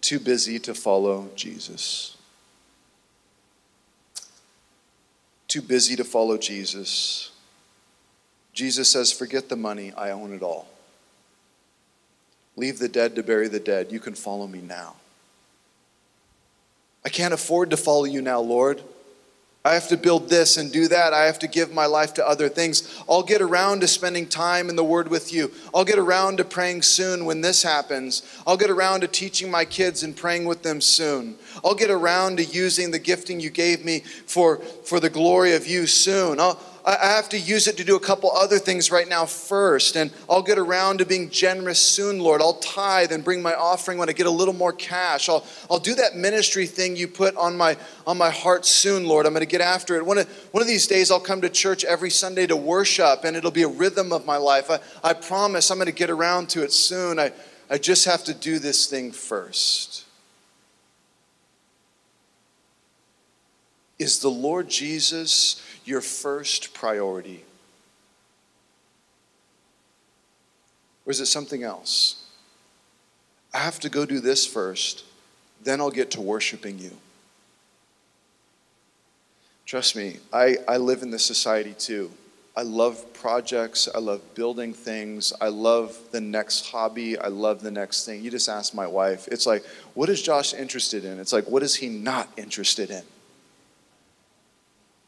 Too 0.00 0.18
busy 0.18 0.58
to 0.60 0.74
follow 0.74 1.28
Jesus. 1.36 2.18
too 5.48 5.62
busy 5.62 5.96
to 5.96 6.04
follow 6.04 6.36
Jesus. 6.36 7.32
Jesus 8.52 8.88
says, 8.88 9.10
Forget 9.10 9.48
the 9.48 9.56
money, 9.56 9.92
I 9.96 10.10
own 10.10 10.32
it 10.32 10.42
all. 10.42 10.68
Leave 12.54 12.78
the 12.78 12.88
dead 12.88 13.16
to 13.16 13.22
bury 13.22 13.48
the 13.48 13.60
dead. 13.60 13.90
You 13.90 13.98
can 13.98 14.14
follow 14.14 14.46
me 14.46 14.60
now. 14.60 14.96
I 17.04 17.08
can't 17.08 17.32
afford 17.32 17.70
to 17.70 17.76
follow 17.76 18.04
you 18.04 18.20
now, 18.20 18.40
Lord. 18.40 18.82
I 19.68 19.74
have 19.74 19.88
to 19.88 19.98
build 19.98 20.30
this 20.30 20.56
and 20.56 20.72
do 20.72 20.88
that. 20.88 21.12
I 21.12 21.26
have 21.26 21.38
to 21.40 21.46
give 21.46 21.74
my 21.74 21.84
life 21.84 22.14
to 22.14 22.26
other 22.26 22.48
things. 22.48 23.02
I'll 23.06 23.22
get 23.22 23.42
around 23.42 23.82
to 23.82 23.86
spending 23.86 24.26
time 24.26 24.70
in 24.70 24.76
the 24.76 24.84
Word 24.84 25.08
with 25.08 25.30
you. 25.30 25.52
I'll 25.74 25.84
get 25.84 25.98
around 25.98 26.38
to 26.38 26.44
praying 26.44 26.80
soon 26.80 27.26
when 27.26 27.42
this 27.42 27.62
happens. 27.62 28.22
I'll 28.46 28.56
get 28.56 28.70
around 28.70 29.02
to 29.02 29.08
teaching 29.08 29.50
my 29.50 29.66
kids 29.66 30.02
and 30.02 30.16
praying 30.16 30.46
with 30.46 30.62
them 30.62 30.80
soon. 30.80 31.36
I'll 31.62 31.74
get 31.74 31.90
around 31.90 32.38
to 32.38 32.44
using 32.44 32.92
the 32.92 32.98
gifting 32.98 33.40
you 33.40 33.50
gave 33.50 33.84
me 33.84 34.00
for, 34.00 34.56
for 34.56 35.00
the 35.00 35.10
glory 35.10 35.52
of 35.52 35.66
you 35.66 35.86
soon. 35.86 36.40
I'll, 36.40 36.58
I 36.84 37.08
have 37.08 37.28
to 37.30 37.38
use 37.38 37.66
it 37.66 37.76
to 37.76 37.84
do 37.84 37.96
a 37.96 38.00
couple 38.00 38.30
other 38.32 38.58
things 38.58 38.90
right 38.90 39.06
now 39.06 39.26
first, 39.26 39.96
and 39.96 40.10
I'll 40.28 40.42
get 40.42 40.58
around 40.58 40.98
to 40.98 41.04
being 41.04 41.28
generous 41.28 41.78
soon, 41.78 42.18
Lord. 42.18 42.40
I'll 42.40 42.54
tithe 42.54 43.12
and 43.12 43.22
bring 43.22 43.42
my 43.42 43.54
offering 43.54 43.98
when 43.98 44.08
I 44.08 44.12
get 44.12 44.26
a 44.26 44.30
little 44.30 44.54
more 44.54 44.72
cash. 44.72 45.28
I'll, 45.28 45.44
I'll 45.70 45.80
do 45.80 45.94
that 45.96 46.16
ministry 46.16 46.66
thing 46.66 46.96
you 46.96 47.06
put 47.06 47.36
on 47.36 47.56
my, 47.56 47.76
on 48.06 48.16
my 48.16 48.30
heart 48.30 48.64
soon, 48.64 49.06
Lord. 49.06 49.26
I'm 49.26 49.32
going 49.32 49.40
to 49.40 49.46
get 49.46 49.60
after 49.60 49.96
it. 49.96 50.06
One 50.06 50.18
of, 50.18 50.28
one 50.52 50.62
of 50.62 50.66
these 50.66 50.86
days, 50.86 51.10
I'll 51.10 51.20
come 51.20 51.42
to 51.42 51.50
church 51.50 51.84
every 51.84 52.10
Sunday 52.10 52.46
to 52.46 52.56
worship, 52.56 53.24
and 53.24 53.36
it'll 53.36 53.50
be 53.50 53.64
a 53.64 53.68
rhythm 53.68 54.12
of 54.12 54.24
my 54.24 54.36
life. 54.38 54.70
I, 54.70 54.78
I 55.04 55.12
promise 55.12 55.70
I'm 55.70 55.78
going 55.78 55.86
to 55.86 55.92
get 55.92 56.10
around 56.10 56.48
to 56.50 56.62
it 56.62 56.72
soon. 56.72 57.18
I, 57.18 57.32
I 57.68 57.76
just 57.76 58.06
have 58.06 58.24
to 58.24 58.34
do 58.34 58.58
this 58.58 58.86
thing 58.86 59.12
first. 59.12 60.04
Is 63.98 64.20
the 64.20 64.30
Lord 64.30 64.68
Jesus 64.68 65.60
your 65.88 66.00
first 66.00 66.74
priority? 66.74 67.44
Or 71.06 71.10
is 71.10 71.20
it 71.20 71.26
something 71.26 71.62
else? 71.62 72.26
I 73.54 73.58
have 73.58 73.80
to 73.80 73.88
go 73.88 74.04
do 74.04 74.20
this 74.20 74.46
first, 74.46 75.04
then 75.64 75.80
I'll 75.80 75.90
get 75.90 76.10
to 76.12 76.20
worshiping 76.20 76.78
you. 76.78 76.92
Trust 79.64 79.96
me, 79.96 80.18
I, 80.32 80.56
I 80.66 80.76
live 80.76 81.02
in 81.02 81.10
this 81.10 81.24
society 81.24 81.74
too. 81.78 82.10
I 82.56 82.62
love 82.62 83.12
projects. 83.12 83.88
I 83.94 83.98
love 83.98 84.20
building 84.34 84.74
things. 84.74 85.32
I 85.40 85.48
love 85.48 85.96
the 86.10 86.20
next 86.20 86.66
hobby. 86.66 87.16
I 87.16 87.28
love 87.28 87.62
the 87.62 87.70
next 87.70 88.04
thing. 88.04 88.22
You 88.24 88.30
just 88.30 88.48
ask 88.48 88.74
my 88.74 88.86
wife. 88.86 89.28
It's 89.28 89.46
like, 89.46 89.64
what 89.94 90.08
is 90.08 90.20
Josh 90.20 90.54
interested 90.54 91.04
in? 91.04 91.20
It's 91.20 91.32
like, 91.32 91.48
what 91.48 91.62
is 91.62 91.76
he 91.76 91.88
not 91.88 92.28
interested 92.36 92.90
in? 92.90 93.02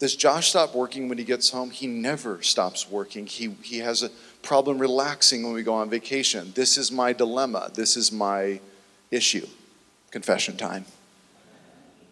Does 0.00 0.16
Josh 0.16 0.48
stop 0.48 0.74
working 0.74 1.10
when 1.10 1.18
he 1.18 1.24
gets 1.24 1.50
home? 1.50 1.70
He 1.70 1.86
never 1.86 2.40
stops 2.42 2.90
working. 2.90 3.26
He, 3.26 3.50
he 3.62 3.78
has 3.80 4.02
a 4.02 4.08
problem 4.42 4.78
relaxing 4.78 5.42
when 5.42 5.52
we 5.52 5.62
go 5.62 5.74
on 5.74 5.90
vacation. 5.90 6.52
This 6.54 6.78
is 6.78 6.90
my 6.90 7.12
dilemma. 7.12 7.70
This 7.74 7.98
is 7.98 8.10
my 8.10 8.60
issue. 9.10 9.46
Confession 10.10 10.56
time. 10.56 10.86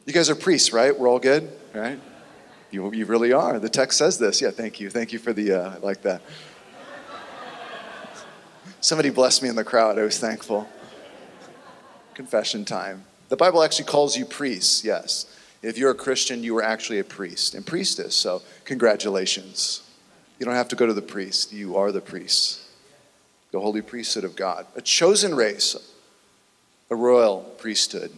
You 0.05 0.12
guys 0.12 0.28
are 0.28 0.34
priests, 0.34 0.70
right? 0.70 0.97
We're 0.97 1.09
all 1.09 1.18
good, 1.18 1.51
right? 1.74 1.99
You, 2.70 2.93
you 2.93 3.07
really 3.07 3.32
are. 3.32 3.59
The 3.59 3.70
text 3.70 3.97
says 3.97 4.18
this. 4.18 4.43
Yeah, 4.43 4.51
thank 4.51 4.80
you. 4.80 4.91
Thank 4.91 5.11
you 5.14 5.18
for 5.18 5.32
the, 5.32 5.53
uh, 5.53 5.74
I 5.76 5.78
like 5.78 6.03
that. 6.03 6.20
Somebody 8.82 9.09
blessed 9.09 9.43
me 9.43 9.49
in 9.49 9.57
the 9.57 9.64
crowd. 9.64 9.99
I 9.99 10.03
was 10.03 10.18
thankful. 10.18 10.68
Confession 12.12 12.66
time. 12.66 13.05
The 13.30 13.36
Bible 13.36 13.62
actually 13.62 13.86
calls 13.86 14.14
you 14.14 14.26
priests, 14.26 14.84
yes. 14.84 15.24
If 15.63 15.77
you're 15.77 15.91
a 15.91 15.95
Christian, 15.95 16.45
you 16.45 16.57
are 16.59 16.63
actually 16.63 16.99
a 16.99 17.05
priest 17.05 17.55
and 17.55 17.67
priestess, 17.67 18.15
so 18.15 18.43
congratulations. 18.65 19.83
You 20.39 20.47
don't 20.47 20.55
have 20.55 20.69
to 20.69 20.77
go 20.77 20.87
to 20.87 20.95
the 20.95 21.03
priest, 21.03 21.53
you 21.53 21.77
are 21.77 21.91
the 21.91 22.01
priest, 22.01 22.61
the 23.51 23.61
holy 23.61 23.83
priesthood 23.83 24.25
of 24.25 24.37
God, 24.37 24.67
a 24.77 24.81
chosen 24.81 25.35
race, 25.35 25.75
a 26.91 26.95
royal 26.95 27.41
priesthood. 27.59 28.13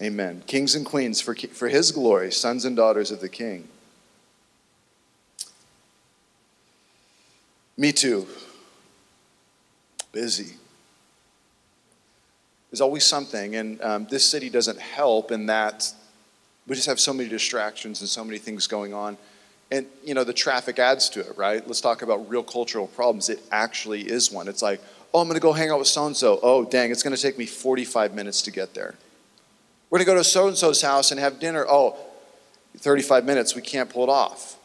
Amen. 0.00 0.42
Kings 0.46 0.74
and 0.74 0.84
queens 0.84 1.20
for, 1.20 1.34
for 1.34 1.68
his 1.68 1.92
glory, 1.92 2.32
sons 2.32 2.64
and 2.64 2.74
daughters 2.74 3.10
of 3.10 3.20
the 3.20 3.28
king. 3.28 3.68
Me 7.76 7.92
too. 7.92 8.26
busy. 10.10 10.54
There's 12.70 12.80
always 12.80 13.04
something, 13.04 13.54
and 13.54 13.80
um, 13.82 14.06
this 14.10 14.24
city 14.24 14.50
doesn't 14.50 14.80
help 14.80 15.30
in 15.30 15.46
that 15.46 15.92
we 16.66 16.74
just 16.74 16.86
have 16.86 17.00
so 17.00 17.12
many 17.12 17.28
distractions 17.28 18.00
and 18.00 18.08
so 18.08 18.24
many 18.24 18.38
things 18.38 18.66
going 18.66 18.94
on. 18.94 19.16
And, 19.70 19.86
you 20.04 20.14
know, 20.14 20.22
the 20.22 20.34
traffic 20.34 20.78
adds 20.78 21.08
to 21.10 21.20
it, 21.20 21.36
right? 21.36 21.66
Let's 21.66 21.80
talk 21.80 22.02
about 22.02 22.28
real 22.28 22.42
cultural 22.42 22.86
problems. 22.86 23.28
It 23.28 23.40
actually 23.50 24.02
is 24.02 24.30
one. 24.30 24.46
It's 24.46 24.62
like, 24.62 24.80
oh, 25.14 25.20
I'm 25.20 25.28
going 25.28 25.38
to 25.38 25.42
go 25.42 25.52
hang 25.52 25.70
out 25.70 25.78
with 25.78 25.88
so 25.88 26.06
and 26.06 26.16
so. 26.16 26.38
Oh, 26.42 26.64
dang, 26.64 26.90
it's 26.90 27.02
going 27.02 27.16
to 27.16 27.20
take 27.20 27.38
me 27.38 27.46
45 27.46 28.14
minutes 28.14 28.42
to 28.42 28.50
get 28.50 28.74
there. 28.74 28.94
We're 29.90 29.98
going 29.98 30.06
to 30.06 30.12
go 30.12 30.18
to 30.18 30.24
so 30.24 30.48
and 30.48 30.56
so's 30.56 30.82
house 30.82 31.10
and 31.10 31.18
have 31.18 31.40
dinner. 31.40 31.66
Oh, 31.68 31.96
35 32.78 33.24
minutes, 33.24 33.54
we 33.54 33.62
can't 33.62 33.90
pull 33.90 34.04
it 34.04 34.08
off. 34.08 34.56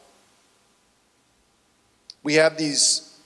We 2.24 2.36
have 2.36 2.58
these, 2.58 3.18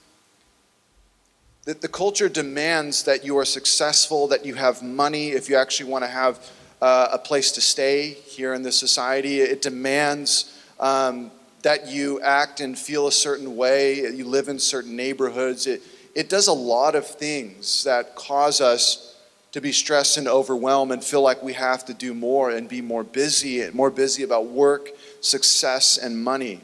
that 1.64 1.80
the 1.80 1.88
culture 1.88 2.28
demands 2.28 3.04
that 3.04 3.24
you 3.24 3.38
are 3.38 3.44
successful, 3.44 4.28
that 4.28 4.44
you 4.44 4.54
have 4.54 4.82
money, 4.82 5.30
if 5.30 5.48
you 5.48 5.56
actually 5.56 5.90
want 5.90 6.04
to 6.04 6.10
have 6.10 6.50
uh, 6.82 7.10
a 7.12 7.18
place 7.18 7.52
to 7.52 7.60
stay 7.60 8.08
here 8.08 8.54
in 8.54 8.62
this 8.62 8.76
society. 8.76 9.40
It 9.40 9.62
demands 9.62 10.60
um, 10.80 11.30
that 11.62 11.86
you 11.86 12.20
act 12.22 12.60
and 12.60 12.76
feel 12.76 13.06
a 13.06 13.12
certain 13.12 13.56
way, 13.56 14.00
you 14.10 14.26
live 14.26 14.48
in 14.48 14.58
certain 14.58 14.96
neighborhoods. 14.96 15.68
It, 15.68 15.80
it 16.16 16.28
does 16.28 16.48
a 16.48 16.52
lot 16.52 16.96
of 16.96 17.06
things 17.06 17.84
that 17.84 18.16
cause 18.16 18.60
us 18.60 19.16
to 19.52 19.60
be 19.60 19.70
stressed 19.70 20.16
and 20.16 20.26
overwhelmed 20.26 20.90
and 20.90 21.04
feel 21.04 21.22
like 21.22 21.40
we 21.40 21.52
have 21.52 21.84
to 21.84 21.94
do 21.94 22.14
more 22.14 22.50
and 22.50 22.68
be 22.68 22.80
more 22.80 23.04
busy, 23.04 23.70
more 23.70 23.90
busy 23.90 24.24
about 24.24 24.46
work, 24.46 24.88
success, 25.20 25.98
and 25.98 26.24
money. 26.24 26.62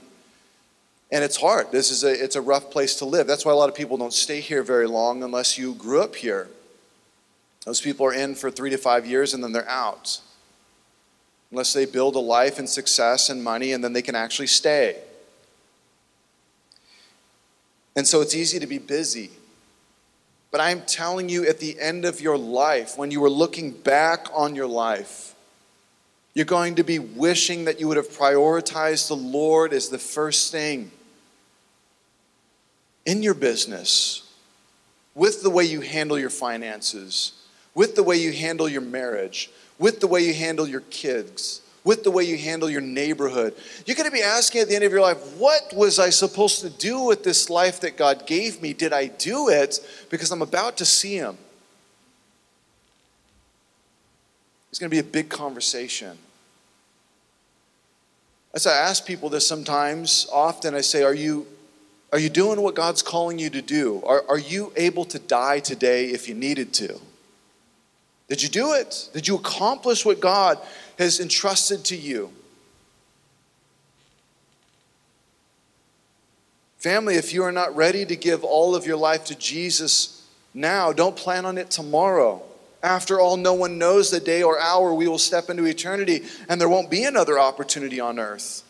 And 1.12 1.22
it's 1.22 1.36
hard. 1.36 1.70
This 1.70 1.92
is 1.92 2.02
a, 2.02 2.10
it's 2.10 2.34
a 2.34 2.42
rough 2.42 2.72
place 2.72 2.96
to 2.96 3.04
live. 3.04 3.28
That's 3.28 3.44
why 3.44 3.52
a 3.52 3.56
lot 3.56 3.68
of 3.68 3.76
people 3.76 3.96
don't 3.96 4.12
stay 4.12 4.40
here 4.40 4.64
very 4.64 4.88
long 4.88 5.22
unless 5.22 5.56
you 5.56 5.74
grew 5.74 6.02
up 6.02 6.16
here. 6.16 6.48
Those 7.68 7.82
people 7.82 8.06
are 8.06 8.14
in 8.14 8.34
for 8.34 8.50
three 8.50 8.70
to 8.70 8.78
five 8.78 9.04
years 9.04 9.34
and 9.34 9.44
then 9.44 9.52
they're 9.52 9.68
out 9.68 10.20
unless 11.50 11.74
they 11.74 11.84
build 11.84 12.14
a 12.16 12.18
life 12.18 12.58
and 12.58 12.66
success 12.66 13.28
and 13.28 13.44
money 13.44 13.72
and 13.72 13.84
then 13.84 13.92
they 13.92 14.00
can 14.00 14.14
actually 14.14 14.46
stay. 14.46 14.96
And 17.94 18.06
so 18.06 18.22
it's 18.22 18.34
easy 18.34 18.58
to 18.58 18.66
be 18.66 18.78
busy. 18.78 19.32
But 20.50 20.62
I'm 20.62 20.80
telling 20.80 21.28
you, 21.28 21.46
at 21.46 21.58
the 21.60 21.78
end 21.78 22.06
of 22.06 22.22
your 22.22 22.38
life, 22.38 22.96
when 22.96 23.10
you 23.10 23.22
are 23.22 23.28
looking 23.28 23.72
back 23.72 24.28
on 24.32 24.54
your 24.54 24.66
life, 24.66 25.34
you're 26.32 26.46
going 26.46 26.76
to 26.76 26.84
be 26.84 26.98
wishing 26.98 27.66
that 27.66 27.78
you 27.78 27.86
would 27.86 27.98
have 27.98 28.08
prioritized 28.08 29.08
the 29.08 29.16
Lord 29.16 29.74
as 29.74 29.90
the 29.90 29.98
first 29.98 30.50
thing 30.52 30.90
in 33.04 33.22
your 33.22 33.34
business, 33.34 34.22
with 35.14 35.42
the 35.42 35.50
way 35.50 35.64
you 35.64 35.82
handle 35.82 36.18
your 36.18 36.30
finances, 36.30 37.32
with 37.78 37.94
the 37.94 38.02
way 38.02 38.16
you 38.16 38.32
handle 38.32 38.68
your 38.68 38.80
marriage, 38.80 39.52
with 39.78 40.00
the 40.00 40.06
way 40.08 40.20
you 40.20 40.34
handle 40.34 40.66
your 40.66 40.80
kids, 40.90 41.60
with 41.84 42.02
the 42.02 42.10
way 42.10 42.24
you 42.24 42.36
handle 42.36 42.68
your 42.68 42.80
neighborhood. 42.80 43.54
You're 43.86 43.94
going 43.94 44.10
to 44.10 44.12
be 44.12 44.20
asking 44.20 44.62
at 44.62 44.68
the 44.68 44.74
end 44.74 44.82
of 44.82 44.90
your 44.90 45.00
life, 45.00 45.36
what 45.36 45.72
was 45.72 46.00
I 46.00 46.10
supposed 46.10 46.60
to 46.62 46.70
do 46.70 47.02
with 47.02 47.22
this 47.22 47.48
life 47.48 47.78
that 47.82 47.96
God 47.96 48.26
gave 48.26 48.60
me? 48.60 48.72
Did 48.72 48.92
I 48.92 49.06
do 49.06 49.48
it 49.48 49.78
because 50.10 50.32
I'm 50.32 50.42
about 50.42 50.76
to 50.78 50.84
see 50.84 51.14
Him? 51.14 51.38
It's 54.70 54.80
going 54.80 54.90
to 54.90 54.94
be 54.94 54.98
a 54.98 55.04
big 55.04 55.28
conversation. 55.28 56.18
As 58.54 58.66
I 58.66 58.72
ask 58.72 59.06
people 59.06 59.28
this 59.28 59.46
sometimes, 59.46 60.26
often 60.32 60.74
I 60.74 60.80
say, 60.80 61.04
Are 61.04 61.14
you, 61.14 61.46
are 62.12 62.18
you 62.18 62.28
doing 62.28 62.60
what 62.60 62.74
God's 62.74 63.02
calling 63.02 63.38
you 63.38 63.50
to 63.50 63.62
do? 63.62 64.02
Are, 64.04 64.24
are 64.28 64.38
you 64.38 64.72
able 64.74 65.04
to 65.04 65.20
die 65.20 65.60
today 65.60 66.06
if 66.06 66.28
you 66.28 66.34
needed 66.34 66.72
to? 66.72 67.00
Did 68.28 68.42
you 68.42 68.48
do 68.48 68.74
it? 68.74 69.08
Did 69.12 69.26
you 69.26 69.36
accomplish 69.36 70.04
what 70.04 70.20
God 70.20 70.58
has 70.98 71.18
entrusted 71.18 71.84
to 71.86 71.96
you? 71.96 72.30
Family, 76.76 77.16
if 77.16 77.32
you 77.32 77.42
are 77.42 77.52
not 77.52 77.74
ready 77.74 78.04
to 78.04 78.14
give 78.14 78.44
all 78.44 78.76
of 78.76 78.86
your 78.86 78.96
life 78.96 79.24
to 79.24 79.34
Jesus 79.34 80.26
now, 80.54 80.92
don't 80.92 81.16
plan 81.16 81.44
on 81.44 81.58
it 81.58 81.70
tomorrow. 81.70 82.42
After 82.82 83.18
all, 83.18 83.36
no 83.36 83.54
one 83.54 83.78
knows 83.78 84.10
the 84.10 84.20
day 84.20 84.42
or 84.42 84.60
hour 84.60 84.94
we 84.94 85.08
will 85.08 85.18
step 85.18 85.50
into 85.50 85.64
eternity, 85.64 86.24
and 86.48 86.60
there 86.60 86.68
won't 86.68 86.90
be 86.90 87.04
another 87.04 87.38
opportunity 87.38 87.98
on 87.98 88.20
earth. 88.20 88.62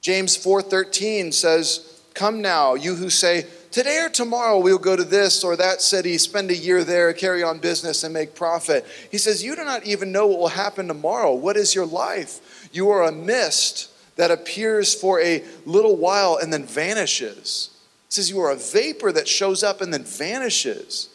James 0.00 0.36
4:13 0.36 1.32
says, 1.32 1.80
"Come 2.14 2.40
now, 2.40 2.74
you 2.74 2.94
who 2.94 3.10
say, 3.10 3.46
Today 3.70 4.00
or 4.02 4.08
tomorrow, 4.08 4.58
we'll 4.58 4.78
go 4.78 4.96
to 4.96 5.04
this 5.04 5.44
or 5.44 5.56
that 5.56 5.82
city, 5.82 6.18
spend 6.18 6.50
a 6.50 6.56
year 6.56 6.84
there, 6.84 7.12
carry 7.12 7.42
on 7.42 7.58
business, 7.58 8.04
and 8.04 8.14
make 8.14 8.34
profit. 8.34 8.86
He 9.10 9.18
says, 9.18 9.44
You 9.44 9.56
do 9.56 9.64
not 9.64 9.84
even 9.84 10.12
know 10.12 10.26
what 10.26 10.38
will 10.38 10.48
happen 10.48 10.88
tomorrow. 10.88 11.34
What 11.34 11.56
is 11.56 11.74
your 11.74 11.86
life? 11.86 12.68
You 12.72 12.90
are 12.90 13.04
a 13.04 13.12
mist 13.12 13.90
that 14.16 14.30
appears 14.30 14.94
for 14.94 15.20
a 15.20 15.44
little 15.64 15.96
while 15.96 16.38
and 16.40 16.52
then 16.52 16.64
vanishes. 16.64 17.70
He 18.08 18.14
says, 18.14 18.30
You 18.30 18.40
are 18.40 18.50
a 18.50 18.56
vapor 18.56 19.12
that 19.12 19.28
shows 19.28 19.62
up 19.62 19.80
and 19.80 19.92
then 19.92 20.04
vanishes. 20.04 21.08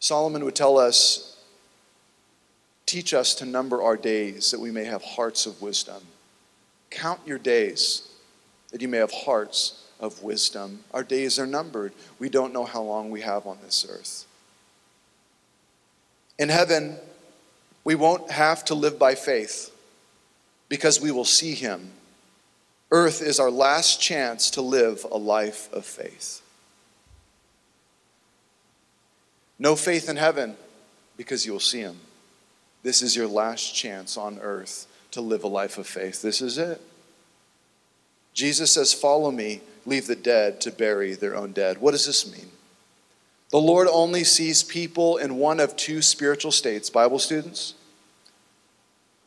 Solomon 0.00 0.44
would 0.44 0.56
tell 0.56 0.78
us, 0.78 1.28
Teach 2.86 3.14
us 3.14 3.34
to 3.36 3.46
number 3.46 3.82
our 3.82 3.96
days 3.96 4.50
that 4.50 4.60
we 4.60 4.70
may 4.70 4.84
have 4.84 5.02
hearts 5.02 5.46
of 5.46 5.62
wisdom. 5.62 6.02
Count 6.90 7.20
your 7.24 7.38
days 7.38 8.11
that 8.72 8.80
you 8.80 8.88
may 8.88 8.98
have 8.98 9.12
hearts 9.12 9.84
of 10.00 10.22
wisdom. 10.22 10.80
Our 10.92 11.04
days 11.04 11.38
are 11.38 11.46
numbered. 11.46 11.92
We 12.18 12.28
don't 12.28 12.52
know 12.52 12.64
how 12.64 12.82
long 12.82 13.10
we 13.10 13.20
have 13.20 13.46
on 13.46 13.58
this 13.62 13.86
earth. 13.88 14.26
In 16.38 16.48
heaven, 16.48 16.96
we 17.84 17.94
won't 17.94 18.30
have 18.30 18.64
to 18.66 18.74
live 18.74 18.98
by 18.98 19.14
faith 19.14 19.70
because 20.68 21.00
we 21.00 21.12
will 21.12 21.24
see 21.24 21.54
him. 21.54 21.92
Earth 22.90 23.22
is 23.22 23.38
our 23.38 23.50
last 23.50 24.00
chance 24.00 24.50
to 24.50 24.62
live 24.62 25.06
a 25.10 25.16
life 25.16 25.72
of 25.72 25.84
faith. 25.84 26.42
No 29.58 29.76
faith 29.76 30.08
in 30.08 30.16
heaven 30.16 30.56
because 31.16 31.46
you 31.46 31.52
will 31.52 31.60
see 31.60 31.80
him. 31.80 31.96
This 32.82 33.00
is 33.00 33.14
your 33.14 33.28
last 33.28 33.74
chance 33.74 34.16
on 34.16 34.40
earth 34.40 34.86
to 35.12 35.20
live 35.20 35.44
a 35.44 35.48
life 35.48 35.78
of 35.78 35.86
faith. 35.86 36.20
This 36.22 36.40
is 36.42 36.58
it. 36.58 36.80
Jesus 38.34 38.72
says, 38.72 38.92
Follow 38.92 39.30
me 39.30 39.60
leave 39.84 40.06
the 40.06 40.16
dead 40.16 40.60
to 40.60 40.70
bury 40.70 41.14
their 41.14 41.34
own 41.34 41.52
dead. 41.52 41.78
What 41.78 41.92
does 41.92 42.06
this 42.06 42.30
mean? 42.30 42.50
The 43.50 43.58
Lord 43.58 43.88
only 43.90 44.24
sees 44.24 44.62
people 44.62 45.18
in 45.18 45.36
one 45.36 45.60
of 45.60 45.76
two 45.76 46.00
spiritual 46.00 46.52
states, 46.52 46.88
Bible 46.88 47.18
students. 47.18 47.74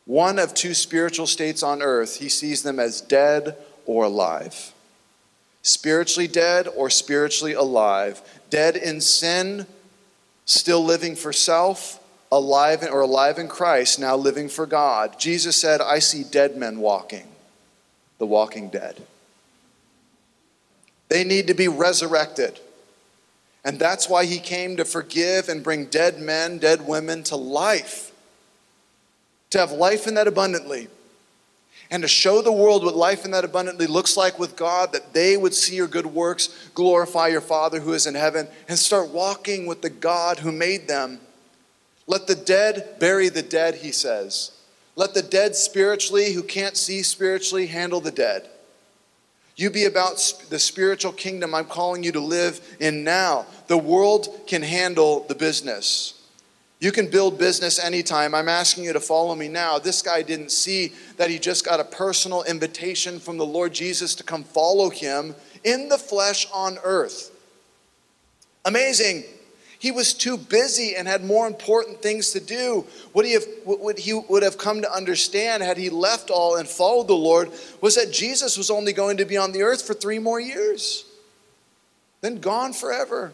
One 0.05 0.39
of 0.39 0.53
two 0.53 0.73
spiritual 0.73 1.27
states 1.27 1.63
on 1.63 1.81
earth, 1.81 2.17
he 2.17 2.29
sees 2.29 2.63
them 2.63 2.79
as 2.79 3.01
dead 3.01 3.57
or 3.85 4.05
alive. 4.05 4.73
Spiritually 5.61 6.27
dead 6.27 6.67
or 6.67 6.89
spiritually 6.89 7.53
alive. 7.53 8.21
Dead 8.49 8.75
in 8.75 9.01
sin, 9.01 9.65
still 10.45 10.83
living 10.83 11.15
for 11.15 11.33
self, 11.33 11.99
alive 12.31 12.83
or 12.83 13.01
alive 13.01 13.39
in 13.39 13.47
Christ, 13.47 13.99
now 13.99 14.15
living 14.15 14.49
for 14.49 14.65
God. 14.65 15.19
Jesus 15.19 15.55
said, 15.55 15.81
I 15.81 15.99
see 15.99 16.23
dead 16.23 16.55
men 16.55 16.79
walking, 16.79 17.27
the 18.17 18.25
walking 18.25 18.69
dead. 18.69 19.01
They 21.09 21.23
need 21.23 21.47
to 21.47 21.53
be 21.53 21.67
resurrected. 21.67 22.59
And 23.63 23.79
that's 23.79 24.07
why 24.07 24.25
he 24.25 24.39
came 24.39 24.77
to 24.77 24.85
forgive 24.85 25.49
and 25.49 25.63
bring 25.63 25.85
dead 25.85 26.19
men, 26.19 26.59
dead 26.59 26.87
women 26.87 27.23
to 27.23 27.35
life. 27.35 28.11
To 29.51 29.57
have 29.57 29.71
life 29.71 30.07
in 30.07 30.13
that 30.15 30.27
abundantly. 30.27 30.87
And 31.91 32.01
to 32.03 32.07
show 32.07 32.41
the 32.41 32.51
world 32.51 32.83
what 32.83 32.95
life 32.95 33.25
in 33.25 33.31
that 33.31 33.45
abundantly 33.45 33.87
looks 33.87 34.17
like 34.17 34.39
with 34.39 34.55
God, 34.55 34.91
that 34.93 35.13
they 35.13 35.37
would 35.37 35.53
see 35.53 35.75
your 35.75 35.87
good 35.87 36.07
works, 36.07 36.69
glorify 36.73 37.27
your 37.27 37.41
Father 37.41 37.79
who 37.79 37.93
is 37.93 38.07
in 38.07 38.15
heaven, 38.15 38.47
and 38.67 38.77
start 38.77 39.09
walking 39.09 39.65
with 39.65 39.81
the 39.81 39.89
God 39.89 40.39
who 40.39 40.51
made 40.51 40.87
them. 40.87 41.19
Let 42.07 42.27
the 42.27 42.35
dead 42.35 42.97
bury 42.99 43.29
the 43.29 43.43
dead, 43.43 43.75
he 43.75 43.91
says. 43.91 44.51
Let 44.95 45.13
the 45.13 45.21
dead 45.21 45.55
spiritually, 45.55 46.33
who 46.33 46.43
can't 46.43 46.77
see 46.77 47.03
spiritually, 47.03 47.67
handle 47.67 47.99
the 47.99 48.11
dead. 48.11 48.49
You 49.57 49.69
be 49.69 49.85
about 49.85 50.17
the 50.49 50.59
spiritual 50.59 51.13
kingdom 51.13 51.55
I'm 51.55 51.65
calling 51.65 52.03
you 52.03 52.11
to 52.13 52.19
live 52.19 52.77
in 52.79 53.03
now. 53.03 53.45
The 53.67 53.77
world 53.77 54.27
can 54.47 54.61
handle 54.61 55.25
the 55.27 55.35
business. 55.35 56.13
You 56.79 56.91
can 56.91 57.09
build 57.09 57.39
business 57.39 57.79
anytime. 57.79 58.35
I'm 58.35 58.49
asking 58.49 58.83
you 58.83 58.93
to 58.93 58.99
follow 58.99 59.33
me 59.33 59.47
now. 59.47 59.79
This 59.79 60.01
guy 60.01 60.21
didn't 60.21 60.51
see 60.51 60.91
that 61.17 61.29
he 61.29 61.39
just 61.39 61.65
got 61.65 61.79
a 61.79 61.85
personal 61.85 62.43
invitation 62.43 63.19
from 63.19 63.37
the 63.37 63.45
Lord 63.45 63.73
Jesus 63.73 64.13
to 64.15 64.23
come 64.23 64.43
follow 64.43 64.89
him 64.89 65.35
in 65.63 65.87
the 65.87 65.97
flesh 65.97 66.47
on 66.53 66.77
earth. 66.83 67.31
Amazing. 68.65 69.23
He 69.79 69.91
was 69.91 70.13
too 70.13 70.37
busy 70.37 70.95
and 70.95 71.07
had 71.07 71.23
more 71.23 71.47
important 71.47 72.01
things 72.01 72.31
to 72.31 72.39
do. 72.39 72.85
What 73.11 73.25
he, 73.25 73.33
have, 73.33 73.45
what 73.65 73.99
he 73.99 74.13
would 74.13 74.43
have 74.43 74.57
come 74.57 74.81
to 74.81 74.91
understand 74.91 75.63
had 75.63 75.77
he 75.77 75.89
left 75.89 76.29
all 76.29 76.55
and 76.55 76.67
followed 76.67 77.07
the 77.07 77.13
Lord 77.13 77.51
was 77.81 77.95
that 77.95 78.11
Jesus 78.11 78.57
was 78.57 78.71
only 78.71 78.93
going 78.93 79.17
to 79.17 79.25
be 79.25 79.37
on 79.37 79.51
the 79.51 79.63
earth 79.63 79.85
for 79.85 79.93
three 79.93 80.19
more 80.19 80.39
years. 80.39 81.05
then 82.21 82.39
gone 82.39 82.73
forever. 82.73 83.33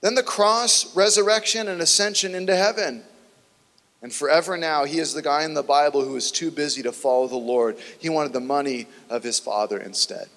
Then 0.00 0.14
the 0.14 0.22
cross, 0.22 0.94
resurrection, 0.96 1.68
and 1.68 1.80
ascension 1.80 2.34
into 2.34 2.56
heaven. 2.56 3.02
And 4.02 4.12
forever 4.12 4.56
now, 4.56 4.84
he 4.84 4.98
is 4.98 5.14
the 5.14 5.22
guy 5.22 5.44
in 5.44 5.54
the 5.54 5.62
Bible 5.62 6.04
who 6.04 6.16
is 6.16 6.32
too 6.32 6.50
busy 6.50 6.82
to 6.82 6.92
follow 6.92 7.28
the 7.28 7.36
Lord. 7.36 7.78
He 8.00 8.08
wanted 8.08 8.32
the 8.32 8.40
money 8.40 8.88
of 9.08 9.22
his 9.22 9.38
father 9.38 9.78
instead. 9.78 10.28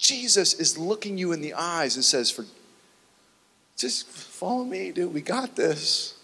Jesus 0.00 0.54
is 0.54 0.78
looking 0.78 1.18
you 1.18 1.32
in 1.32 1.42
the 1.42 1.52
eyes 1.52 1.94
and 1.94 2.04
says, 2.04 2.30
For, 2.30 2.46
Just 3.76 4.08
follow 4.08 4.64
me, 4.64 4.90
dude. 4.90 5.12
We 5.12 5.20
got 5.20 5.54
this. 5.54 6.14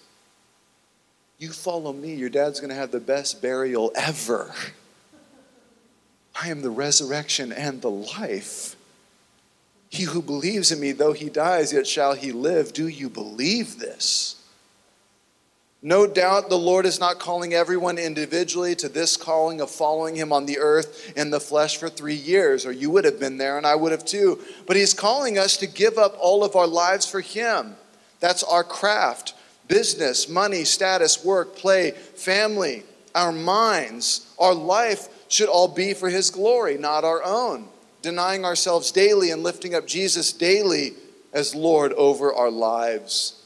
You 1.39 1.51
follow 1.53 1.93
me, 1.93 2.15
your 2.15 2.31
dad's 2.31 2.61
going 2.61 2.71
to 2.71 2.77
have 2.77 2.91
the 2.91 3.01
best 3.01 3.43
burial 3.43 3.93
ever. 3.95 4.55
I 6.41 6.49
am 6.49 6.63
the 6.63 6.71
resurrection 6.71 7.53
and 7.53 7.83
the 7.83 7.91
life. 7.91 8.75
He 9.91 10.05
who 10.05 10.23
believes 10.23 10.73
in 10.73 10.81
me, 10.81 10.93
though 10.93 11.13
he 11.13 11.29
dies, 11.29 11.75
yet 11.75 11.87
shall 11.87 12.15
he 12.15 12.33
live. 12.33 12.73
Do 12.73 12.89
you 12.89 13.11
believe 13.11 13.79
this? 13.79 14.36
No 15.87 16.05
doubt 16.05 16.49
the 16.49 16.59
Lord 16.59 16.85
is 16.85 16.99
not 16.99 17.21
calling 17.21 17.55
everyone 17.55 17.97
individually 17.97 18.75
to 18.75 18.89
this 18.89 19.17
calling 19.17 19.61
of 19.61 19.71
following 19.71 20.17
him 20.17 20.33
on 20.33 20.45
the 20.45 20.59
earth 20.59 21.13
in 21.17 21.31
the 21.31 21.39
flesh 21.39 21.77
for 21.77 21.89
three 21.89 22.17
years, 22.17 22.67
or 22.67 22.73
you 22.73 22.91
would 22.91 23.05
have 23.05 23.21
been 23.21 23.39
there 23.39 23.57
and 23.57 23.65
I 23.65 23.77
would 23.77 23.93
have 23.93 24.05
too. 24.05 24.41
But 24.67 24.75
he's 24.75 24.93
calling 24.93 25.39
us 25.39 25.57
to 25.59 25.69
give 25.69 25.97
up 25.97 26.17
all 26.19 26.43
of 26.43 26.57
our 26.57 26.67
lives 26.67 27.09
for 27.09 27.21
him. 27.21 27.77
That's 28.19 28.43
our 28.43 28.65
craft 28.65 29.35
business, 29.69 30.29
money, 30.29 30.65
status, 30.65 31.25
work, 31.25 31.55
play, 31.55 31.93
family, 31.93 32.83
our 33.15 33.31
minds, 33.31 34.29
our 34.41 34.55
life 34.55 35.09
should 35.29 35.49
all 35.49 35.69
be 35.69 35.95
for 35.95 36.11
his 36.11 36.31
glory, 36.31 36.77
not 36.79 37.05
our 37.05 37.23
own 37.23 37.69
denying 38.03 38.45
ourselves 38.45 38.91
daily 38.91 39.31
and 39.31 39.45
lifting 39.45 39.73
up 39.73 39.87
Jesus 39.87 40.33
daily 40.33 40.95
as 41.33 41.55
Lord 41.55 41.93
over 41.93 42.35
our 42.35 42.51
lives. 42.51 43.46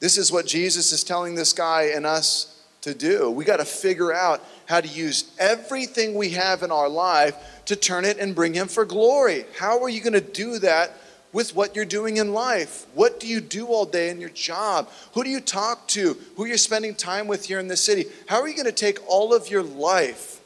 This 0.00 0.16
is 0.18 0.32
what 0.32 0.46
Jesus 0.46 0.92
is 0.92 1.04
telling 1.04 1.34
this 1.34 1.52
guy 1.52 1.92
and 1.94 2.04
us 2.04 2.58
to 2.80 2.94
do. 2.94 3.30
We 3.30 3.44
got 3.44 3.58
to 3.58 3.64
figure 3.64 4.12
out 4.12 4.42
how 4.66 4.80
to 4.80 4.88
use 4.88 5.30
everything 5.38 6.14
we 6.14 6.30
have 6.30 6.62
in 6.62 6.70
our 6.70 6.88
life 6.88 7.36
to 7.66 7.76
turn 7.76 8.04
it 8.04 8.18
and 8.18 8.34
bring 8.34 8.54
Him 8.54 8.68
for 8.68 8.84
glory. 8.84 9.44
How 9.58 9.82
are 9.82 9.88
you 9.88 10.00
going 10.00 10.14
to 10.14 10.20
do 10.20 10.58
that 10.60 10.96
with 11.32 11.54
what 11.54 11.76
you're 11.76 11.84
doing 11.84 12.16
in 12.16 12.32
life? 12.32 12.86
What 12.94 13.20
do 13.20 13.26
you 13.26 13.40
do 13.40 13.66
all 13.66 13.84
day 13.84 14.08
in 14.08 14.20
your 14.20 14.30
job? 14.30 14.88
Who 15.12 15.22
do 15.22 15.30
you 15.30 15.40
talk 15.40 15.86
to? 15.88 16.16
Who 16.36 16.46
you're 16.46 16.56
spending 16.56 16.94
time 16.94 17.28
with 17.28 17.44
here 17.44 17.60
in 17.60 17.68
the 17.68 17.76
city? 17.76 18.06
How 18.26 18.40
are 18.40 18.48
you 18.48 18.54
going 18.54 18.66
to 18.66 18.72
take 18.72 18.98
all 19.06 19.34
of 19.34 19.50
your 19.50 19.62
life 19.62 20.40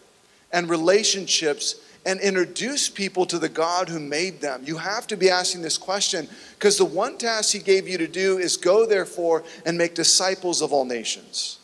and 0.53 0.69
relationships 0.69 1.77
and 2.07 2.21
introduce 2.21 2.89
people 2.89 3.27
to 3.27 3.39
the 3.39 3.49
God 3.49 3.89
who 3.89 3.99
made 3.99 4.41
them. 4.41 4.63
You 4.65 4.79
have 4.79 5.07
to 5.09 5.17
be 5.17 5.31
asking 5.31 5.63
this 5.63 5.79
question 5.79 6.29
because 6.59 6.77
the 6.77 6.85
one 6.85 7.19
task 7.19 7.53
He 7.53 7.59
gave 7.59 7.89
you 7.89 7.99
to 7.99 8.09
do 8.09 8.39
is 8.39 8.57
go, 8.57 8.87
therefore, 8.87 9.45
and 9.65 9.79
make 9.79 9.95
disciples 9.95 10.61
of 10.61 10.73
all 10.73 10.85
nations. 10.85 11.59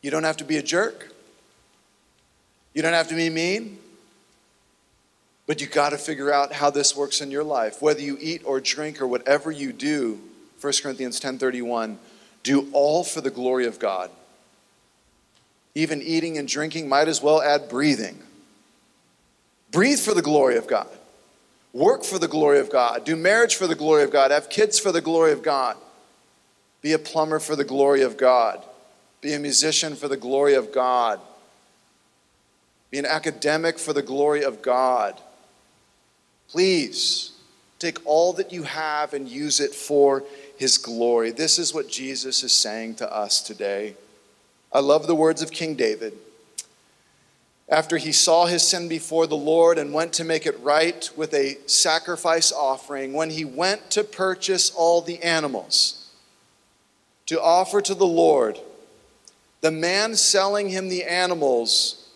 You 0.00 0.10
don't 0.10 0.24
have 0.24 0.38
to 0.38 0.44
be 0.44 0.56
a 0.56 0.62
jerk, 0.62 1.12
you 2.74 2.82
don't 2.82 2.94
have 2.94 3.08
to 3.08 3.14
be 3.14 3.30
mean. 3.30 3.78
But 5.44 5.60
you 5.60 5.66
got 5.66 5.90
to 5.90 5.98
figure 5.98 6.32
out 6.32 6.52
how 6.52 6.70
this 6.70 6.96
works 6.96 7.20
in 7.20 7.30
your 7.30 7.42
life. 7.42 7.82
Whether 7.82 8.00
you 8.00 8.16
eat 8.20 8.42
or 8.44 8.60
drink 8.60 9.02
or 9.02 9.08
whatever 9.08 9.50
you 9.50 9.72
do, 9.72 10.20
1 10.60 10.72
Corinthians 10.82 11.18
10:31, 11.20 11.98
do 12.44 12.68
all 12.72 13.02
for 13.02 13.20
the 13.20 13.30
glory 13.30 13.66
of 13.66 13.78
God. 13.78 14.10
Even 15.74 16.02
eating 16.02 16.36
and 16.38 16.46
drinking 16.46 16.88
might 16.88 17.08
as 17.08 17.22
well 17.22 17.40
add 17.40 17.68
breathing. 17.68 18.18
Breathe 19.70 20.00
for 20.00 20.12
the 20.12 20.22
glory 20.22 20.56
of 20.56 20.66
God. 20.66 20.88
Work 21.72 22.04
for 22.04 22.18
the 22.18 22.28
glory 22.28 22.58
of 22.58 22.70
God. 22.70 23.04
Do 23.04 23.16
marriage 23.16 23.56
for 23.56 23.66
the 23.66 23.74
glory 23.74 24.02
of 24.02 24.10
God. 24.10 24.30
Have 24.30 24.50
kids 24.50 24.78
for 24.78 24.92
the 24.92 25.00
glory 25.00 25.32
of 25.32 25.42
God. 25.42 25.76
Be 26.82 26.92
a 26.92 26.98
plumber 26.98 27.38
for 27.38 27.56
the 27.56 27.64
glory 27.64 28.02
of 28.02 28.18
God. 28.18 28.62
Be 29.22 29.32
a 29.32 29.38
musician 29.38 29.96
for 29.96 30.08
the 30.08 30.16
glory 30.16 30.54
of 30.54 30.72
God. 30.72 31.20
Be 32.90 32.98
an 32.98 33.06
academic 33.06 33.78
for 33.78 33.94
the 33.94 34.02
glory 34.02 34.44
of 34.44 34.60
God. 34.60 35.18
Please 36.48 37.32
take 37.78 37.98
all 38.04 38.34
that 38.34 38.52
you 38.52 38.64
have 38.64 39.14
and 39.14 39.26
use 39.26 39.60
it 39.60 39.74
for 39.74 40.24
His 40.58 40.76
glory. 40.76 41.30
This 41.30 41.58
is 41.58 41.72
what 41.72 41.88
Jesus 41.88 42.42
is 42.42 42.52
saying 42.52 42.96
to 42.96 43.10
us 43.10 43.40
today. 43.40 43.94
I 44.72 44.80
love 44.80 45.06
the 45.06 45.14
words 45.14 45.42
of 45.42 45.50
King 45.50 45.74
David. 45.74 46.14
After 47.68 47.96
he 47.96 48.12
saw 48.12 48.46
his 48.46 48.66
sin 48.66 48.88
before 48.88 49.26
the 49.26 49.36
Lord 49.36 49.78
and 49.78 49.92
went 49.92 50.12
to 50.14 50.24
make 50.24 50.46
it 50.46 50.58
right 50.60 51.08
with 51.16 51.32
a 51.34 51.58
sacrifice 51.66 52.52
offering, 52.52 53.12
when 53.12 53.30
he 53.30 53.44
went 53.44 53.90
to 53.92 54.04
purchase 54.04 54.70
all 54.70 55.00
the 55.00 55.22
animals 55.22 56.10
to 57.26 57.40
offer 57.40 57.80
to 57.80 57.94
the 57.94 58.06
Lord, 58.06 58.58
the 59.60 59.70
man 59.70 60.16
selling 60.16 60.68
him 60.68 60.88
the 60.88 61.04
animals 61.04 62.10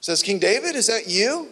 says, 0.00 0.22
King 0.22 0.38
David, 0.38 0.76
is 0.76 0.86
that 0.86 1.08
you? 1.08 1.48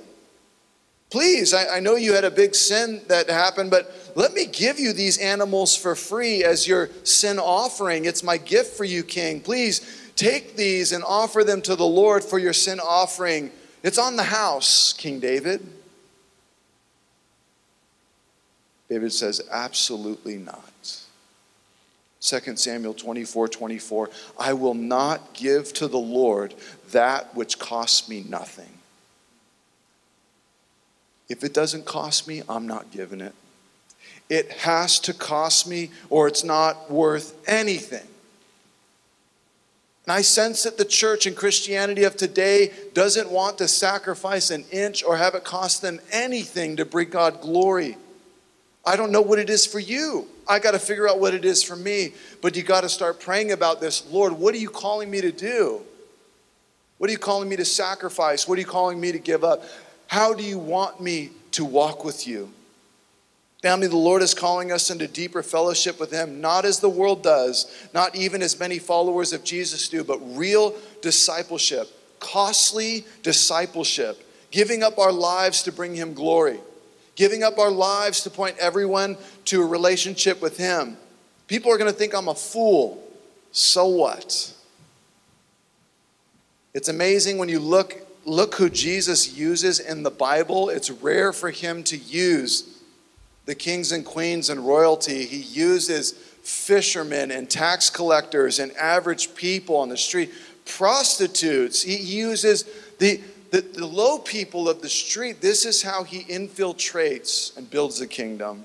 Please, 1.10 1.52
I, 1.54 1.76
I, 1.76 1.80
know 1.80 1.96
you 1.96 2.12
had 2.14 2.24
a 2.24 2.30
big 2.30 2.54
sin 2.54 3.02
that 3.08 3.28
happened, 3.28 3.70
but 3.70 4.12
let 4.16 4.32
me 4.32 4.46
give 4.46 4.80
you 4.80 4.92
these 4.92 5.18
animals 5.18 5.76
for 5.76 5.94
free 5.94 6.42
as 6.42 6.66
your 6.66 6.88
sin 7.04 7.38
offering. 7.38 8.04
It's 8.04 8.22
my 8.24 8.36
gift 8.36 8.76
for 8.76 8.84
you, 8.84 9.04
King. 9.04 9.40
Please 9.40 10.03
Take 10.16 10.56
these 10.56 10.92
and 10.92 11.02
offer 11.02 11.42
them 11.42 11.60
to 11.62 11.74
the 11.74 11.86
Lord 11.86 12.22
for 12.22 12.38
your 12.38 12.52
sin 12.52 12.80
offering. 12.80 13.50
It's 13.82 13.98
on 13.98 14.16
the 14.16 14.24
house, 14.24 14.92
King 14.92 15.20
David. 15.20 15.66
David 18.88 19.12
says, 19.12 19.40
Absolutely 19.50 20.36
not. 20.36 21.04
2 22.20 22.56
Samuel 22.56 22.94
24 22.94 23.48
24, 23.48 24.10
I 24.38 24.54
will 24.54 24.74
not 24.74 25.34
give 25.34 25.72
to 25.74 25.88
the 25.88 25.98
Lord 25.98 26.54
that 26.92 27.34
which 27.34 27.58
costs 27.58 28.08
me 28.08 28.24
nothing. 28.26 28.70
If 31.28 31.44
it 31.44 31.52
doesn't 31.52 31.84
cost 31.84 32.26
me, 32.28 32.42
I'm 32.48 32.66
not 32.66 32.90
giving 32.90 33.20
it. 33.20 33.34
It 34.30 34.50
has 34.52 34.98
to 35.00 35.12
cost 35.12 35.66
me, 35.66 35.90
or 36.08 36.26
it's 36.26 36.44
not 36.44 36.90
worth 36.90 37.34
anything. 37.46 38.06
And 40.06 40.12
I 40.12 40.20
sense 40.20 40.64
that 40.64 40.76
the 40.76 40.84
church 40.84 41.26
and 41.26 41.34
Christianity 41.34 42.04
of 42.04 42.16
today 42.16 42.72
doesn't 42.92 43.30
want 43.30 43.58
to 43.58 43.68
sacrifice 43.68 44.50
an 44.50 44.64
inch 44.70 45.02
or 45.02 45.16
have 45.16 45.34
it 45.34 45.44
cost 45.44 45.80
them 45.80 46.00
anything 46.12 46.76
to 46.76 46.84
bring 46.84 47.08
God 47.08 47.40
glory. 47.40 47.96
I 48.84 48.96
don't 48.96 49.12
know 49.12 49.22
what 49.22 49.38
it 49.38 49.48
is 49.48 49.64
for 49.64 49.78
you. 49.78 50.28
I 50.46 50.58
got 50.58 50.72
to 50.72 50.78
figure 50.78 51.08
out 51.08 51.20
what 51.20 51.32
it 51.32 51.46
is 51.46 51.62
for 51.62 51.74
me. 51.74 52.12
But 52.42 52.54
you 52.54 52.62
got 52.62 52.82
to 52.82 52.88
start 52.90 53.18
praying 53.18 53.52
about 53.52 53.80
this. 53.80 54.06
Lord, 54.10 54.34
what 54.34 54.54
are 54.54 54.58
you 54.58 54.68
calling 54.68 55.10
me 55.10 55.22
to 55.22 55.32
do? 55.32 55.80
What 56.98 57.08
are 57.08 57.12
you 57.12 57.18
calling 57.18 57.48
me 57.48 57.56
to 57.56 57.64
sacrifice? 57.64 58.46
What 58.46 58.58
are 58.58 58.60
you 58.60 58.66
calling 58.66 59.00
me 59.00 59.10
to 59.12 59.18
give 59.18 59.42
up? 59.42 59.64
How 60.06 60.34
do 60.34 60.42
you 60.42 60.58
want 60.58 61.00
me 61.00 61.30
to 61.52 61.64
walk 61.64 62.04
with 62.04 62.26
you? 62.26 62.50
Family, 63.64 63.86
the 63.86 63.96
Lord 63.96 64.20
is 64.20 64.34
calling 64.34 64.70
us 64.70 64.90
into 64.90 65.08
deeper 65.08 65.42
fellowship 65.42 65.98
with 65.98 66.10
Him, 66.10 66.42
not 66.42 66.66
as 66.66 66.80
the 66.80 66.88
world 66.90 67.22
does, 67.22 67.88
not 67.94 68.14
even 68.14 68.42
as 68.42 68.60
many 68.60 68.78
followers 68.78 69.32
of 69.32 69.42
Jesus 69.42 69.88
do, 69.88 70.04
but 70.04 70.18
real 70.36 70.74
discipleship, 71.00 71.88
costly 72.20 73.06
discipleship, 73.22 74.22
giving 74.50 74.82
up 74.82 74.98
our 74.98 75.10
lives 75.10 75.62
to 75.62 75.72
bring 75.72 75.94
Him 75.94 76.12
glory, 76.12 76.60
giving 77.14 77.42
up 77.42 77.58
our 77.58 77.70
lives 77.70 78.20
to 78.24 78.28
point 78.28 78.54
everyone 78.58 79.16
to 79.46 79.62
a 79.62 79.66
relationship 79.66 80.42
with 80.42 80.58
Him. 80.58 80.98
People 81.46 81.72
are 81.72 81.78
going 81.78 81.90
to 81.90 81.96
think 81.96 82.14
I'm 82.14 82.28
a 82.28 82.34
fool. 82.34 83.02
So 83.50 83.86
what? 83.86 84.52
It's 86.74 86.90
amazing 86.90 87.38
when 87.38 87.48
you 87.48 87.60
look 87.60 87.96
look 88.26 88.56
who 88.56 88.68
Jesus 88.68 89.34
uses 89.34 89.80
in 89.80 90.02
the 90.02 90.10
Bible. 90.10 90.68
It's 90.68 90.90
rare 90.90 91.32
for 91.32 91.50
him 91.50 91.82
to 91.84 91.96
use 91.96 92.73
the 93.46 93.54
kings 93.54 93.92
and 93.92 94.04
queens 94.04 94.50
and 94.50 94.66
royalty. 94.66 95.24
He 95.26 95.38
uses 95.38 96.12
fishermen 96.12 97.30
and 97.30 97.48
tax 97.48 97.90
collectors 97.90 98.58
and 98.58 98.72
average 98.76 99.34
people 99.34 99.76
on 99.76 99.88
the 99.88 99.96
street, 99.96 100.32
prostitutes. 100.66 101.82
He 101.82 101.96
uses 101.96 102.64
the, 102.98 103.20
the, 103.50 103.60
the 103.60 103.86
low 103.86 104.18
people 104.18 104.68
of 104.68 104.82
the 104.82 104.88
street. 104.88 105.40
This 105.40 105.64
is 105.64 105.82
how 105.82 106.04
he 106.04 106.24
infiltrates 106.24 107.56
and 107.56 107.70
builds 107.70 107.98
the 107.98 108.06
kingdom. 108.06 108.64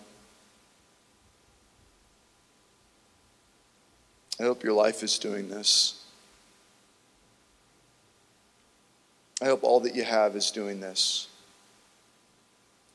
I 4.39 4.43
hope 4.43 4.63
your 4.63 4.73
life 4.73 5.03
is 5.03 5.19
doing 5.19 5.49
this. 5.49 6.05
I 9.41 9.45
hope 9.45 9.63
all 9.63 9.79
that 9.81 9.95
you 9.95 10.03
have 10.03 10.35
is 10.35 10.51
doing 10.51 10.79
this. 10.79 11.27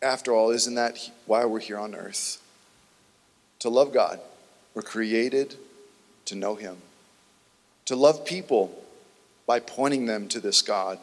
After 0.04 0.32
all, 0.32 0.50
isn't 0.50 0.74
that 0.74 1.10
why 1.24 1.46
we're 1.46 1.60
here 1.60 1.78
on 1.78 1.94
earth? 1.94 2.42
To 3.60 3.70
love 3.70 3.92
God. 3.92 4.20
We're 4.74 4.82
created 4.82 5.56
to 6.26 6.34
know 6.34 6.56
Him, 6.56 6.76
to 7.86 7.96
love 7.96 8.26
people 8.26 8.84
by 9.46 9.60
pointing 9.60 10.04
them 10.04 10.28
to 10.28 10.40
this 10.40 10.60
God. 10.62 10.98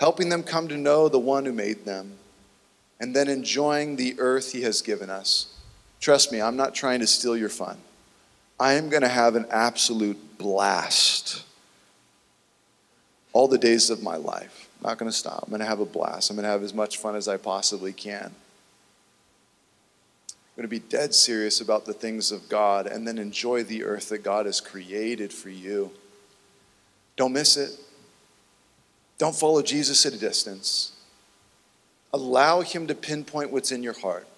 helping 0.00 0.28
them 0.28 0.42
come 0.42 0.68
to 0.68 0.76
know 0.76 1.08
the 1.08 1.18
one 1.18 1.44
who 1.44 1.52
made 1.52 1.84
them, 1.84 2.18
and 3.00 3.14
then 3.14 3.28
enjoying 3.28 3.96
the 3.96 4.14
earth 4.18 4.52
he 4.52 4.62
has 4.62 4.82
given 4.82 5.08
us. 5.08 5.54
Trust 6.00 6.32
me, 6.32 6.42
I'm 6.42 6.56
not 6.56 6.74
trying 6.74 7.00
to 7.00 7.06
steal 7.06 7.36
your 7.36 7.48
fun. 7.48 7.78
I 8.58 8.74
am 8.74 8.88
going 8.88 9.02
to 9.02 9.08
have 9.08 9.36
an 9.36 9.46
absolute 9.50 10.36
blast 10.36 11.44
all 13.32 13.48
the 13.48 13.58
days 13.58 13.88
of 13.88 14.02
my 14.02 14.16
life. 14.16 14.68
I'm 14.84 14.90
not 14.90 14.98
going 14.98 15.10
to 15.10 15.16
stop. 15.16 15.44
I'm 15.44 15.48
going 15.48 15.60
to 15.60 15.66
have 15.66 15.80
a 15.80 15.86
blast. 15.86 16.28
I'm 16.28 16.36
going 16.36 16.44
to 16.44 16.50
have 16.50 16.62
as 16.62 16.74
much 16.74 16.98
fun 16.98 17.16
as 17.16 17.26
I 17.26 17.38
possibly 17.38 17.94
can. 17.94 18.26
I'm 20.28 20.56
going 20.56 20.64
to 20.64 20.68
be 20.68 20.78
dead 20.78 21.14
serious 21.14 21.62
about 21.62 21.86
the 21.86 21.94
things 21.94 22.30
of 22.30 22.50
God 22.50 22.86
and 22.86 23.08
then 23.08 23.16
enjoy 23.16 23.64
the 23.64 23.82
earth 23.82 24.10
that 24.10 24.18
God 24.18 24.44
has 24.44 24.60
created 24.60 25.32
for 25.32 25.48
you. 25.48 25.90
Don't 27.16 27.32
miss 27.32 27.56
it. 27.56 27.80
Don't 29.16 29.34
follow 29.34 29.62
Jesus 29.62 30.04
at 30.04 30.12
a 30.12 30.18
distance. 30.18 30.92
Allow 32.12 32.60
Him 32.60 32.86
to 32.88 32.94
pinpoint 32.94 33.50
what's 33.50 33.72
in 33.72 33.82
your 33.82 33.98
heart. 33.98 34.28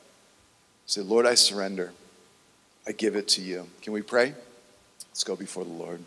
Say, 0.87 1.01
Lord, 1.01 1.27
I 1.27 1.35
surrender. 1.35 1.93
I 2.87 2.93
give 2.93 3.17
it 3.17 3.27
to 3.29 3.43
you. 3.43 3.67
Can 3.83 3.93
we 3.93 4.01
pray? 4.01 4.33
Let's 5.11 5.25
go 5.25 5.35
before 5.35 5.65
the 5.65 5.73
Lord. 5.73 6.01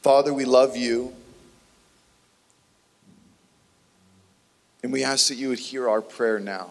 Father, 0.00 0.32
we 0.32 0.46
love 0.46 0.78
you. 0.78 1.14
And 4.82 4.92
we 4.92 5.04
ask 5.04 5.28
that 5.28 5.36
you 5.36 5.48
would 5.48 5.58
hear 5.58 5.88
our 5.88 6.00
prayer 6.00 6.40
now. 6.40 6.70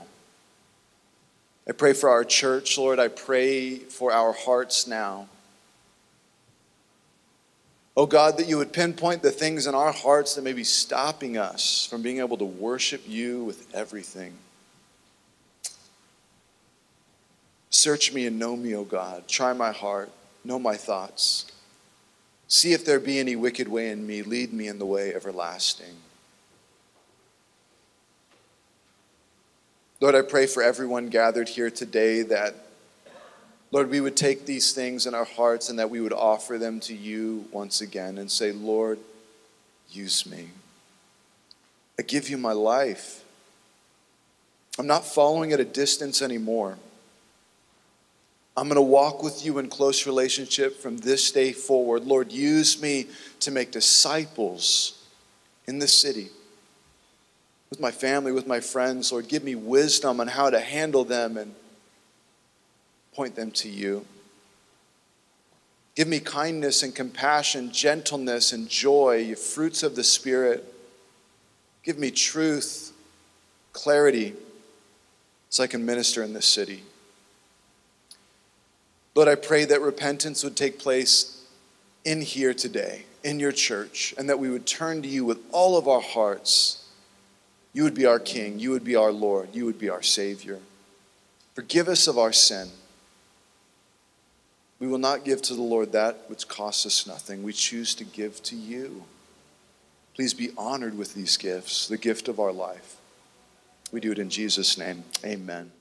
I 1.68 1.72
pray 1.72 1.94
for 1.94 2.10
our 2.10 2.24
church, 2.24 2.78
Lord. 2.78 3.00
I 3.00 3.08
pray 3.08 3.76
for 3.78 4.12
our 4.12 4.34
hearts 4.34 4.88
now. 4.88 5.28
Oh 7.96 8.06
God, 8.06 8.38
that 8.38 8.48
you 8.48 8.58
would 8.58 8.74
pinpoint 8.74 9.22
the 9.22 9.32
things 9.32 9.68
in 9.68 9.76
our 9.76 9.92
hearts 9.92 10.36
that 10.36 10.44
may 10.44 10.54
be 10.54 10.64
stopping 10.64 11.38
us 11.38 11.86
from 11.86 12.02
being 12.02 12.20
able 12.20 12.38
to 12.38 12.46
worship 12.46 13.02
you 13.06 13.44
with 13.44 13.74
everything. 13.76 14.34
Search 17.70 18.14
me 18.14 18.26
and 18.28 18.38
know 18.38 18.56
me, 18.56 18.76
O 18.76 18.84
God. 18.84 19.28
Try 19.28 19.54
my 19.54 19.72
heart, 19.72 20.12
know 20.44 20.60
my 20.60 20.76
thoughts. 20.76 21.52
See 22.48 22.74
if 22.74 22.84
there 22.84 23.00
be 23.00 23.20
any 23.20 23.36
wicked 23.36 23.68
way 23.68 23.90
in 23.90 24.06
me. 24.06 24.24
Lead 24.24 24.52
me 24.52 24.68
in 24.68 24.78
the 24.78 24.86
way 24.86 25.14
everlasting. 25.14 25.96
Lord, 30.02 30.16
I 30.16 30.24
pray 30.24 30.48
for 30.48 30.64
everyone 30.64 31.10
gathered 31.10 31.48
here 31.48 31.70
today 31.70 32.24
that, 32.24 32.56
Lord, 33.70 33.92
we 33.92 34.02
would 34.02 34.18
take 34.18 34.48
these 34.48 34.74
things 34.74 35.06
in 35.06 35.14
our 35.14 35.26
hearts 35.26 35.70
and 35.70 35.78
that 35.78 35.92
we 35.92 36.02
would 36.02 36.12
offer 36.12 36.58
them 36.58 36.80
to 36.82 36.96
you 36.96 37.46
once 37.52 37.82
again 37.82 38.18
and 38.18 38.30
say, 38.30 38.52
Lord, 38.52 38.98
use 39.92 40.26
me. 40.26 40.48
I 42.00 42.02
give 42.02 42.30
you 42.30 42.40
my 42.40 42.52
life. 42.52 43.24
I'm 44.80 44.88
not 44.88 45.06
following 45.06 45.54
at 45.54 45.60
a 45.60 45.66
distance 45.66 46.24
anymore. 46.24 46.80
I'm 48.58 48.68
going 48.68 48.78
to 48.78 48.82
walk 48.82 49.22
with 49.22 49.46
you 49.46 49.60
in 49.60 49.70
close 49.70 50.08
relationship 50.08 50.82
from 50.82 50.98
this 50.98 51.32
day 51.32 51.52
forward. 51.52 52.06
Lord, 52.06 52.32
use 52.32 52.82
me 52.82 53.06
to 53.42 53.52
make 53.52 53.70
disciples 53.70 55.00
in 55.68 55.78
this 55.78 55.94
city, 55.94 56.30
with 57.72 57.80
my 57.80 57.90
family, 57.90 58.34
with 58.34 58.46
my 58.46 58.60
friends. 58.60 59.12
Lord, 59.12 59.30
give 59.30 59.44
me 59.44 59.56
wisdom 59.56 60.20
on 60.20 60.28
how 60.28 60.50
to 60.50 60.60
handle 60.60 61.06
them 61.06 61.38
and 61.38 61.56
point 63.16 63.36
them 63.36 63.50
to 63.52 63.70
you. 63.70 64.06
Give 65.96 66.08
me 66.08 66.20
kindness 66.20 66.84
and 66.84 66.94
compassion, 66.94 67.72
gentleness 67.72 68.52
and 68.52 68.70
joy, 68.70 69.36
fruits 69.36 69.84
of 69.84 69.96
the 69.96 70.04
Spirit. 70.04 70.66
Give 71.84 71.98
me 71.98 72.12
truth, 72.12 72.92
clarity, 73.72 74.34
so 75.50 75.64
I 75.64 75.68
can 75.68 75.86
minister 75.86 76.24
in 76.24 76.34
this 76.34 76.46
city. 76.46 76.84
Lord, 79.16 79.28
I 79.28 79.36
pray 79.36 79.66
that 79.66 79.82
repentance 79.82 80.44
would 80.44 80.56
take 80.56 80.78
place 80.78 81.46
in 82.04 82.22
here 82.22 82.54
today, 82.54 83.06
in 83.24 83.40
your 83.40 83.52
church, 83.52 84.14
and 84.18 84.30
that 84.30 84.40
we 84.40 84.50
would 84.50 84.66
turn 84.66 85.02
to 85.02 85.08
you 85.08 85.24
with 85.26 85.40
all 85.52 85.78
of 85.78 85.88
our 85.88 86.02
hearts. 86.02 86.81
You 87.74 87.84
would 87.84 87.94
be 87.94 88.06
our 88.06 88.20
King, 88.20 88.60
you 88.60 88.72
would 88.72 88.84
be 88.84 88.96
our 88.96 89.12
Lord, 89.12 89.50
you 89.54 89.66
would 89.66 89.80
be 89.80 89.90
our 89.90 90.02
Savior. 90.02 90.60
Forgive 91.56 91.88
us 91.88 92.08
of 92.08 92.18
our 92.18 92.34
sin. 92.34 92.70
We 94.80 94.88
will 94.88 94.98
not 94.98 95.24
give 95.24 95.42
to 95.44 95.54
the 95.54 95.62
Lord 95.62 95.92
that 95.92 96.26
which 96.28 96.48
costs 96.48 96.86
us 96.86 97.06
nothing. 97.06 97.44
We 97.44 97.54
choose 97.54 97.94
to 97.96 98.04
give 98.04 98.42
to 98.44 98.56
you. 98.56 99.04
Please 100.16 100.34
be 100.34 100.52
honored 100.58 100.98
with 100.98 101.14
these 101.14 101.38
gifts, 101.38 101.88
the 101.88 101.98
gift 101.98 102.28
of 102.28 102.40
our 102.40 102.52
life. 102.52 102.98
We 103.92 104.00
do 104.00 104.12
it 104.12 104.20
in 104.20 104.30
Jesus' 104.30 104.78
name. 104.78 105.04
Amen. 105.24 105.72